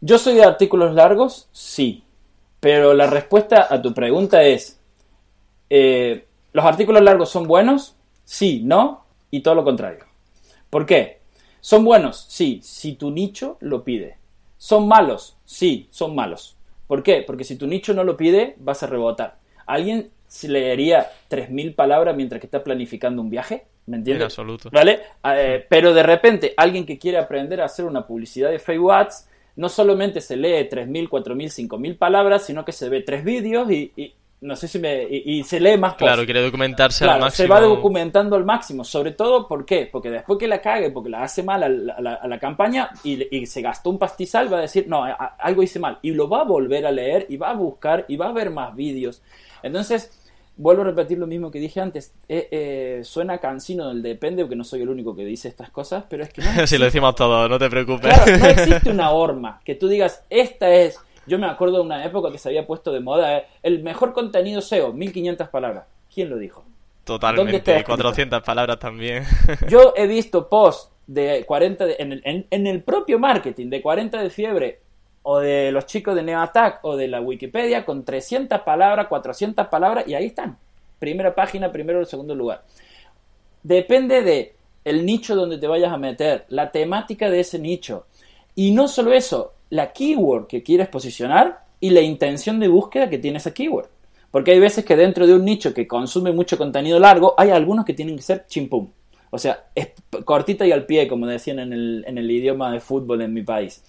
Yo 0.01 0.19
soy 0.19 0.35
de 0.35 0.43
artículos 0.43 0.93
largos, 0.93 1.49
sí, 1.51 2.03
pero 2.59 2.93
la 2.93 3.07
respuesta 3.07 3.67
a 3.69 3.81
tu 3.81 3.93
pregunta 3.93 4.43
es, 4.43 4.79
eh, 5.69 6.25
¿los 6.53 6.65
artículos 6.65 7.01
largos 7.01 7.29
son 7.29 7.47
buenos? 7.47 7.95
Sí, 8.25 8.61
no, 8.63 9.05
y 9.31 9.41
todo 9.41 9.55
lo 9.55 9.63
contrario. 9.63 10.05
¿Por 10.69 10.85
qué? 10.85 11.19
¿Son 11.61 11.83
buenos? 11.83 12.25
Sí, 12.29 12.59
si 12.63 12.93
tu 12.93 13.11
nicho 13.11 13.57
lo 13.59 13.83
pide. 13.83 14.17
¿Son 14.57 14.87
malos? 14.87 15.37
Sí, 15.45 15.87
son 15.91 16.15
malos. 16.15 16.55
¿Por 16.87 17.03
qué? 17.03 17.23
Porque 17.25 17.43
si 17.43 17.57
tu 17.57 17.67
nicho 17.67 17.93
no 17.93 18.03
lo 18.03 18.17
pide, 18.17 18.55
vas 18.57 18.83
a 18.83 18.87
rebotar. 18.87 19.37
¿Alguien 19.65 20.09
se 20.27 20.47
leería 20.47 21.11
3.000 21.29 21.75
palabras 21.75 22.15
mientras 22.15 22.39
que 22.39 22.47
está 22.47 22.63
planificando 22.63 23.21
un 23.21 23.29
viaje? 23.29 23.65
¿Me 23.85 23.97
entiendes? 23.97 24.21
En 24.21 24.25
absoluto. 24.25 24.69
¿Vale? 24.71 25.01
Eh, 25.23 25.65
pero 25.69 25.93
de 25.93 26.03
repente, 26.03 26.53
alguien 26.57 26.85
que 26.85 26.97
quiere 26.97 27.17
aprender 27.17 27.61
a 27.61 27.65
hacer 27.65 27.85
una 27.85 28.05
publicidad 28.05 28.49
de 28.49 28.59
Facebook 28.59 28.91
Ads 28.91 29.26
no 29.57 29.69
solamente 29.69 30.21
se 30.21 30.37
lee 30.37 30.69
3.000, 30.69 31.09
4.000, 31.09 31.67
5.000 31.67 31.97
palabras, 31.97 32.45
sino 32.45 32.63
que 32.63 32.71
se 32.71 32.89
ve 32.89 33.01
tres 33.01 33.23
vídeos 33.23 33.69
y, 33.71 33.91
no 34.39 34.55
sé 34.55 34.67
si 34.67 34.77
me, 34.77 35.03
y, 35.09 35.43
se 35.43 35.59
lee 35.59 35.79
más 35.79 35.95
Claro, 35.95 36.23
quiere 36.25 36.43
documentarse 36.43 37.05
al 37.05 37.19
máximo. 37.19 37.47
Se 37.47 37.47
va 37.47 37.59
documentando 37.59 38.35
al 38.35 38.45
máximo, 38.45 38.83
sobre 38.83 39.13
todo, 39.13 39.47
¿por 39.47 39.65
qué? 39.65 39.89
Porque 39.91 40.11
después 40.11 40.37
que 40.37 40.47
la 40.47 40.61
cague, 40.61 40.91
porque 40.91 41.09
la 41.09 41.23
hace 41.23 41.41
mal 41.41 41.63
a 41.63 42.27
la, 42.27 42.39
campaña 42.39 42.91
y, 43.03 43.47
se 43.47 43.61
gastó 43.63 43.89
un 43.89 43.97
pastizal, 43.97 44.53
va 44.53 44.59
a 44.59 44.61
decir, 44.61 44.87
no, 44.87 45.03
algo 45.39 45.63
hice 45.63 45.79
mal. 45.79 45.97
Y 46.03 46.11
lo 46.11 46.29
va 46.29 46.41
a 46.41 46.45
volver 46.45 46.85
a 46.85 46.91
leer 46.91 47.25
y 47.27 47.37
va 47.37 47.49
a 47.49 47.55
buscar 47.55 48.05
y 48.07 48.15
va 48.15 48.27
a 48.27 48.33
ver 48.33 48.51
más 48.51 48.75
vídeos. 48.75 49.23
Entonces, 49.63 50.16
vuelvo 50.57 50.81
a 50.81 50.85
repetir 50.85 51.17
lo 51.17 51.27
mismo 51.27 51.51
que 51.51 51.59
dije 51.59 51.79
antes. 51.79 52.13
Eh, 52.27 52.47
eh, 52.51 53.01
suena 53.03 53.37
cansino 53.37 53.87
del 53.89 54.01
depende, 54.01 54.43
porque 54.43 54.55
no 54.55 54.63
soy 54.63 54.81
el 54.81 54.89
único 54.89 55.15
que 55.15 55.23
dice 55.23 55.47
estas 55.47 55.69
cosas, 55.69 56.03
pero 56.09 56.23
es 56.23 56.33
que 56.33 56.41
no. 56.41 56.47
si 56.67 56.77
lo 56.77 56.85
decimos 56.85 57.15
todos, 57.15 57.49
no 57.49 57.57
te 57.57 57.69
preocupes. 57.69 58.13
Claro, 58.13 58.37
no 58.37 58.45
existe 58.47 58.89
una 58.89 59.11
horma 59.11 59.61
que 59.63 59.75
tú 59.75 59.87
digas, 59.87 60.23
esta 60.29 60.69
es. 60.69 60.99
Yo 61.25 61.37
me 61.37 61.47
acuerdo 61.47 61.77
de 61.77 61.81
una 61.81 62.05
época 62.05 62.31
que 62.31 62.37
se 62.37 62.49
había 62.49 62.65
puesto 62.65 62.91
de 62.91 63.01
moda 63.01 63.37
eh, 63.37 63.45
el 63.61 63.83
mejor 63.83 64.13
contenido 64.13 64.61
SEO, 64.61 64.93
1500 64.93 65.49
palabras. 65.49 65.85
¿Quién 66.13 66.29
lo 66.29 66.37
dijo? 66.37 66.63
Totalmente, 67.03 67.83
400 67.83 68.41
palabras 68.43 68.79
también. 68.79 69.23
Yo 69.69 69.93
he 69.95 70.07
visto 70.07 70.49
posts 70.49 70.91
de 71.05 71.45
40 71.45 71.85
en, 71.99 72.47
en 72.49 72.67
el 72.67 72.83
propio 72.83 73.17
marketing 73.17 73.69
de 73.69 73.81
40 73.81 74.21
de 74.21 74.29
fiebre 74.29 74.79
o 75.29 75.39
de 75.41 75.73
los 75.73 75.85
chicos 75.85 76.15
de 76.15 76.23
NeoAttack 76.23 76.79
o 76.83 76.95
de 76.95 77.09
la 77.09 77.19
Wikipedia 77.19 77.83
con 77.83 78.05
300 78.05 78.61
palabras, 78.61 79.07
400 79.07 79.67
palabras 79.67 80.07
y 80.07 80.13
ahí 80.13 80.27
están. 80.27 80.57
Primera 80.99 81.35
página, 81.35 81.69
primero 81.69 81.99
o 81.99 82.05
segundo 82.05 82.33
lugar. 82.33 82.63
Depende 83.61 84.21
de 84.21 84.55
el 84.85 85.05
nicho 85.05 85.35
donde 85.35 85.57
te 85.57 85.67
vayas 85.67 85.91
a 85.91 85.97
meter, 85.97 86.45
la 86.47 86.71
temática 86.71 87.29
de 87.29 87.41
ese 87.41 87.59
nicho. 87.59 88.05
Y 88.55 88.71
no 88.71 88.87
solo 88.87 89.11
eso, 89.11 89.51
la 89.69 89.91
keyword 89.91 90.47
que 90.47 90.63
quieres 90.63 90.87
posicionar 90.87 91.65
y 91.81 91.89
la 91.89 91.99
intención 91.99 92.57
de 92.61 92.69
búsqueda 92.69 93.09
que 93.09 93.17
tiene 93.17 93.39
esa 93.39 93.53
keyword. 93.53 93.89
Porque 94.31 94.51
hay 94.51 94.61
veces 94.61 94.85
que 94.85 94.95
dentro 94.95 95.27
de 95.27 95.33
un 95.33 95.43
nicho 95.43 95.73
que 95.73 95.89
consume 95.89 96.31
mucho 96.31 96.57
contenido 96.57 97.01
largo, 97.01 97.33
hay 97.37 97.49
algunos 97.49 97.83
que 97.83 97.93
tienen 97.93 98.15
que 98.15 98.21
ser 98.21 98.45
chimpum. 98.47 98.87
O 99.29 99.37
sea, 99.37 99.65
es 99.75 99.89
cortita 100.23 100.65
y 100.65 100.71
al 100.71 100.85
pie, 100.85 101.05
como 101.09 101.27
decían 101.27 101.59
en 101.59 101.73
el, 101.73 102.05
en 102.07 102.17
el 102.17 102.31
idioma 102.31 102.71
de 102.71 102.79
fútbol 102.79 103.23
en 103.23 103.33
mi 103.33 103.43
país. 103.43 103.83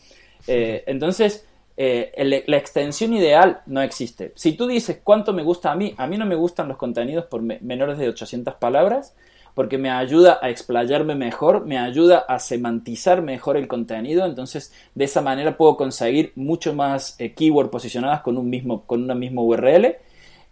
Eh, 0.47 0.85
entonces, 0.87 1.47
eh, 1.77 2.43
la 2.47 2.57
extensión 2.57 3.13
ideal 3.13 3.61
no 3.67 3.83
existe. 3.83 4.33
Si 4.35 4.53
tú 4.53 4.67
dices 4.67 5.01
cuánto 5.03 5.33
me 5.33 5.43
gusta 5.43 5.73
a 5.73 5.75
mí, 5.75 5.95
a 5.97 6.07
mí 6.07 6.17
no 6.17 6.27
me 6.27 6.35
gustan 6.35 6.69
los 6.69 6.77
contenidos 6.77 7.27
por 7.27 7.43
menores 7.43 7.99
de 7.99 8.09
800 8.09 8.55
palabras 8.55 9.15
porque 9.59 9.77
me 9.77 9.91
ayuda 9.91 10.39
a 10.41 10.51
explayarme 10.51 11.17
mejor, 11.17 11.67
me 11.67 11.79
ayuda 11.79 12.19
a 12.19 12.39
semantizar 12.39 13.23
mejor 13.23 13.57
el 13.57 13.67
contenido, 13.67 14.25
entonces 14.25 14.73
de 14.95 15.05
esa 15.05 15.21
manera 15.21 15.57
puedo 15.57 15.77
conseguir 15.77 16.33
mucho 16.37 16.75
más 16.75 17.17
eh, 17.19 17.33
keywords 17.33 17.69
posicionadas 17.69 18.21
con 18.21 18.39
un 18.39 18.49
mismo 18.49 18.85
con 18.87 19.03
una 19.03 19.17
misma 19.17 19.43
URL 19.43 19.97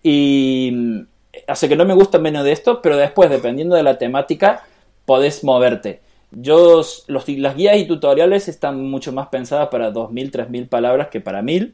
y 0.03 0.71
mm, 0.75 1.01
hace 1.47 1.69
que 1.69 1.77
no 1.77 1.85
me 1.85 1.95
gusta 1.95 2.19
menos 2.19 2.43
de 2.43 2.51
esto, 2.51 2.83
pero 2.83 2.97
después 2.97 3.31
dependiendo 3.31 3.77
de 3.77 3.85
la 3.85 3.97
temática 3.97 4.65
podés 5.05 5.45
moverte. 5.45 6.01
Yo, 6.39 6.83
los, 7.07 7.27
las 7.27 7.57
guías 7.57 7.79
y 7.79 7.87
tutoriales 7.87 8.47
están 8.49 8.91
mucho 8.91 9.11
más 9.11 9.29
pensadas 9.29 9.69
para 9.69 9.91
2.000, 9.91 10.31
3.000 10.31 10.69
palabras 10.69 11.09
que 11.09 11.23
para 11.23 11.41
1.000 11.41 11.73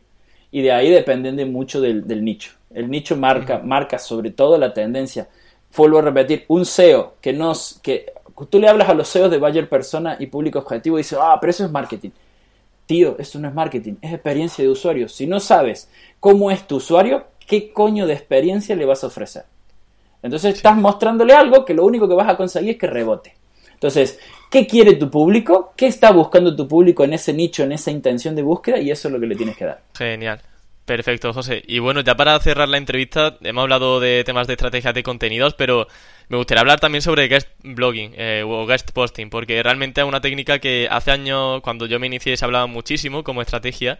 y 0.53 0.63
de 0.63 0.71
ahí 0.71 0.89
dependen 0.89 1.35
de 1.35 1.47
mucho 1.47 1.81
del, 1.81 2.25
nicho. 2.25 2.53
El 2.73 2.89
nicho 2.89 3.17
marca, 3.17 3.59
marca 3.59 3.99
sobre 3.99 4.31
todo 4.31 4.57
la 4.59 4.73
tendencia. 4.73 5.29
Vuelvo 5.77 5.99
a 5.99 6.03
repetir, 6.03 6.45
un 6.47 6.65
SEO 6.65 7.15
que 7.21 7.33
nos, 7.33 7.81
que 7.83 8.13
tú 8.49 8.61
le 8.61 8.69
hablas 8.69 8.89
a 8.89 8.95
los 8.95 9.09
SEOs 9.09 9.33
de 9.33 9.39
Bayer 9.39 9.69
Persona 9.69 10.17
y 10.21 10.27
público 10.27 10.61
objetivo 10.61 10.97
y 10.97 11.01
dices, 11.01 11.19
ah, 11.21 11.39
pero 11.41 11.51
eso 11.51 11.65
es 11.65 11.71
marketing. 11.73 12.11
Tío, 12.87 13.17
eso 13.19 13.41
no 13.41 13.49
es 13.49 13.55
marketing, 13.55 13.95
es 14.01 14.13
experiencia 14.13 14.63
de 14.63 14.71
usuario. 14.71 15.09
Si 15.09 15.27
no 15.27 15.41
sabes 15.41 15.91
cómo 16.21 16.53
es 16.53 16.69
tu 16.69 16.77
usuario, 16.77 17.25
¿qué 17.49 17.73
coño 17.73 18.07
de 18.07 18.13
experiencia 18.13 18.77
le 18.77 18.85
vas 18.85 19.03
a 19.03 19.09
ofrecer? 19.09 19.45
Entonces 20.23 20.55
estás 20.55 20.77
mostrándole 20.77 21.33
algo 21.33 21.65
que 21.65 21.75
lo 21.75 21.85
único 21.85 22.07
que 22.07 22.15
vas 22.15 22.29
a 22.29 22.37
conseguir 22.37 22.71
es 22.71 22.79
que 22.79 22.87
rebote. 22.87 23.42
Entonces, 23.83 24.21
¿qué 24.49 24.65
quiere 24.65 24.95
tu 24.95 25.11
público? 25.11 25.75
¿Qué 25.77 25.89
está 25.89 26.13
buscando 26.13 26.55
tu 26.55 26.69
público 26.69 27.03
en 27.03 27.15
ese 27.15 27.33
nicho, 27.33 27.65
en 27.65 27.73
esa 27.73 27.91
intención 27.91 28.37
de 28.37 28.43
búsqueda? 28.43 28.79
Y 28.79 28.93
eso 28.93 29.09
es 29.09 29.15
lo 29.15 29.19
que 29.19 29.27
le 29.27 29.35
tienes 29.35 29.57
que 29.57 29.65
dar. 29.65 29.83
Genial. 29.99 30.41
Perfecto, 30.85 31.33
José. 31.33 31.65
Y 31.67 31.81
bueno, 31.81 32.01
ya 32.01 32.15
para 32.15 32.39
cerrar 32.39 32.69
la 32.69 32.77
entrevista, 32.77 33.39
hemos 33.43 33.63
hablado 33.63 33.99
de 33.99 34.23
temas 34.23 34.47
de 34.47 34.53
estrategias 34.53 34.95
de 34.95 35.03
contenidos, 35.03 35.55
pero 35.55 35.89
Me 36.29 36.37
gustaría 36.39 36.61
hablar 36.61 36.81
también 36.81 37.03
sobre 37.03 37.29
guest 37.29 37.49
blogging 37.63 38.15
eh, 38.17 38.43
o 38.47 38.65
guest 38.67 38.93
posting, 38.93 39.29
porque 39.29 39.63
realmente 39.63 40.01
es 40.01 40.07
una 40.07 40.21
técnica 40.21 40.61
que 40.61 40.89
hace 40.91 41.11
años, 41.11 41.61
cuando 41.61 41.87
yo 41.87 41.99
me 41.99 42.07
inicié, 42.07 42.37
se 42.37 42.45
hablaba 42.45 42.67
muchísimo 42.67 43.23
como 43.23 43.43
estrategia. 43.43 43.99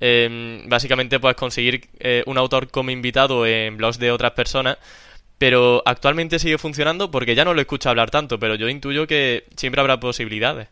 Em, 0.00 0.66
básicamente, 0.68 1.20
pues 1.20 1.34
conseguir 1.34 1.88
eh, 1.98 2.22
un 2.26 2.38
autor 2.38 2.70
como 2.70 2.90
invitado 2.90 3.44
en 3.46 3.76
blogs 3.76 3.98
de 3.98 4.12
otras 4.12 4.30
personas. 4.30 4.78
Pero 5.44 5.82
actualmente 5.84 6.38
sigue 6.38 6.56
funcionando 6.56 7.10
porque 7.10 7.34
ya 7.34 7.44
no 7.44 7.52
lo 7.52 7.60
escucho 7.60 7.90
hablar 7.90 8.10
tanto, 8.10 8.38
pero 8.38 8.54
yo 8.54 8.66
intuyo 8.66 9.06
que 9.06 9.44
siempre 9.56 9.78
habrá 9.78 10.00
posibilidades. 10.00 10.68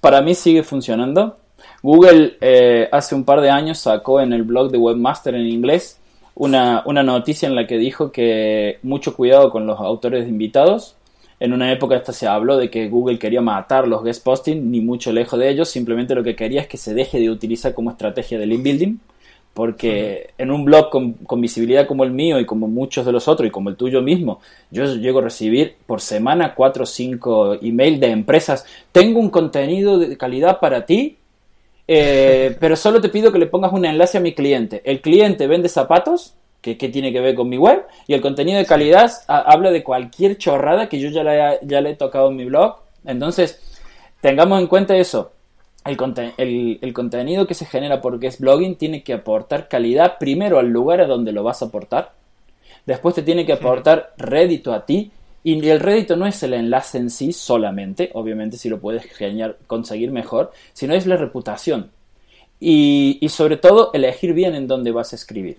Para 0.00 0.20
mí 0.22 0.34
sigue 0.34 0.64
funcionando. 0.64 1.38
Google 1.80 2.36
eh, 2.40 2.88
hace 2.90 3.14
un 3.14 3.22
par 3.24 3.40
de 3.40 3.50
años 3.50 3.78
sacó 3.78 4.20
en 4.20 4.32
el 4.32 4.42
blog 4.42 4.72
de 4.72 4.78
Webmaster 4.78 5.36
en 5.36 5.46
inglés 5.46 6.00
una, 6.34 6.82
una 6.86 7.04
noticia 7.04 7.48
en 7.48 7.54
la 7.54 7.68
que 7.68 7.78
dijo 7.78 8.10
que 8.10 8.80
mucho 8.82 9.14
cuidado 9.14 9.52
con 9.52 9.68
los 9.68 9.78
autores 9.78 10.28
invitados. 10.28 10.96
En 11.38 11.52
una 11.52 11.70
época 11.70 11.94
hasta 11.94 12.12
se 12.12 12.26
habló 12.26 12.56
de 12.56 12.70
que 12.70 12.88
Google 12.88 13.20
quería 13.20 13.40
matar 13.40 13.86
los 13.86 14.02
guest 14.02 14.24
posting, 14.24 14.68
ni 14.68 14.80
mucho 14.80 15.12
lejos 15.12 15.38
de 15.38 15.48
ellos, 15.48 15.68
simplemente 15.68 16.16
lo 16.16 16.24
que 16.24 16.34
quería 16.34 16.60
es 16.60 16.66
que 16.66 16.76
se 16.76 16.92
deje 16.92 17.20
de 17.20 17.30
utilizar 17.30 17.72
como 17.72 17.92
estrategia 17.92 18.36
de 18.36 18.46
link 18.46 18.64
building, 18.64 18.96
porque 19.54 20.30
en 20.36 20.50
un 20.50 20.64
blog 20.64 20.90
con, 20.90 21.12
con, 21.12 21.40
visibilidad 21.40 21.86
como 21.86 22.02
el 22.02 22.10
mío 22.10 22.40
y 22.40 22.44
como 22.44 22.66
muchos 22.66 23.06
de 23.06 23.12
los 23.12 23.28
otros 23.28 23.46
y 23.46 23.52
como 23.52 23.70
el 23.70 23.76
tuyo 23.76 24.02
mismo, 24.02 24.40
yo 24.72 24.84
llego 24.96 25.20
a 25.20 25.22
recibir 25.22 25.76
por 25.86 26.00
semana 26.00 26.54
4 26.56 26.82
o 26.82 26.86
5 26.86 27.58
emails 27.62 28.00
de 28.00 28.08
empresas, 28.08 28.66
tengo 28.90 29.20
un 29.20 29.30
contenido 29.30 29.98
de 29.98 30.16
calidad 30.16 30.58
para 30.58 30.84
ti, 30.84 31.16
eh, 31.86 32.56
pero 32.60 32.74
solo 32.74 33.00
te 33.00 33.08
pido 33.08 33.30
que 33.30 33.38
le 33.38 33.46
pongas 33.46 33.72
un 33.72 33.84
enlace 33.84 34.18
a 34.18 34.20
mi 34.20 34.34
cliente. 34.34 34.82
El 34.84 35.00
cliente 35.00 35.46
vende 35.46 35.68
zapatos, 35.68 36.34
que, 36.60 36.74
tiene 36.74 37.12
que 37.12 37.20
ver 37.20 37.34
con 37.34 37.48
mi 37.48 37.58
web, 37.58 37.84
y 38.08 38.14
el 38.14 38.22
contenido 38.22 38.58
de 38.58 38.66
calidad 38.66 39.12
habla 39.28 39.70
de 39.70 39.84
cualquier 39.84 40.38
chorrada 40.38 40.88
que 40.88 40.98
yo 40.98 41.10
ya 41.10 41.22
le, 41.22 41.58
ya 41.62 41.80
le 41.80 41.90
he 41.90 41.94
tocado 41.94 42.30
en 42.30 42.36
mi 42.36 42.46
blog. 42.46 42.76
Entonces, 43.04 43.60
tengamos 44.20 44.60
en 44.60 44.66
cuenta 44.66 44.96
eso. 44.96 45.30
El, 45.84 46.78
el, 46.80 46.92
contenido 46.94 47.46
que 47.46 47.52
se 47.52 47.66
genera 47.66 48.00
por 48.00 48.18
guest 48.18 48.40
blogging 48.40 48.76
tiene 48.76 49.02
que 49.02 49.12
aportar 49.12 49.68
calidad 49.68 50.16
primero 50.18 50.58
al 50.58 50.68
lugar 50.68 51.02
a 51.02 51.06
donde 51.06 51.32
lo 51.32 51.42
vas 51.42 51.60
a 51.60 51.66
aportar. 51.66 52.12
Después 52.86 53.14
te 53.14 53.22
tiene 53.22 53.44
que 53.44 53.52
aportar 53.52 54.14
rédito 54.16 54.72
a 54.72 54.86
ti 54.86 55.10
y 55.42 55.68
el 55.68 55.80
rédito 55.80 56.16
no 56.16 56.26
es 56.26 56.42
el 56.42 56.54
enlace 56.54 56.96
en 56.96 57.10
sí 57.10 57.34
solamente, 57.34 58.10
obviamente 58.14 58.56
si 58.56 58.70
lo 58.70 58.80
puedes 58.80 59.06
conseguir 59.66 60.10
mejor, 60.10 60.52
sino 60.72 60.94
es 60.94 61.06
la 61.06 61.18
reputación. 61.18 61.90
Y, 62.58 63.20
sobre 63.28 63.58
todo 63.58 63.90
elegir 63.92 64.32
bien 64.32 64.54
en 64.54 64.66
dónde 64.66 64.90
vas 64.90 65.12
a 65.12 65.16
escribir. 65.16 65.58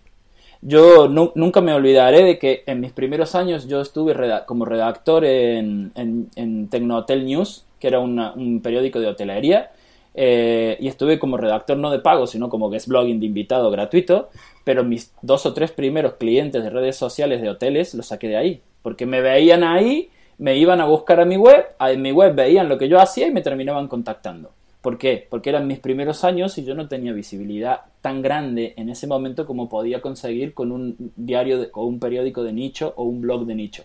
Yo 0.62 1.08
nunca 1.08 1.62
me 1.62 1.74
olvidaré 1.74 2.24
de 2.24 2.40
que 2.40 2.64
en 2.66 2.80
mis 2.80 2.94
primeros 2.94 3.36
años 3.36 3.68
yo 3.68 3.82
estuve 3.82 4.16
como 4.48 4.66
redactor 4.66 5.24
en, 5.24 5.92
en, 5.94 6.32
en 6.36 6.68
Tecnohotel 6.68 7.24
News, 7.24 7.66
que 7.80 7.88
era 7.88 8.00
un 8.00 8.62
periódico 8.64 9.00
de 9.00 9.08
hotelería, 9.08 9.70
eh, 10.16 10.78
y 10.80 10.88
estuve 10.88 11.20
como 11.20 11.38
redactor 11.38 11.78
no 11.78 11.92
de 11.92 12.00
pago, 12.00 12.26
sino 12.26 12.50
como 12.50 12.70
guest 12.70 12.88
blogging 12.88 13.20
de 13.20 13.26
invitado 13.26 13.70
gratuito, 13.70 14.30
pero 14.64 14.84
mis 14.84 15.14
dos 15.22 15.46
o 15.46 15.54
tres 15.54 15.72
primeros 15.72 16.14
clientes 16.14 16.64
de 16.64 16.70
redes 16.70 16.96
sociales 16.96 17.42
de 17.42 17.50
hoteles 17.50 17.94
los 17.94 18.08
saqué 18.08 18.30
de 18.30 18.38
ahí, 18.38 18.62
porque 18.82 19.06
me 19.06 19.22
veían 19.22 19.64
ahí, 19.64 20.10
me 20.38 20.58
iban 20.58 20.80
a 20.80 20.86
buscar 20.86 21.20
a 21.20 21.26
mi 21.26 21.36
web, 21.36 21.66
en 21.80 22.02
mi 22.02 22.12
web 22.12 22.34
veían 22.34 22.70
lo 22.70 22.78
que 22.78 22.88
yo 22.88 23.00
hacía 23.00 23.28
y 23.28 23.32
me 23.32 23.42
terminaban 23.42 23.88
contactando. 23.88 24.52
¿Por 24.82 24.98
qué? 24.98 25.28
Porque 25.30 25.50
eran 25.50 25.68
mis 25.68 25.80
primeros 25.80 26.24
años 26.24 26.58
y 26.58 26.64
yo 26.64 26.76
no 26.76 26.88
tenía 26.88 27.12
visibilidad 27.12 27.82
tan 28.02 28.22
grande 28.22 28.74
en 28.78 28.90
ese 28.90 29.08
momento 29.08 29.48
como 29.48 29.68
podía 29.68 30.00
conseguir 30.00 30.54
con 30.54 30.72
un 30.72 31.12
diario 31.16 31.70
o 31.74 31.86
un 31.86 32.00
periódico 32.00 32.44
de 32.44 32.54
nicho 32.54 32.94
o 32.96 33.04
un 33.04 33.20
blog 33.20 33.46
de 33.46 33.56
nicho. 33.56 33.84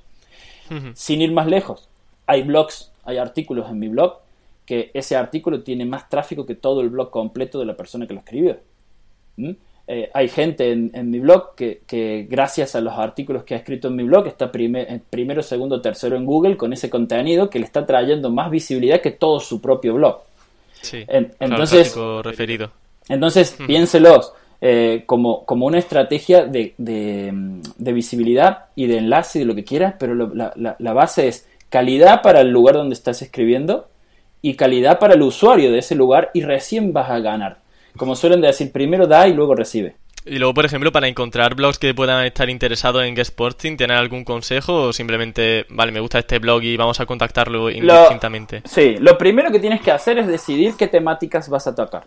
Sin 0.95 1.23
ir 1.23 1.33
más 1.33 1.49
lejos, 1.49 1.89
hay 2.27 2.43
blogs, 2.43 2.93
hay 3.05 3.17
artículos 3.17 3.69
en 3.71 3.79
mi 3.81 3.89
blog 3.89 4.19
que 4.71 4.93
ese 4.95 5.17
artículo 5.17 5.65
tiene 5.65 5.85
más 5.85 6.09
tráfico 6.09 6.47
que 6.47 6.55
todo 6.55 6.81
el 6.81 6.91
blog 6.91 7.11
completo 7.11 7.59
de 7.59 7.65
la 7.67 7.77
persona 7.77 8.07
que 8.07 8.15
lo 8.15 8.21
escribió. 8.21 8.57
¿Mm? 9.37 9.51
Eh, 9.89 10.11
hay 10.15 10.29
gente 10.29 10.71
en, 10.71 11.11
mi 11.11 11.19
blog 11.19 11.57
que, 11.57 12.29
gracias 12.31 12.77
a 12.77 12.81
los 12.81 12.97
artículos 12.97 13.43
que 13.43 13.55
ha 13.55 13.57
escrito 13.57 13.89
en 13.89 13.97
mi 13.97 14.05
blog 14.05 14.29
está 14.29 14.53
primero, 14.53 15.43
segundo, 15.43 15.81
tercero 15.81 16.15
en 16.15 16.25
Google 16.25 16.57
con 16.57 16.73
ese 16.73 16.89
contenido 16.89 17.51
que 17.51 17.59
le 17.59 17.65
está 17.65 17.85
trayendo 17.85 18.31
más 18.31 18.49
visibilidad 18.49 19.01
que 19.01 19.11
todo 19.11 19.41
su 19.41 19.61
propio 19.61 19.95
blog. 19.95 20.21
Sí, 20.83 21.05
entonces, 21.09 21.93
referido. 22.23 22.71
Entonces, 23.09 23.57
piénselos 23.67 24.35
eh, 24.61 25.03
como, 25.05 25.45
como, 25.47 25.67
una 25.67 25.81
estrategia 25.81 26.45
de, 26.45 26.75
de, 26.79 27.93
visibilidad 27.93 28.67
y 28.77 28.87
de 28.87 28.99
enlace 28.99 29.41
y 29.41 29.41
de 29.41 29.47
lo 29.47 29.57
que 29.57 29.65
quieras, 29.65 29.97
pero 29.99 30.15
la, 30.15 30.55
la 30.55 30.93
base 30.93 31.27
es 31.27 31.49
calidad 31.71 32.23
para 32.23 32.43
el 32.43 32.51
lugar 32.51 32.77
donde 32.77 32.95
estás 32.95 33.21
escribiendo 33.21 33.91
y 34.43 34.55
calidad 34.55 34.99
para 34.99 35.15
el 35.15 35.23
usuario 35.23 35.73
de 35.73 35.79
ese 35.79 35.95
lugar 35.95 36.31
y 36.35 36.43
recién 36.43 36.93
vas 36.93 37.11
a 37.11 37.21
ganar. 37.21 37.59
Como 37.97 38.17
suelen 38.17 38.41
decir, 38.41 38.73
primero 38.73 39.07
da 39.07 39.29
y 39.29 39.35
luego 39.35 39.55
recibe. 39.55 39.97
Y 40.25 40.39
luego, 40.39 40.53
por 40.53 40.67
ejemplo, 40.67 40.93
para 40.93 41.09
encontrar 41.09 41.55
blogs 41.55 41.79
que 41.79 41.95
puedan 41.95 42.25
estar 42.27 42.51
interesados 42.51 43.05
en 43.05 43.15
guest 43.15 43.35
posting, 43.35 43.77
¿tener 43.77 43.97
algún 43.97 44.25
consejo 44.25 44.75
o 44.83 44.93
simplemente, 44.93 45.65
vale, 45.71 45.93
me 45.93 46.01
gusta 46.01 46.19
este 46.19 46.39
blog 46.39 46.63
y 46.63 46.77
vamos 46.77 47.01
a 47.01 47.07
contactarlo 47.07 47.71
indistintamente? 47.71 48.63
sí, 48.67 48.97
lo 49.01 49.17
primero 49.17 49.51
que 49.51 49.59
tienes 49.59 49.81
que 49.81 49.91
hacer 49.91 50.19
es 50.19 50.27
decidir 50.27 50.75
qué 50.77 50.89
temáticas 50.89 51.49
vas 51.49 51.67
a 51.67 51.75
tocar. 51.75 52.05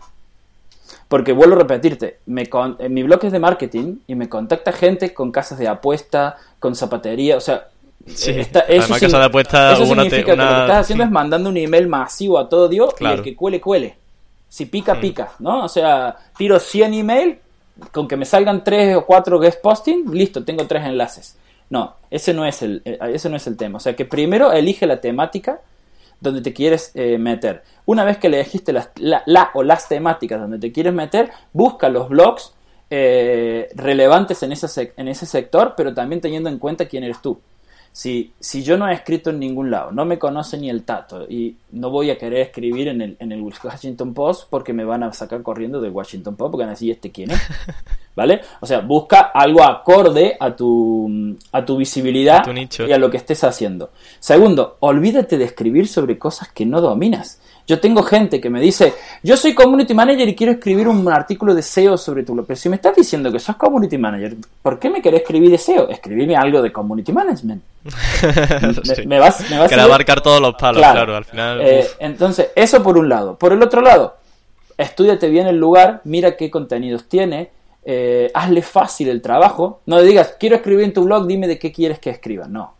Porque 1.08 1.32
vuelvo 1.32 1.56
a 1.56 1.58
repetirte, 1.58 2.18
me 2.26 2.48
en 2.78 2.94
mi 2.94 3.02
blog 3.02 3.24
es 3.24 3.32
de 3.32 3.38
marketing 3.38 3.96
y 4.06 4.14
me 4.14 4.28
contacta 4.28 4.72
gente 4.72 5.12
con 5.12 5.32
casas 5.32 5.58
de 5.58 5.68
apuesta, 5.68 6.36
con 6.58 6.74
zapatería, 6.74 7.36
o 7.36 7.40
sea, 7.40 7.68
Sí, 8.06 8.30
eso, 8.32 8.50
Además, 8.68 9.00
casa 9.00 9.18
de 9.18 9.24
apuesta, 9.24 9.72
eso 9.72 9.86
significa 9.86 10.24
que 10.24 10.36
lo 10.36 10.44
que 10.44 10.60
estás 10.60 10.78
haciendo 10.78 11.04
es 11.04 11.10
mandando 11.10 11.48
un 11.48 11.56
email 11.56 11.88
masivo 11.88 12.38
a 12.38 12.48
todo 12.48 12.68
Dios 12.68 12.94
y 13.00 13.04
el 13.06 13.22
que 13.22 13.34
cuele, 13.34 13.60
cuele. 13.60 13.96
Si 14.48 14.66
pica, 14.66 14.94
mm. 14.94 15.00
pica, 15.00 15.32
¿no? 15.38 15.64
O 15.64 15.68
sea, 15.68 16.16
tiro 16.36 16.60
100 16.60 16.94
email, 16.94 17.38
con 17.92 18.06
que 18.06 18.16
me 18.16 18.24
salgan 18.24 18.62
3 18.62 18.96
o 18.96 19.06
4 19.06 19.40
guest 19.40 19.60
posting, 19.60 20.12
listo, 20.12 20.44
tengo 20.44 20.66
3 20.66 20.84
enlaces. 20.86 21.36
No, 21.70 21.94
ese 22.10 22.34
no 22.34 22.44
es 22.44 22.62
el, 22.62 22.82
eh, 22.84 22.98
ese 23.12 23.28
no 23.30 23.36
es 23.36 23.46
el 23.46 23.56
tema. 23.56 23.78
O 23.78 23.80
sea, 23.80 23.96
que 23.96 24.04
primero 24.04 24.52
elige 24.52 24.86
la 24.86 25.00
temática 25.00 25.60
donde 26.20 26.40
te 26.40 26.52
quieres 26.52 26.92
eh, 26.94 27.18
meter. 27.18 27.62
Una 27.86 28.04
vez 28.04 28.18
que 28.18 28.28
elegiste 28.28 28.72
la, 28.72 28.90
la, 29.26 29.50
o 29.54 29.62
las 29.62 29.88
temáticas 29.88 30.40
donde 30.40 30.58
te 30.58 30.72
quieres 30.72 30.92
meter, 30.92 31.30
busca 31.52 31.88
los 31.88 32.08
blogs 32.08 32.52
eh, 32.90 33.68
relevantes 33.74 34.42
en 34.42 34.52
ese, 34.52 34.92
en 34.96 35.08
ese 35.08 35.26
sector, 35.26 35.74
pero 35.76 35.92
también 35.92 36.20
teniendo 36.20 36.48
en 36.48 36.58
cuenta 36.58 36.86
quién 36.86 37.04
eres 37.04 37.20
tú. 37.20 37.40
Si, 37.96 38.32
si 38.40 38.64
yo 38.64 38.76
no 38.76 38.88
he 38.88 38.92
escrito 38.92 39.30
en 39.30 39.38
ningún 39.38 39.70
lado, 39.70 39.92
no 39.92 40.04
me 40.04 40.18
conoce 40.18 40.58
ni 40.58 40.68
el 40.68 40.82
tato 40.82 41.30
y 41.30 41.54
no 41.70 41.90
voy 41.90 42.10
a 42.10 42.18
querer 42.18 42.40
escribir 42.40 42.88
en 42.88 43.00
el, 43.00 43.16
en 43.20 43.30
el 43.30 43.40
Washington 43.40 44.12
Post 44.12 44.48
porque 44.50 44.72
me 44.72 44.84
van 44.84 45.04
a 45.04 45.12
sacar 45.12 45.44
corriendo 45.44 45.80
del 45.80 45.92
Washington 45.92 46.34
Post 46.34 46.50
porque 46.50 46.62
van 46.64 46.70
a 46.70 46.72
decir, 46.72 46.90
¿este 46.90 47.12
quién 47.12 47.30
es? 47.30 47.40
¿Vale? 48.16 48.40
O 48.58 48.66
sea, 48.66 48.80
busca 48.80 49.20
algo 49.20 49.62
acorde 49.62 50.36
a 50.40 50.56
tu, 50.56 51.36
a 51.52 51.64
tu 51.64 51.76
visibilidad 51.76 52.44
y 52.84 52.90
a 52.90 52.98
lo 52.98 53.12
que 53.12 53.16
estés 53.16 53.44
haciendo. 53.44 53.92
Segundo, 54.18 54.76
olvídate 54.80 55.38
de 55.38 55.44
escribir 55.44 55.86
sobre 55.86 56.18
cosas 56.18 56.48
que 56.48 56.66
no 56.66 56.80
dominas. 56.80 57.40
Yo 57.66 57.80
tengo 57.80 58.02
gente 58.02 58.42
que 58.42 58.50
me 58.50 58.60
dice, 58.60 58.92
yo 59.22 59.38
soy 59.38 59.54
community 59.54 59.94
manager 59.94 60.28
y 60.28 60.34
quiero 60.34 60.52
escribir 60.52 60.86
un 60.86 61.10
artículo 61.10 61.54
de 61.54 61.62
SEO 61.62 61.96
sobre 61.96 62.22
tu 62.22 62.34
blog. 62.34 62.46
Pero 62.46 62.58
si 62.58 62.68
me 62.68 62.76
estás 62.76 62.94
diciendo 62.94 63.32
que 63.32 63.40
sos 63.40 63.56
community 63.56 63.96
manager, 63.96 64.36
¿por 64.60 64.78
qué 64.78 64.90
me 64.90 65.00
querés 65.00 65.22
escribir 65.22 65.50
de 65.50 65.56
SEO? 65.56 65.88
Escribime 65.88 66.36
algo 66.36 66.60
de 66.60 66.70
community 66.70 67.10
management. 67.12 67.62
me, 69.06 69.18
vas, 69.18 69.50
me 69.50 69.58
vas 69.58 69.72
a 69.72 69.82
abarcar 69.82 70.20
todos 70.20 70.42
los 70.42 70.54
palos, 70.56 70.82
claro, 70.82 71.16
al 71.16 71.24
final. 71.24 71.60
Eh, 71.62 71.86
entonces, 72.00 72.48
eso 72.54 72.82
por 72.82 72.98
un 72.98 73.08
lado. 73.08 73.38
Por 73.38 73.54
el 73.54 73.62
otro 73.62 73.80
lado, 73.80 74.18
estudiate 74.76 75.30
bien 75.30 75.46
el 75.46 75.56
lugar, 75.56 76.02
mira 76.04 76.36
qué 76.36 76.50
contenidos 76.50 77.08
tiene, 77.08 77.50
eh, 77.82 78.30
hazle 78.34 78.60
fácil 78.60 79.08
el 79.08 79.22
trabajo. 79.22 79.80
No 79.86 79.96
le 79.96 80.04
digas, 80.04 80.36
quiero 80.38 80.56
escribir 80.56 80.84
en 80.84 80.92
tu 80.92 81.04
blog, 81.04 81.26
dime 81.26 81.48
de 81.48 81.58
qué 81.58 81.72
quieres 81.72 81.98
que 81.98 82.10
escriba. 82.10 82.46
No. 82.46 82.74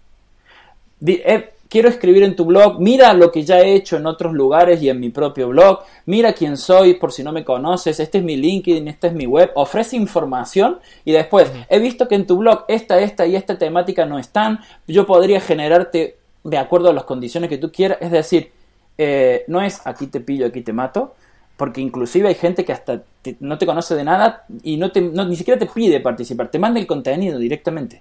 Eh, 1.06 1.53
quiero 1.74 1.88
escribir 1.88 2.22
en 2.22 2.36
tu 2.36 2.44
blog, 2.44 2.78
mira 2.78 3.12
lo 3.14 3.32
que 3.32 3.42
ya 3.42 3.58
he 3.58 3.74
hecho 3.74 3.96
en 3.96 4.06
otros 4.06 4.32
lugares 4.32 4.80
y 4.80 4.88
en 4.90 5.00
mi 5.00 5.10
propio 5.10 5.48
blog, 5.48 5.80
mira 6.06 6.32
quién 6.32 6.56
soy 6.56 6.94
por 6.94 7.10
si 7.10 7.24
no 7.24 7.32
me 7.32 7.44
conoces, 7.44 7.98
este 7.98 8.18
es 8.18 8.24
mi 8.24 8.36
LinkedIn, 8.36 8.86
esta 8.86 9.08
es 9.08 9.12
mi 9.12 9.26
web, 9.26 9.50
ofrece 9.56 9.96
información 9.96 10.78
y 11.04 11.10
después, 11.10 11.50
he 11.68 11.80
visto 11.80 12.06
que 12.06 12.14
en 12.14 12.28
tu 12.28 12.36
blog 12.36 12.64
esta, 12.68 13.00
esta 13.00 13.26
y 13.26 13.34
esta 13.34 13.58
temática 13.58 14.06
no 14.06 14.20
están, 14.20 14.60
yo 14.86 15.04
podría 15.04 15.40
generarte 15.40 16.16
de 16.44 16.58
acuerdo 16.58 16.90
a 16.90 16.92
las 16.92 17.02
condiciones 17.02 17.50
que 17.50 17.58
tú 17.58 17.72
quieras, 17.72 17.98
es 18.00 18.12
decir, 18.12 18.52
eh, 18.96 19.42
no 19.48 19.60
es 19.60 19.84
aquí 19.84 20.06
te 20.06 20.20
pillo, 20.20 20.46
aquí 20.46 20.62
te 20.62 20.72
mato, 20.72 21.16
porque 21.56 21.80
inclusive 21.80 22.28
hay 22.28 22.36
gente 22.36 22.64
que 22.64 22.72
hasta 22.72 23.02
no 23.40 23.58
te 23.58 23.66
conoce 23.66 23.96
de 23.96 24.04
nada 24.04 24.44
y 24.62 24.76
no 24.76 24.92
te, 24.92 25.00
ni 25.00 25.34
siquiera 25.34 25.58
te 25.58 25.66
pide 25.66 25.98
participar, 25.98 26.52
te 26.52 26.60
manda 26.60 26.78
el 26.78 26.86
contenido 26.86 27.36
directamente. 27.36 28.00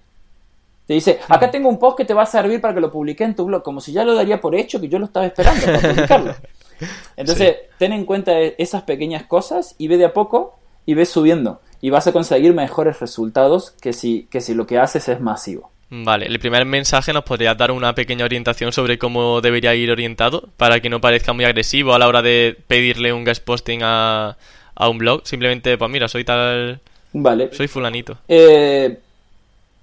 Te 0.85 0.93
dice, 0.93 1.19
acá 1.29 1.49
tengo 1.49 1.69
un 1.69 1.79
post 1.79 1.97
que 1.97 2.05
te 2.05 2.13
va 2.13 2.23
a 2.23 2.27
servir 2.27 2.59
para 2.59 2.73
que 2.73 2.81
lo 2.81 2.91
publique 2.91 3.23
en 3.23 3.35
tu 3.35 3.45
blog, 3.45 3.63
como 3.63 3.79
si 3.79 3.93
ya 3.93 4.03
lo 4.03 4.15
daría 4.15 4.41
por 4.41 4.53
hecho 4.53 4.81
que 4.81 4.89
yo 4.89 4.99
lo 4.99 5.05
estaba 5.05 5.25
esperando 5.25 5.65
para 5.65 5.79
publicarlo. 5.79 6.35
Entonces, 7.15 7.55
ten 7.77 7.93
en 7.93 8.05
cuenta 8.05 8.39
e-, 8.39 8.55
esas 8.57 8.83
pequeñas 8.83 9.23
cosas 9.23 9.75
y 9.77 9.87
ve 9.87 9.97
de 9.97 10.05
a 10.05 10.13
poco 10.13 10.57
y 10.85 10.93
ve 10.93 11.05
subiendo. 11.05 11.61
Y 11.79 11.89
vas 11.89 12.07
a 12.07 12.11
conseguir 12.11 12.53
mejores 12.53 12.99
resultados 12.99 13.71
que 13.71 13.93
si, 13.93 14.27
que 14.29 14.41
si 14.41 14.53
lo 14.53 14.67
que 14.67 14.79
haces 14.79 15.07
es 15.09 15.21
masivo. 15.21 15.71
Vale, 15.89 16.25
el 16.25 16.39
primer 16.39 16.65
mensaje 16.65 17.13
nos 17.13 17.23
podría 17.23 17.53
dar 17.53 17.71
una 17.71 17.93
pequeña 17.93 18.25
orientación 18.25 18.71
sobre 18.71 18.97
cómo 18.97 19.41
debería 19.41 19.75
ir 19.75 19.91
orientado 19.91 20.49
para 20.57 20.79
que 20.79 20.89
no 20.89 20.99
parezca 20.99 21.33
muy 21.33 21.45
agresivo 21.45 21.93
a 21.93 21.99
la 21.99 22.07
hora 22.07 22.21
de 22.23 22.57
pedirle 22.67 23.13
un 23.13 23.23
guest 23.23 23.43
posting 23.43 23.81
a, 23.83 24.35
a 24.75 24.89
un 24.89 24.97
blog. 24.97 25.21
Simplemente, 25.25 25.77
pues 25.77 25.91
mira, 25.91 26.07
soy 26.07 26.23
tal... 26.23 26.81
Vale. 27.15 27.53
Soy 27.53 27.67
fulanito. 27.67 28.17
Eh, 28.27 28.97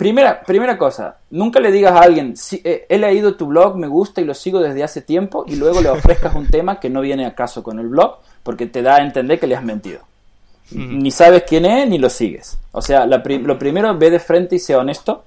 primera, 0.01 0.41
primera 0.43 0.77
cosa, 0.79 1.19
nunca 1.31 1.61
le 1.61 1.71
digas 1.71 1.93
a 1.93 2.01
alguien, 2.01 2.37
"Sí, 2.37 2.61
eh, 2.65 2.87
he 2.89 2.99
leído 2.99 3.35
tu 3.37 3.47
blog, 3.47 3.77
me 3.77 3.87
gusta 3.87 4.21
y 4.21 4.25
lo 4.25 4.35
sigo 4.35 4.59
desde 4.61 4.83
hace 4.83 5.03
tiempo, 5.03 5.45
y 5.47 5.57
luego 5.57 5.81
le 5.81 5.91
ofrezcas 5.91 6.35
un 6.35 6.49
tema 6.49 6.81
que 6.81 6.89
no 6.91 7.03
viene 7.03 7.27
a 7.27 7.35
caso 7.35 7.63
con 7.63 7.79
el 7.79 7.89
blog, 7.89 8.17
porque 8.43 8.67
te 8.67 8.83
da 8.83 8.97
a 8.97 9.03
entender 9.03 9.39
que 9.39 9.47
le 9.47 9.57
has 9.57 9.63
mentido. 9.63 10.01
Ni 10.73 11.11
sabes 11.11 11.43
quién 11.47 11.65
es, 11.67 11.89
ni 11.89 11.99
lo 11.99 12.09
sigues. 12.09 12.59
O 12.73 12.81
sea, 12.81 13.05
la 13.07 13.19
lo 13.19 13.59
primero, 13.59 13.97
ve 13.99 14.11
de 14.11 14.21
frente 14.21 14.57
y 14.57 14.59
sea 14.59 14.79
honesto. 14.79 15.25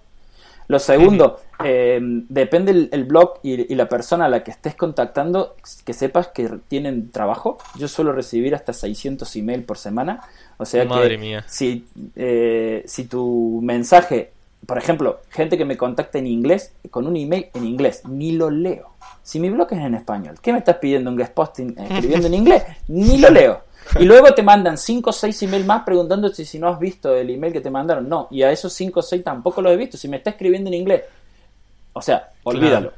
Lo 0.69 0.79
segundo, 0.79 1.41
eh, 1.63 1.99
depende 2.01 2.71
el, 2.71 2.89
el 2.93 3.03
blog 3.03 3.39
y, 3.43 3.71
y 3.71 3.75
la 3.75 3.89
persona 3.89 4.25
a 4.25 4.29
la 4.29 4.43
que 4.43 4.51
estés 4.51 4.75
contactando, 4.75 5.55
que 5.85 5.93
sepas 5.93 6.29
que 6.29 6.49
tienen 6.69 7.11
trabajo. 7.11 7.57
Yo 7.77 7.87
suelo 7.89 8.13
recibir 8.13 8.55
hasta 8.55 8.71
600 8.73 9.35
email 9.35 9.63
por 9.63 9.77
semana. 9.77 10.21
O 10.57 10.65
sea 10.65 10.85
Madre 10.85 11.09
que 11.09 11.17
mía. 11.17 11.43
si, 11.47 11.85
eh, 12.15 12.83
si 12.87 13.05
tu 13.05 13.59
mensaje, 13.61 14.31
por 14.65 14.77
ejemplo, 14.77 15.19
gente 15.29 15.57
que 15.57 15.65
me 15.65 15.77
contacta 15.77 16.19
en 16.19 16.27
inglés, 16.27 16.73
con 16.89 17.07
un 17.07 17.15
email 17.15 17.47
en 17.53 17.65
inglés, 17.65 18.01
ni 18.05 18.31
lo 18.31 18.49
leo. 18.49 18.91
Si 19.21 19.39
mi 19.39 19.49
blog 19.49 19.67
es 19.71 19.79
en 19.79 19.95
español, 19.95 20.35
¿qué 20.41 20.51
me 20.51 20.59
estás 20.59 20.77
pidiendo 20.77 21.09
un 21.09 21.17
guest 21.17 21.33
posting 21.33 21.75
escribiendo 21.77 22.27
en 22.27 22.33
inglés? 22.33 22.63
Ni 22.87 23.17
lo 23.17 23.29
leo. 23.31 23.61
Y 23.99 24.05
luego 24.05 24.33
te 24.33 24.43
mandan 24.43 24.77
5 24.77 25.09
o 25.09 25.13
6 25.13 25.43
emails 25.43 25.65
más 25.65 25.83
preguntándote 25.83 26.45
si 26.45 26.57
no 26.57 26.69
has 26.69 26.79
visto 26.79 27.13
el 27.15 27.29
email 27.29 27.51
que 27.51 27.61
te 27.61 27.69
mandaron. 27.69 28.07
No, 28.07 28.27
y 28.31 28.43
a 28.43 28.51
esos 28.51 28.73
5 28.73 28.99
o 28.99 29.03
6 29.03 29.23
tampoco 29.23 29.61
los 29.61 29.73
he 29.73 29.77
visto. 29.77 29.97
Si 29.97 30.07
me 30.07 30.17
está 30.17 30.31
escribiendo 30.31 30.69
en 30.69 30.75
inglés, 30.75 31.03
o 31.93 32.01
sea, 32.01 32.29
olvídalo. 32.43 32.91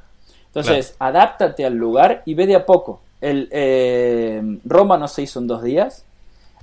Entonces, 0.47 0.95
adáptate 0.99 1.66
al 1.66 1.74
lugar 1.74 2.22
y 2.26 2.34
ve 2.34 2.47
de 2.47 2.55
a 2.55 2.66
poco. 2.66 3.01
El, 3.20 3.49
eh, 3.51 4.41
Roma 4.63 4.97
no 4.97 5.07
se 5.07 5.24
hizo 5.24 5.39
en 5.39 5.47
dos 5.47 5.63
días. 5.63 6.05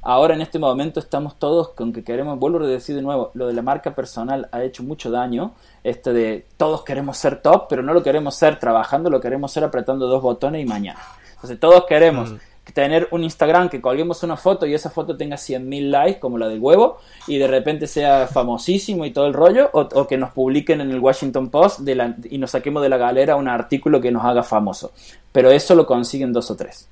Ahora 0.04 0.34
en 0.34 0.42
este 0.42 0.58
momento 0.58 0.98
estamos 0.98 1.38
todos 1.38 1.70
con 1.70 1.92
que 1.92 2.02
queremos, 2.02 2.36
vuelvo 2.38 2.58
a 2.64 2.66
decir 2.66 2.96
de 2.96 3.02
nuevo, 3.02 3.30
lo 3.34 3.46
de 3.46 3.52
la 3.52 3.62
marca 3.62 3.94
personal 3.94 4.48
ha 4.50 4.62
hecho 4.64 4.82
mucho 4.82 5.10
daño. 5.12 5.52
Este 5.84 6.12
de 6.12 6.46
todos 6.56 6.82
queremos 6.82 7.16
ser 7.18 7.40
top, 7.40 7.66
pero 7.68 7.82
no 7.84 7.94
lo 7.94 8.02
queremos 8.02 8.34
ser 8.34 8.58
trabajando, 8.58 9.10
lo 9.10 9.20
queremos 9.20 9.52
ser 9.52 9.62
apretando 9.62 10.08
dos 10.08 10.20
botones 10.20 10.60
y 10.62 10.66
mañana. 10.66 10.98
Entonces 11.34 11.58
todos 11.60 11.84
queremos 11.86 12.32
Mm. 12.32 12.36
tener 12.74 13.08
un 13.12 13.22
Instagram 13.24 13.68
que 13.68 13.80
colguemos 13.80 14.22
una 14.24 14.36
foto 14.36 14.66
y 14.66 14.74
esa 14.74 14.88
foto 14.90 15.16
tenga 15.16 15.36
100.000 15.36 15.90
likes 15.90 16.18
como 16.20 16.36
la 16.38 16.48
del 16.48 16.60
huevo 16.60 16.98
y 17.28 17.38
de 17.38 17.46
repente 17.48 17.86
sea 17.88 18.26
famosísimo 18.28 19.04
y 19.04 19.12
todo 19.12 19.26
el 19.26 19.34
rollo 19.34 19.68
o, 19.72 19.80
o 19.82 20.06
que 20.08 20.16
nos 20.16 20.30
publiquen 20.32 20.80
en 20.80 20.90
el 20.90 20.98
Washington 21.00 21.48
Post 21.50 21.80
de 21.80 21.94
la- 21.96 22.16
y 22.30 22.38
nos 22.38 22.52
saquemos 22.52 22.82
de 22.82 22.88
la 22.88 22.96
galera 22.98 23.36
un 23.36 23.46
artículo 23.48 24.00
que 24.00 24.10
nos 24.12 24.24
haga 24.24 24.42
famoso. 24.42 24.92
Pero 25.32 25.50
eso 25.52 25.74
lo 25.76 25.86
consiguen 25.86 26.32
dos 26.32 26.50
o 26.50 26.56
tres. 26.56 26.88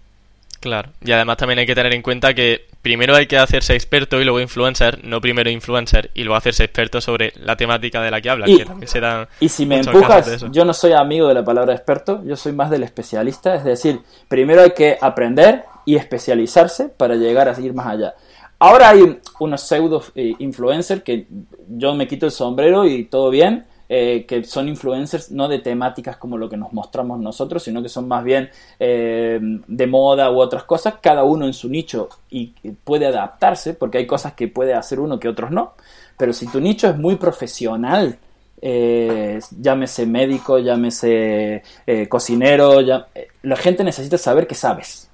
Claro. 0.60 0.90
Y 1.02 1.10
además 1.12 1.38
también 1.38 1.58
hay 1.58 1.66
que 1.66 1.74
tener 1.74 1.94
en 1.94 2.02
cuenta 2.02 2.34
que 2.34 2.66
primero 2.82 3.16
hay 3.16 3.26
que 3.26 3.38
hacerse 3.38 3.74
experto 3.74 4.20
y 4.20 4.24
luego 4.24 4.40
influencer, 4.40 5.02
no 5.04 5.20
primero 5.20 5.48
influencer 5.48 6.10
y 6.12 6.22
luego 6.22 6.36
hacerse 6.36 6.64
experto 6.64 7.00
sobre 7.00 7.32
la 7.36 7.56
temática 7.56 8.02
de 8.02 8.10
la 8.10 8.20
que 8.20 8.30
habla, 8.30 8.48
Y- 8.48 8.58
que 8.58 8.64
también 8.66 8.88
se 8.88 9.00
dan 9.00 9.26
Y 9.40 9.48
si 9.48 9.64
me 9.64 9.78
empujas, 9.78 10.44
yo 10.50 10.64
no 10.66 10.74
soy 10.74 10.92
amigo 10.92 11.28
de 11.28 11.34
la 11.34 11.44
palabra 11.44 11.74
experto, 11.74 12.22
yo 12.24 12.36
soy 12.36 12.52
más 12.52 12.70
del 12.70 12.82
especialista, 12.82 13.54
es 13.54 13.64
decir, 13.64 14.00
primero 14.28 14.62
hay 14.62 14.72
que 14.72 14.98
aprender 15.00 15.64
y 15.86 15.96
especializarse 15.96 16.88
para 16.88 17.14
llegar 17.14 17.48
a 17.48 17.58
ir 17.58 17.72
más 17.72 17.86
allá. 17.86 18.14
Ahora 18.58 18.90
hay 18.90 19.18
unos 19.38 19.62
pseudo 19.62 20.04
eh, 20.14 20.34
influencers 20.38 21.02
que 21.02 21.26
yo 21.68 21.94
me 21.94 22.06
quito 22.06 22.26
el 22.26 22.32
sombrero 22.32 22.84
y 22.84 23.04
todo 23.04 23.30
bien, 23.30 23.64
eh, 23.92 24.24
que 24.26 24.44
son 24.44 24.68
influencers 24.68 25.32
no 25.32 25.48
de 25.48 25.58
temáticas 25.58 26.16
como 26.16 26.38
lo 26.38 26.48
que 26.48 26.56
nos 26.56 26.72
mostramos 26.72 27.18
nosotros, 27.18 27.62
sino 27.64 27.82
que 27.82 27.88
son 27.88 28.06
más 28.06 28.22
bien 28.22 28.48
eh, 28.78 29.38
de 29.42 29.86
moda 29.88 30.30
u 30.30 30.38
otras 30.40 30.62
cosas, 30.62 30.94
cada 31.02 31.24
uno 31.24 31.44
en 31.44 31.52
su 31.52 31.68
nicho 31.68 32.08
y 32.30 32.46
puede 32.84 33.06
adaptarse, 33.06 33.74
porque 33.74 33.98
hay 33.98 34.06
cosas 34.06 34.34
que 34.34 34.46
puede 34.46 34.74
hacer 34.74 35.00
uno 35.00 35.18
que 35.18 35.28
otros 35.28 35.50
no. 35.50 35.74
Pero 36.16 36.32
si 36.32 36.46
tu 36.46 36.60
nicho 36.60 36.88
es 36.88 36.96
muy 36.96 37.16
profesional, 37.16 38.16
eh, 38.62 39.40
llámese 39.60 40.06
médico, 40.06 40.58
llámese 40.58 41.62
eh, 41.86 42.08
cocinero, 42.08 42.80
ya- 42.82 43.08
eh, 43.14 43.26
la 43.42 43.56
gente 43.56 43.82
necesita 43.82 44.18
saber 44.18 44.46
que 44.46 44.54
sabes. 44.54 45.08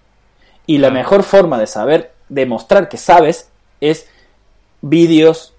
Y 0.67 0.79
la 0.79 0.91
mejor 0.91 1.23
forma 1.23 1.59
de 1.59 1.67
saber, 1.67 2.13
demostrar 2.29 2.89
que 2.89 2.97
sabes, 2.99 3.49
es 3.81 4.09
vídeos, 4.83 5.55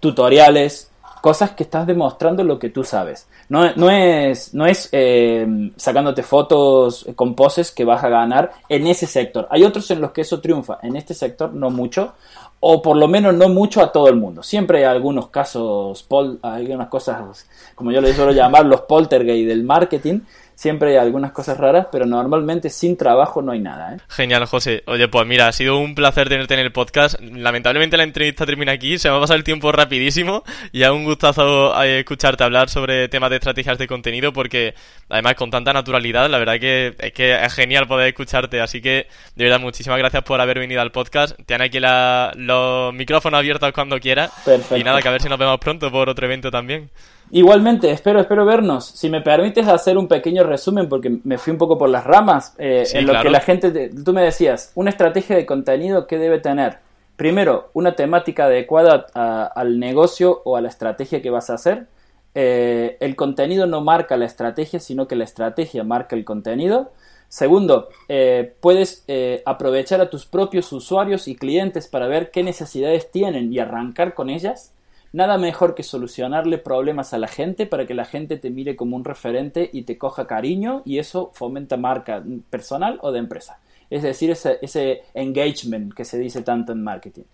tutoriales, 0.00 0.89
cosas 1.20 1.52
que 1.52 1.62
estás 1.62 1.86
demostrando 1.86 2.44
lo 2.44 2.58
que 2.58 2.70
tú 2.70 2.84
sabes. 2.84 3.28
No, 3.48 3.72
no 3.74 3.90
es, 3.90 4.54
no 4.54 4.66
es 4.66 4.88
eh, 4.92 5.46
sacándote 5.76 6.22
fotos 6.22 7.06
con 7.14 7.34
poses 7.34 7.70
que 7.70 7.84
vas 7.84 8.02
a 8.04 8.08
ganar 8.08 8.52
en 8.68 8.86
ese 8.86 9.06
sector. 9.06 9.46
Hay 9.50 9.64
otros 9.64 9.90
en 9.90 10.00
los 10.00 10.12
que 10.12 10.22
eso 10.22 10.40
triunfa. 10.40 10.78
En 10.82 10.96
este 10.96 11.14
sector 11.14 11.52
no 11.52 11.70
mucho. 11.70 12.14
O 12.62 12.82
por 12.82 12.96
lo 12.96 13.08
menos 13.08 13.34
no 13.34 13.48
mucho 13.48 13.80
a 13.80 13.90
todo 13.90 14.08
el 14.08 14.16
mundo. 14.16 14.42
Siempre 14.42 14.78
hay 14.78 14.84
algunos 14.84 15.28
casos, 15.28 16.06
hay 16.42 16.66
algunas 16.66 16.88
cosas, 16.88 17.46
como 17.74 17.90
yo 17.90 18.02
les 18.02 18.14
suelo 18.14 18.32
llamar, 18.32 18.66
los 18.66 18.82
poltergeist 18.82 19.48
del 19.48 19.64
marketing. 19.64 20.20
Siempre 20.60 20.90
hay 20.90 20.96
algunas 20.98 21.32
cosas 21.32 21.56
raras, 21.56 21.86
pero 21.90 22.04
normalmente 22.04 22.68
sin 22.68 22.94
trabajo 22.98 23.40
no 23.40 23.52
hay 23.52 23.60
nada. 23.60 23.94
¿eh? 23.94 23.98
Genial, 24.10 24.44
José. 24.44 24.82
Oye, 24.86 25.08
pues 25.08 25.26
mira, 25.26 25.48
ha 25.48 25.52
sido 25.52 25.78
un 25.78 25.94
placer 25.94 26.28
tenerte 26.28 26.52
en 26.52 26.60
el 26.60 26.70
podcast. 26.70 27.18
Lamentablemente 27.18 27.96
la 27.96 28.02
entrevista 28.02 28.44
termina 28.44 28.72
aquí, 28.72 28.98
se 28.98 29.08
me 29.08 29.12
va 29.12 29.16
a 29.16 29.20
pasar 29.22 29.38
el 29.38 29.42
tiempo 29.44 29.72
rapidísimo 29.72 30.44
y 30.70 30.82
es 30.82 30.90
un 30.90 31.04
gustazo 31.04 31.82
eh, 31.82 32.00
escucharte 32.00 32.44
hablar 32.44 32.68
sobre 32.68 33.08
temas 33.08 33.30
de 33.30 33.36
estrategias 33.36 33.78
de 33.78 33.86
contenido 33.86 34.34
porque 34.34 34.74
además 35.08 35.32
con 35.36 35.50
tanta 35.50 35.72
naturalidad, 35.72 36.28
la 36.28 36.36
verdad 36.36 36.60
que 36.60 36.94
es 36.98 37.12
que 37.14 37.42
es 37.42 37.54
genial 37.54 37.86
poder 37.86 38.08
escucharte, 38.08 38.60
así 38.60 38.82
que 38.82 39.06
de 39.36 39.44
verdad 39.44 39.60
muchísimas 39.60 39.98
gracias 39.98 40.22
por 40.24 40.42
haber 40.42 40.58
venido 40.58 40.82
al 40.82 40.92
podcast. 40.92 41.38
Tienes 41.46 41.68
aquí 41.68 41.80
la- 41.80 42.32
los 42.36 42.92
micrófonos 42.92 43.38
abiertos 43.38 43.72
cuando 43.72 43.98
quieras 43.98 44.30
Perfecto. 44.44 44.76
y 44.76 44.84
nada, 44.84 45.00
que 45.00 45.08
a 45.08 45.12
ver 45.12 45.22
si 45.22 45.28
nos 45.30 45.38
vemos 45.38 45.58
pronto 45.58 45.90
por 45.90 46.10
otro 46.10 46.26
evento 46.26 46.50
también. 46.50 46.90
Igualmente, 47.32 47.90
espero, 47.90 48.20
espero 48.20 48.44
vernos. 48.44 48.86
Si 48.86 49.08
me 49.08 49.20
permites 49.20 49.68
hacer 49.68 49.96
un 49.96 50.08
pequeño 50.08 50.42
resumen, 50.42 50.88
porque 50.88 51.18
me 51.22 51.38
fui 51.38 51.52
un 51.52 51.58
poco 51.58 51.78
por 51.78 51.88
las 51.88 52.04
ramas, 52.04 52.54
eh, 52.58 52.84
Sí, 52.86 52.98
en 52.98 53.06
lo 53.06 53.12
claro. 53.12 53.24
que 53.26 53.30
la 53.30 53.40
gente, 53.40 53.70
te- 53.70 53.88
tú 53.90 54.12
me 54.12 54.22
decías, 54.22 54.72
una 54.74 54.90
estrategia 54.90 55.36
de 55.36 55.46
contenido 55.46 56.06
que 56.06 56.18
debe 56.18 56.40
tener. 56.40 56.78
Primero, 57.16 57.70
una 57.74 57.94
temática 57.94 58.46
adecuada 58.46 59.06
a- 59.14 59.44
al 59.44 59.78
negocio 59.78 60.42
o 60.44 60.56
a 60.56 60.60
la 60.60 60.68
estrategia 60.68 61.22
que 61.22 61.30
vas 61.30 61.50
a 61.50 61.54
hacer. 61.54 61.86
Eh, 62.34 62.96
el 63.00 63.14
contenido 63.16 63.66
no 63.66 63.80
marca 63.80 64.16
la 64.16 64.24
estrategia, 64.24 64.80
sino 64.80 65.06
que 65.06 65.16
la 65.16 65.24
estrategia 65.24 65.84
marca 65.84 66.16
el 66.16 66.24
contenido. 66.24 66.90
Segundo, 67.28 67.88
eh, 68.08 68.54
puedes 68.60 69.04
eh, 69.06 69.42
aprovechar 69.46 70.00
a 70.00 70.10
tus 70.10 70.26
propios 70.26 70.72
usuarios 70.72 71.28
y 71.28 71.36
clientes 71.36 71.86
para 71.86 72.08
ver 72.08 72.30
qué 72.32 72.42
necesidades 72.42 73.10
tienen 73.12 73.52
y 73.52 73.60
arrancar 73.60 74.14
con 74.14 74.30
ellas. 74.30 74.72
Nada 75.12 75.38
mejor 75.38 75.74
que 75.74 75.82
solucionarle 75.82 76.58
problemas 76.58 77.12
a 77.12 77.18
la 77.18 77.26
gente 77.26 77.66
para 77.66 77.84
que 77.84 77.94
la 77.94 78.04
gente 78.04 78.36
te 78.36 78.48
mire 78.48 78.76
como 78.76 78.96
un 78.96 79.04
referente 79.04 79.68
y 79.72 79.82
te 79.82 79.98
coja 79.98 80.28
cariño 80.28 80.82
y 80.84 80.98
eso 80.98 81.32
fomenta 81.34 81.76
marca 81.76 82.22
personal 82.48 82.98
o 83.02 83.10
de 83.10 83.18
empresa. 83.18 83.58
Es 83.90 84.04
decir, 84.04 84.30
ese, 84.30 85.02
engagement 85.14 85.94
que 85.94 86.04
se 86.04 86.16
dice 86.16 86.42
tanto 86.42 86.70
en 86.70 86.84
marketing. 86.84 87.24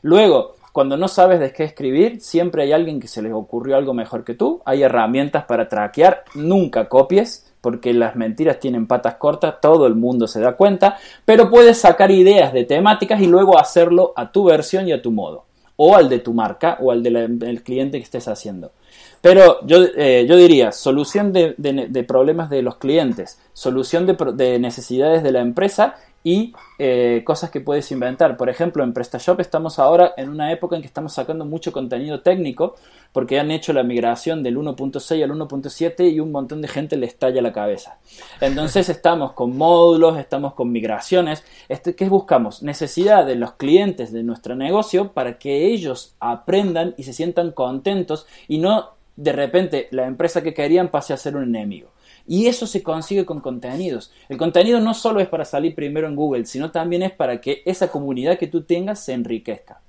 Luego, 0.00 0.54
cuando 0.72 0.96
no 0.96 1.06
sabes 1.06 1.38
de 1.38 1.52
qué 1.52 1.64
escribir, 1.64 2.22
siempre 2.22 2.62
hay 2.62 2.72
alguien 2.72 2.98
que 2.98 3.08
se 3.08 3.20
les 3.20 3.32
ocurrió 3.32 3.76
algo 3.76 3.92
mejor 3.92 4.24
que 4.24 4.34
tú. 4.34 4.62
Hay 4.64 4.82
herramientas 4.82 5.44
para 5.44 5.68
traquear. 5.68 6.24
Nunca 6.34 6.88
copies, 6.88 7.52
porque 7.60 7.92
las 7.92 8.16
mentiras 8.16 8.58
tienen 8.58 8.86
patas 8.86 9.16
cortas, 9.16 9.60
todo 9.60 9.86
el 9.86 9.96
mundo 9.96 10.26
se 10.26 10.40
da 10.40 10.56
cuenta. 10.56 10.96
Pero 11.26 11.50
puedes 11.50 11.78
sacar 11.78 12.10
ideas 12.10 12.54
de 12.54 12.64
temáticas 12.64 13.20
y 13.20 13.26
luego 13.26 13.58
hacerlo 13.58 14.14
a 14.16 14.32
tu 14.32 14.44
versión 14.44 14.88
y 14.88 14.92
a 14.92 15.02
tu 15.02 15.10
modo. 15.10 15.47
O 15.80 15.94
al 15.94 16.08
de 16.08 16.18
tu 16.18 16.34
marca 16.34 16.76
o 16.80 16.90
al 16.90 17.02
del 17.02 17.62
cliente 17.62 17.98
que 17.98 18.04
estés 18.04 18.26
haciendo. 18.28 18.72
Pero 19.20 19.64
yo, 19.66 19.78
eh, 19.96 20.26
yo 20.28 20.36
diría, 20.36 20.72
solución 20.72 21.32
de, 21.32 21.54
de- 21.56 21.88
problemas 22.04 22.50
de 22.50 22.62
los 22.62 22.76
clientes, 22.76 23.38
solución 23.52 24.06
de, 24.06 24.16
de 24.34 24.58
necesidades 24.58 25.22
de 25.22 25.32
la 25.32 25.40
empresa 25.40 25.94
y 26.24 26.52
eh, 26.78 27.22
cosas 27.24 27.50
que 27.50 27.60
puedes 27.60 27.90
inventar. 27.92 28.36
Por 28.36 28.48
ejemplo, 28.48 28.82
en 28.82 28.92
PrestaShop 28.92 29.40
estamos 29.40 29.78
ahora 29.78 30.14
en 30.16 30.28
una 30.28 30.52
época 30.52 30.76
en 30.76 30.82
que 30.82 30.88
estamos 30.88 31.12
sacando 31.12 31.44
mucho 31.44 31.72
contenido 31.72 32.20
técnico 32.20 32.74
porque 33.12 33.38
han 33.38 33.50
hecho 33.50 33.72
la 33.72 33.82
migración 33.82 34.42
del 34.42 34.58
1.6 34.58 35.22
al 35.22 35.30
1.7 35.30 36.12
y 36.12 36.20
un 36.20 36.32
montón 36.32 36.60
de 36.60 36.68
gente 36.68 36.96
le 36.96 37.06
estalla 37.06 37.40
la 37.40 37.52
cabeza. 37.52 37.98
Entonces 38.40 38.88
estamos 38.88 39.32
con 39.32 39.56
módulos, 39.56 40.18
estamos 40.18 40.54
con 40.54 40.70
migraciones. 40.70 41.44
Este, 41.68 41.94
¿Qué 41.94 42.08
buscamos? 42.08 42.62
Necesidad 42.62 43.24
de 43.24 43.36
los 43.36 43.52
clientes 43.52 44.12
de 44.12 44.22
nuestro 44.22 44.54
negocio 44.54 45.12
para 45.12 45.38
que 45.38 45.66
ellos 45.66 46.14
aprendan 46.20 46.94
y 46.96 47.04
se 47.04 47.12
sientan 47.12 47.52
contentos 47.52 48.26
y 48.48 48.58
no 48.58 48.98
de 49.16 49.32
repente 49.32 49.88
la 49.90 50.06
empresa 50.06 50.42
que 50.42 50.54
querían 50.54 50.90
pase 50.90 51.12
a 51.12 51.16
ser 51.16 51.36
un 51.36 51.42
enemigo. 51.42 51.90
Y 52.28 52.46
eso 52.46 52.66
se 52.66 52.82
consigue 52.82 53.24
con 53.24 53.40
contenidos. 53.40 54.12
El 54.28 54.36
contenido 54.36 54.78
no 54.80 54.94
solo 54.94 55.18
es 55.18 55.28
para 55.28 55.44
salir 55.44 55.74
primero 55.74 56.06
en 56.06 56.14
Google, 56.14 56.44
sino 56.44 56.70
también 56.70 57.02
es 57.02 57.10
para 57.10 57.40
que 57.40 57.62
esa 57.64 57.88
comunidad 57.88 58.38
que 58.38 58.46
tú 58.46 58.62
tengas 58.62 59.00
se 59.00 59.14
enriquezca. 59.14 59.80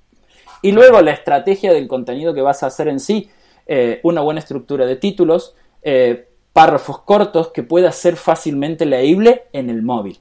Y 0.62 0.72
luego 0.72 1.00
la 1.02 1.12
estrategia 1.12 1.72
del 1.72 1.86
contenido 1.86 2.34
que 2.34 2.42
vas 2.42 2.62
a 2.62 2.66
hacer 2.66 2.88
en 2.88 2.98
sí. 2.98 3.30
eh, 3.66 4.00
una 4.02 4.20
buena 4.20 4.40
estructura 4.40 4.84
de 4.84 4.96
títulos, 4.96 5.54
eh, 5.82 6.28
párrafos 6.52 7.02
cortos 7.02 7.48
que 7.48 7.62
pueda 7.62 7.92
ser 7.92 8.16
fácilmente 8.16 8.84
leíble 8.84 9.44
en 9.52 9.70
el 9.70 9.82
móvil. 9.82 10.18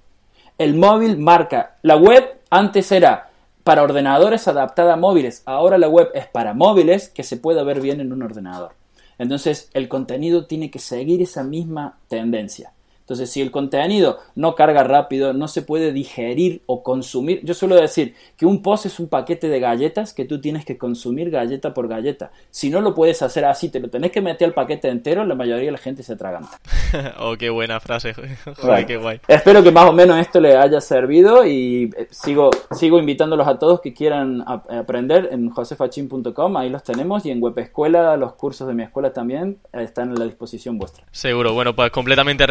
El 0.58 0.76
móvil 0.76 1.18
marca, 1.18 1.78
la 1.82 1.96
web 1.96 2.42
antes 2.50 2.92
era 2.92 3.30
para 3.64 3.84
ordenadores 3.84 4.48
adaptada 4.48 4.94
a 4.94 4.98
móviles, 4.98 5.42
ahora 5.46 5.78
la 5.78 5.88
web 5.88 6.10
es 6.14 6.28
para 6.28 6.54
móviles 6.54 7.10
que 7.10 7.24
se 7.24 7.38
pueda 7.38 7.64
ver 7.64 7.82
bien 7.82 8.02
en 8.02 8.12
un 8.12 8.22
ordenador. 8.22 8.79
Entonces 9.20 9.70
el 9.74 9.88
contenido 9.88 10.48
tiene 10.48 10.72
que 10.72 10.80
seguir 10.80 11.22
esa 11.22 11.44
misma 11.44 12.00
tendencia. 12.08 12.74
Entonces, 13.10 13.32
si 13.32 13.42
el 13.42 13.50
contenido 13.50 14.20
no 14.36 14.54
carga 14.54 14.84
rápido, 14.84 15.34
no 15.34 15.48
se 15.48 15.64
puede 15.64 15.92
digerir 15.92 16.62
o 16.68 16.84
consumir, 16.84 17.42
yo 17.44 17.56
suelo 17.56 17.74
decir 17.74 18.14
que 18.38 18.46
un 18.46 18.62
post 18.62 18.86
es 18.86 19.00
un 19.00 19.10
paquete 19.10 19.50
de 19.50 19.60
galletas 19.60 20.14
que 20.14 20.26
tú 20.26 20.40
tienes 20.40 20.64
que 20.64 20.78
consumir 20.78 21.32
galleta 21.32 21.74
por 21.74 21.88
galleta. 21.88 22.30
Si 22.52 22.70
no 22.70 22.82
lo 22.82 22.94
puedes 22.94 23.24
hacer 23.24 23.46
así, 23.46 23.70
te 23.70 23.80
lo 23.80 23.90
tenés 23.90 24.12
que 24.12 24.22
meter 24.22 24.50
al 24.50 24.54
paquete 24.54 24.90
entero, 24.90 25.26
la 25.26 25.34
mayoría 25.34 25.66
de 25.66 25.72
la 25.72 25.80
gente 25.80 26.04
se 26.04 26.14
atraganta. 26.14 26.60
oh, 27.20 27.36
qué 27.36 27.50
buena 27.50 27.80
frase, 27.80 28.14
qué 28.88 28.98
guay. 28.98 29.20
Espero 29.28 29.64
que 29.64 29.72
más 29.72 29.90
o 29.90 29.94
menos 29.94 30.20
esto 30.20 30.40
le 30.40 30.56
haya 30.56 30.80
servido 30.80 31.44
y 31.48 31.90
eh, 31.98 32.08
sigo, 32.12 32.52
sigo 32.70 33.00
invitándolos 33.00 33.48
a 33.48 33.58
todos 33.58 33.82
que 33.82 33.92
quieran 33.92 34.46
aprender 34.46 35.30
en 35.32 35.50
josefachin.com, 35.50 36.58
ahí 36.58 36.70
los 36.70 36.84
tenemos, 36.84 37.26
y 37.26 37.32
en 37.32 37.42
Web 37.42 37.58
Escuela, 37.58 38.16
los 38.18 38.34
cursos 38.34 38.68
de 38.68 38.76
mi 38.76 38.84
escuela 38.84 39.12
también 39.12 39.58
están 39.74 40.12
a 40.12 40.14
la 40.14 40.26
disposición 40.26 40.78
vuestra. 40.78 41.06
Seguro, 41.10 41.54
bueno, 41.54 41.76
pues 41.76 41.90
completamente 41.90 42.46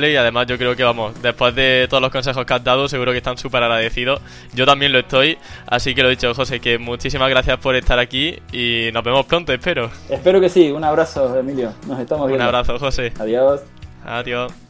recomendable 0.00 0.12
y 0.12 0.16
además 0.16 0.46
yo 0.46 0.58
creo 0.58 0.76
que 0.76 0.84
vamos, 0.84 1.20
después 1.22 1.54
de 1.54 1.86
todos 1.88 2.02
los 2.02 2.10
consejos 2.10 2.44
que 2.44 2.54
has 2.54 2.64
dado, 2.64 2.88
seguro 2.88 3.12
que 3.12 3.18
están 3.18 3.36
súper 3.36 3.62
agradecidos. 3.62 4.20
Yo 4.54 4.66
también 4.66 4.92
lo 4.92 4.98
estoy, 4.98 5.38
así 5.66 5.94
que 5.94 6.02
lo 6.02 6.08
he 6.08 6.12
dicho, 6.12 6.34
José, 6.34 6.60
que 6.60 6.78
muchísimas 6.78 7.28
gracias 7.30 7.58
por 7.58 7.74
estar 7.76 7.98
aquí 7.98 8.38
y 8.52 8.90
nos 8.92 9.04
vemos 9.04 9.26
pronto, 9.26 9.52
espero. 9.52 9.90
Espero 10.08 10.40
que 10.40 10.48
sí, 10.48 10.70
un 10.70 10.84
abrazo, 10.84 11.38
Emilio. 11.38 11.72
Nos 11.86 12.00
estamos 12.00 12.26
viendo. 12.26 12.44
Un 12.44 12.48
abrazo, 12.48 12.78
José. 12.78 13.12
Adiós. 13.18 13.60
Adiós. 14.04 14.69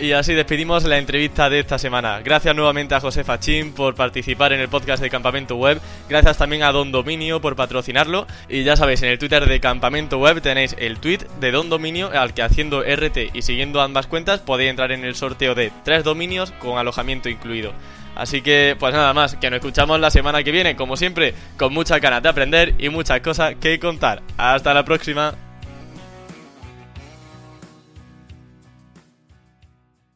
Y 0.00 0.12
así 0.12 0.32
despedimos 0.32 0.84
la 0.84 0.96
entrevista 0.96 1.50
de 1.50 1.58
esta 1.58 1.78
semana. 1.78 2.20
Gracias 2.20 2.56
nuevamente 2.56 2.94
a 2.94 3.00
José 3.00 3.22
Fachín 3.22 3.74
por 3.74 3.94
participar 3.94 4.54
en 4.54 4.60
el 4.60 4.68
podcast 4.70 5.02
de 5.02 5.10
Campamento 5.10 5.56
Web. 5.56 5.78
Gracias 6.08 6.38
también 6.38 6.62
a 6.62 6.72
Don 6.72 6.90
Dominio 6.90 7.42
por 7.42 7.54
patrocinarlo. 7.54 8.26
Y 8.48 8.64
ya 8.64 8.76
sabéis, 8.76 9.02
en 9.02 9.10
el 9.10 9.18
Twitter 9.18 9.46
de 9.46 9.60
Campamento 9.60 10.16
Web 10.16 10.40
tenéis 10.40 10.74
el 10.78 10.98
tweet 11.00 11.18
de 11.38 11.50
Don 11.50 11.68
Dominio 11.68 12.10
al 12.18 12.32
que 12.32 12.40
haciendo 12.40 12.80
RT 12.80 13.34
y 13.34 13.42
siguiendo 13.42 13.82
ambas 13.82 14.06
cuentas 14.06 14.40
podéis 14.40 14.70
entrar 14.70 14.90
en 14.90 15.04
el 15.04 15.14
sorteo 15.14 15.54
de 15.54 15.70
tres 15.84 16.02
dominios 16.02 16.50
con 16.52 16.78
alojamiento 16.78 17.28
incluido. 17.28 17.74
Así 18.16 18.40
que, 18.40 18.76
pues 18.80 18.94
nada 18.94 19.12
más, 19.12 19.36
que 19.36 19.50
nos 19.50 19.58
escuchamos 19.58 20.00
la 20.00 20.10
semana 20.10 20.42
que 20.42 20.50
viene, 20.50 20.76
como 20.76 20.96
siempre, 20.96 21.34
con 21.58 21.74
muchas 21.74 22.00
ganas 22.00 22.22
de 22.22 22.28
aprender 22.30 22.74
y 22.78 22.88
muchas 22.88 23.20
cosas 23.20 23.54
que 23.60 23.78
contar. 23.78 24.22
Hasta 24.38 24.72
la 24.72 24.82
próxima. 24.82 25.34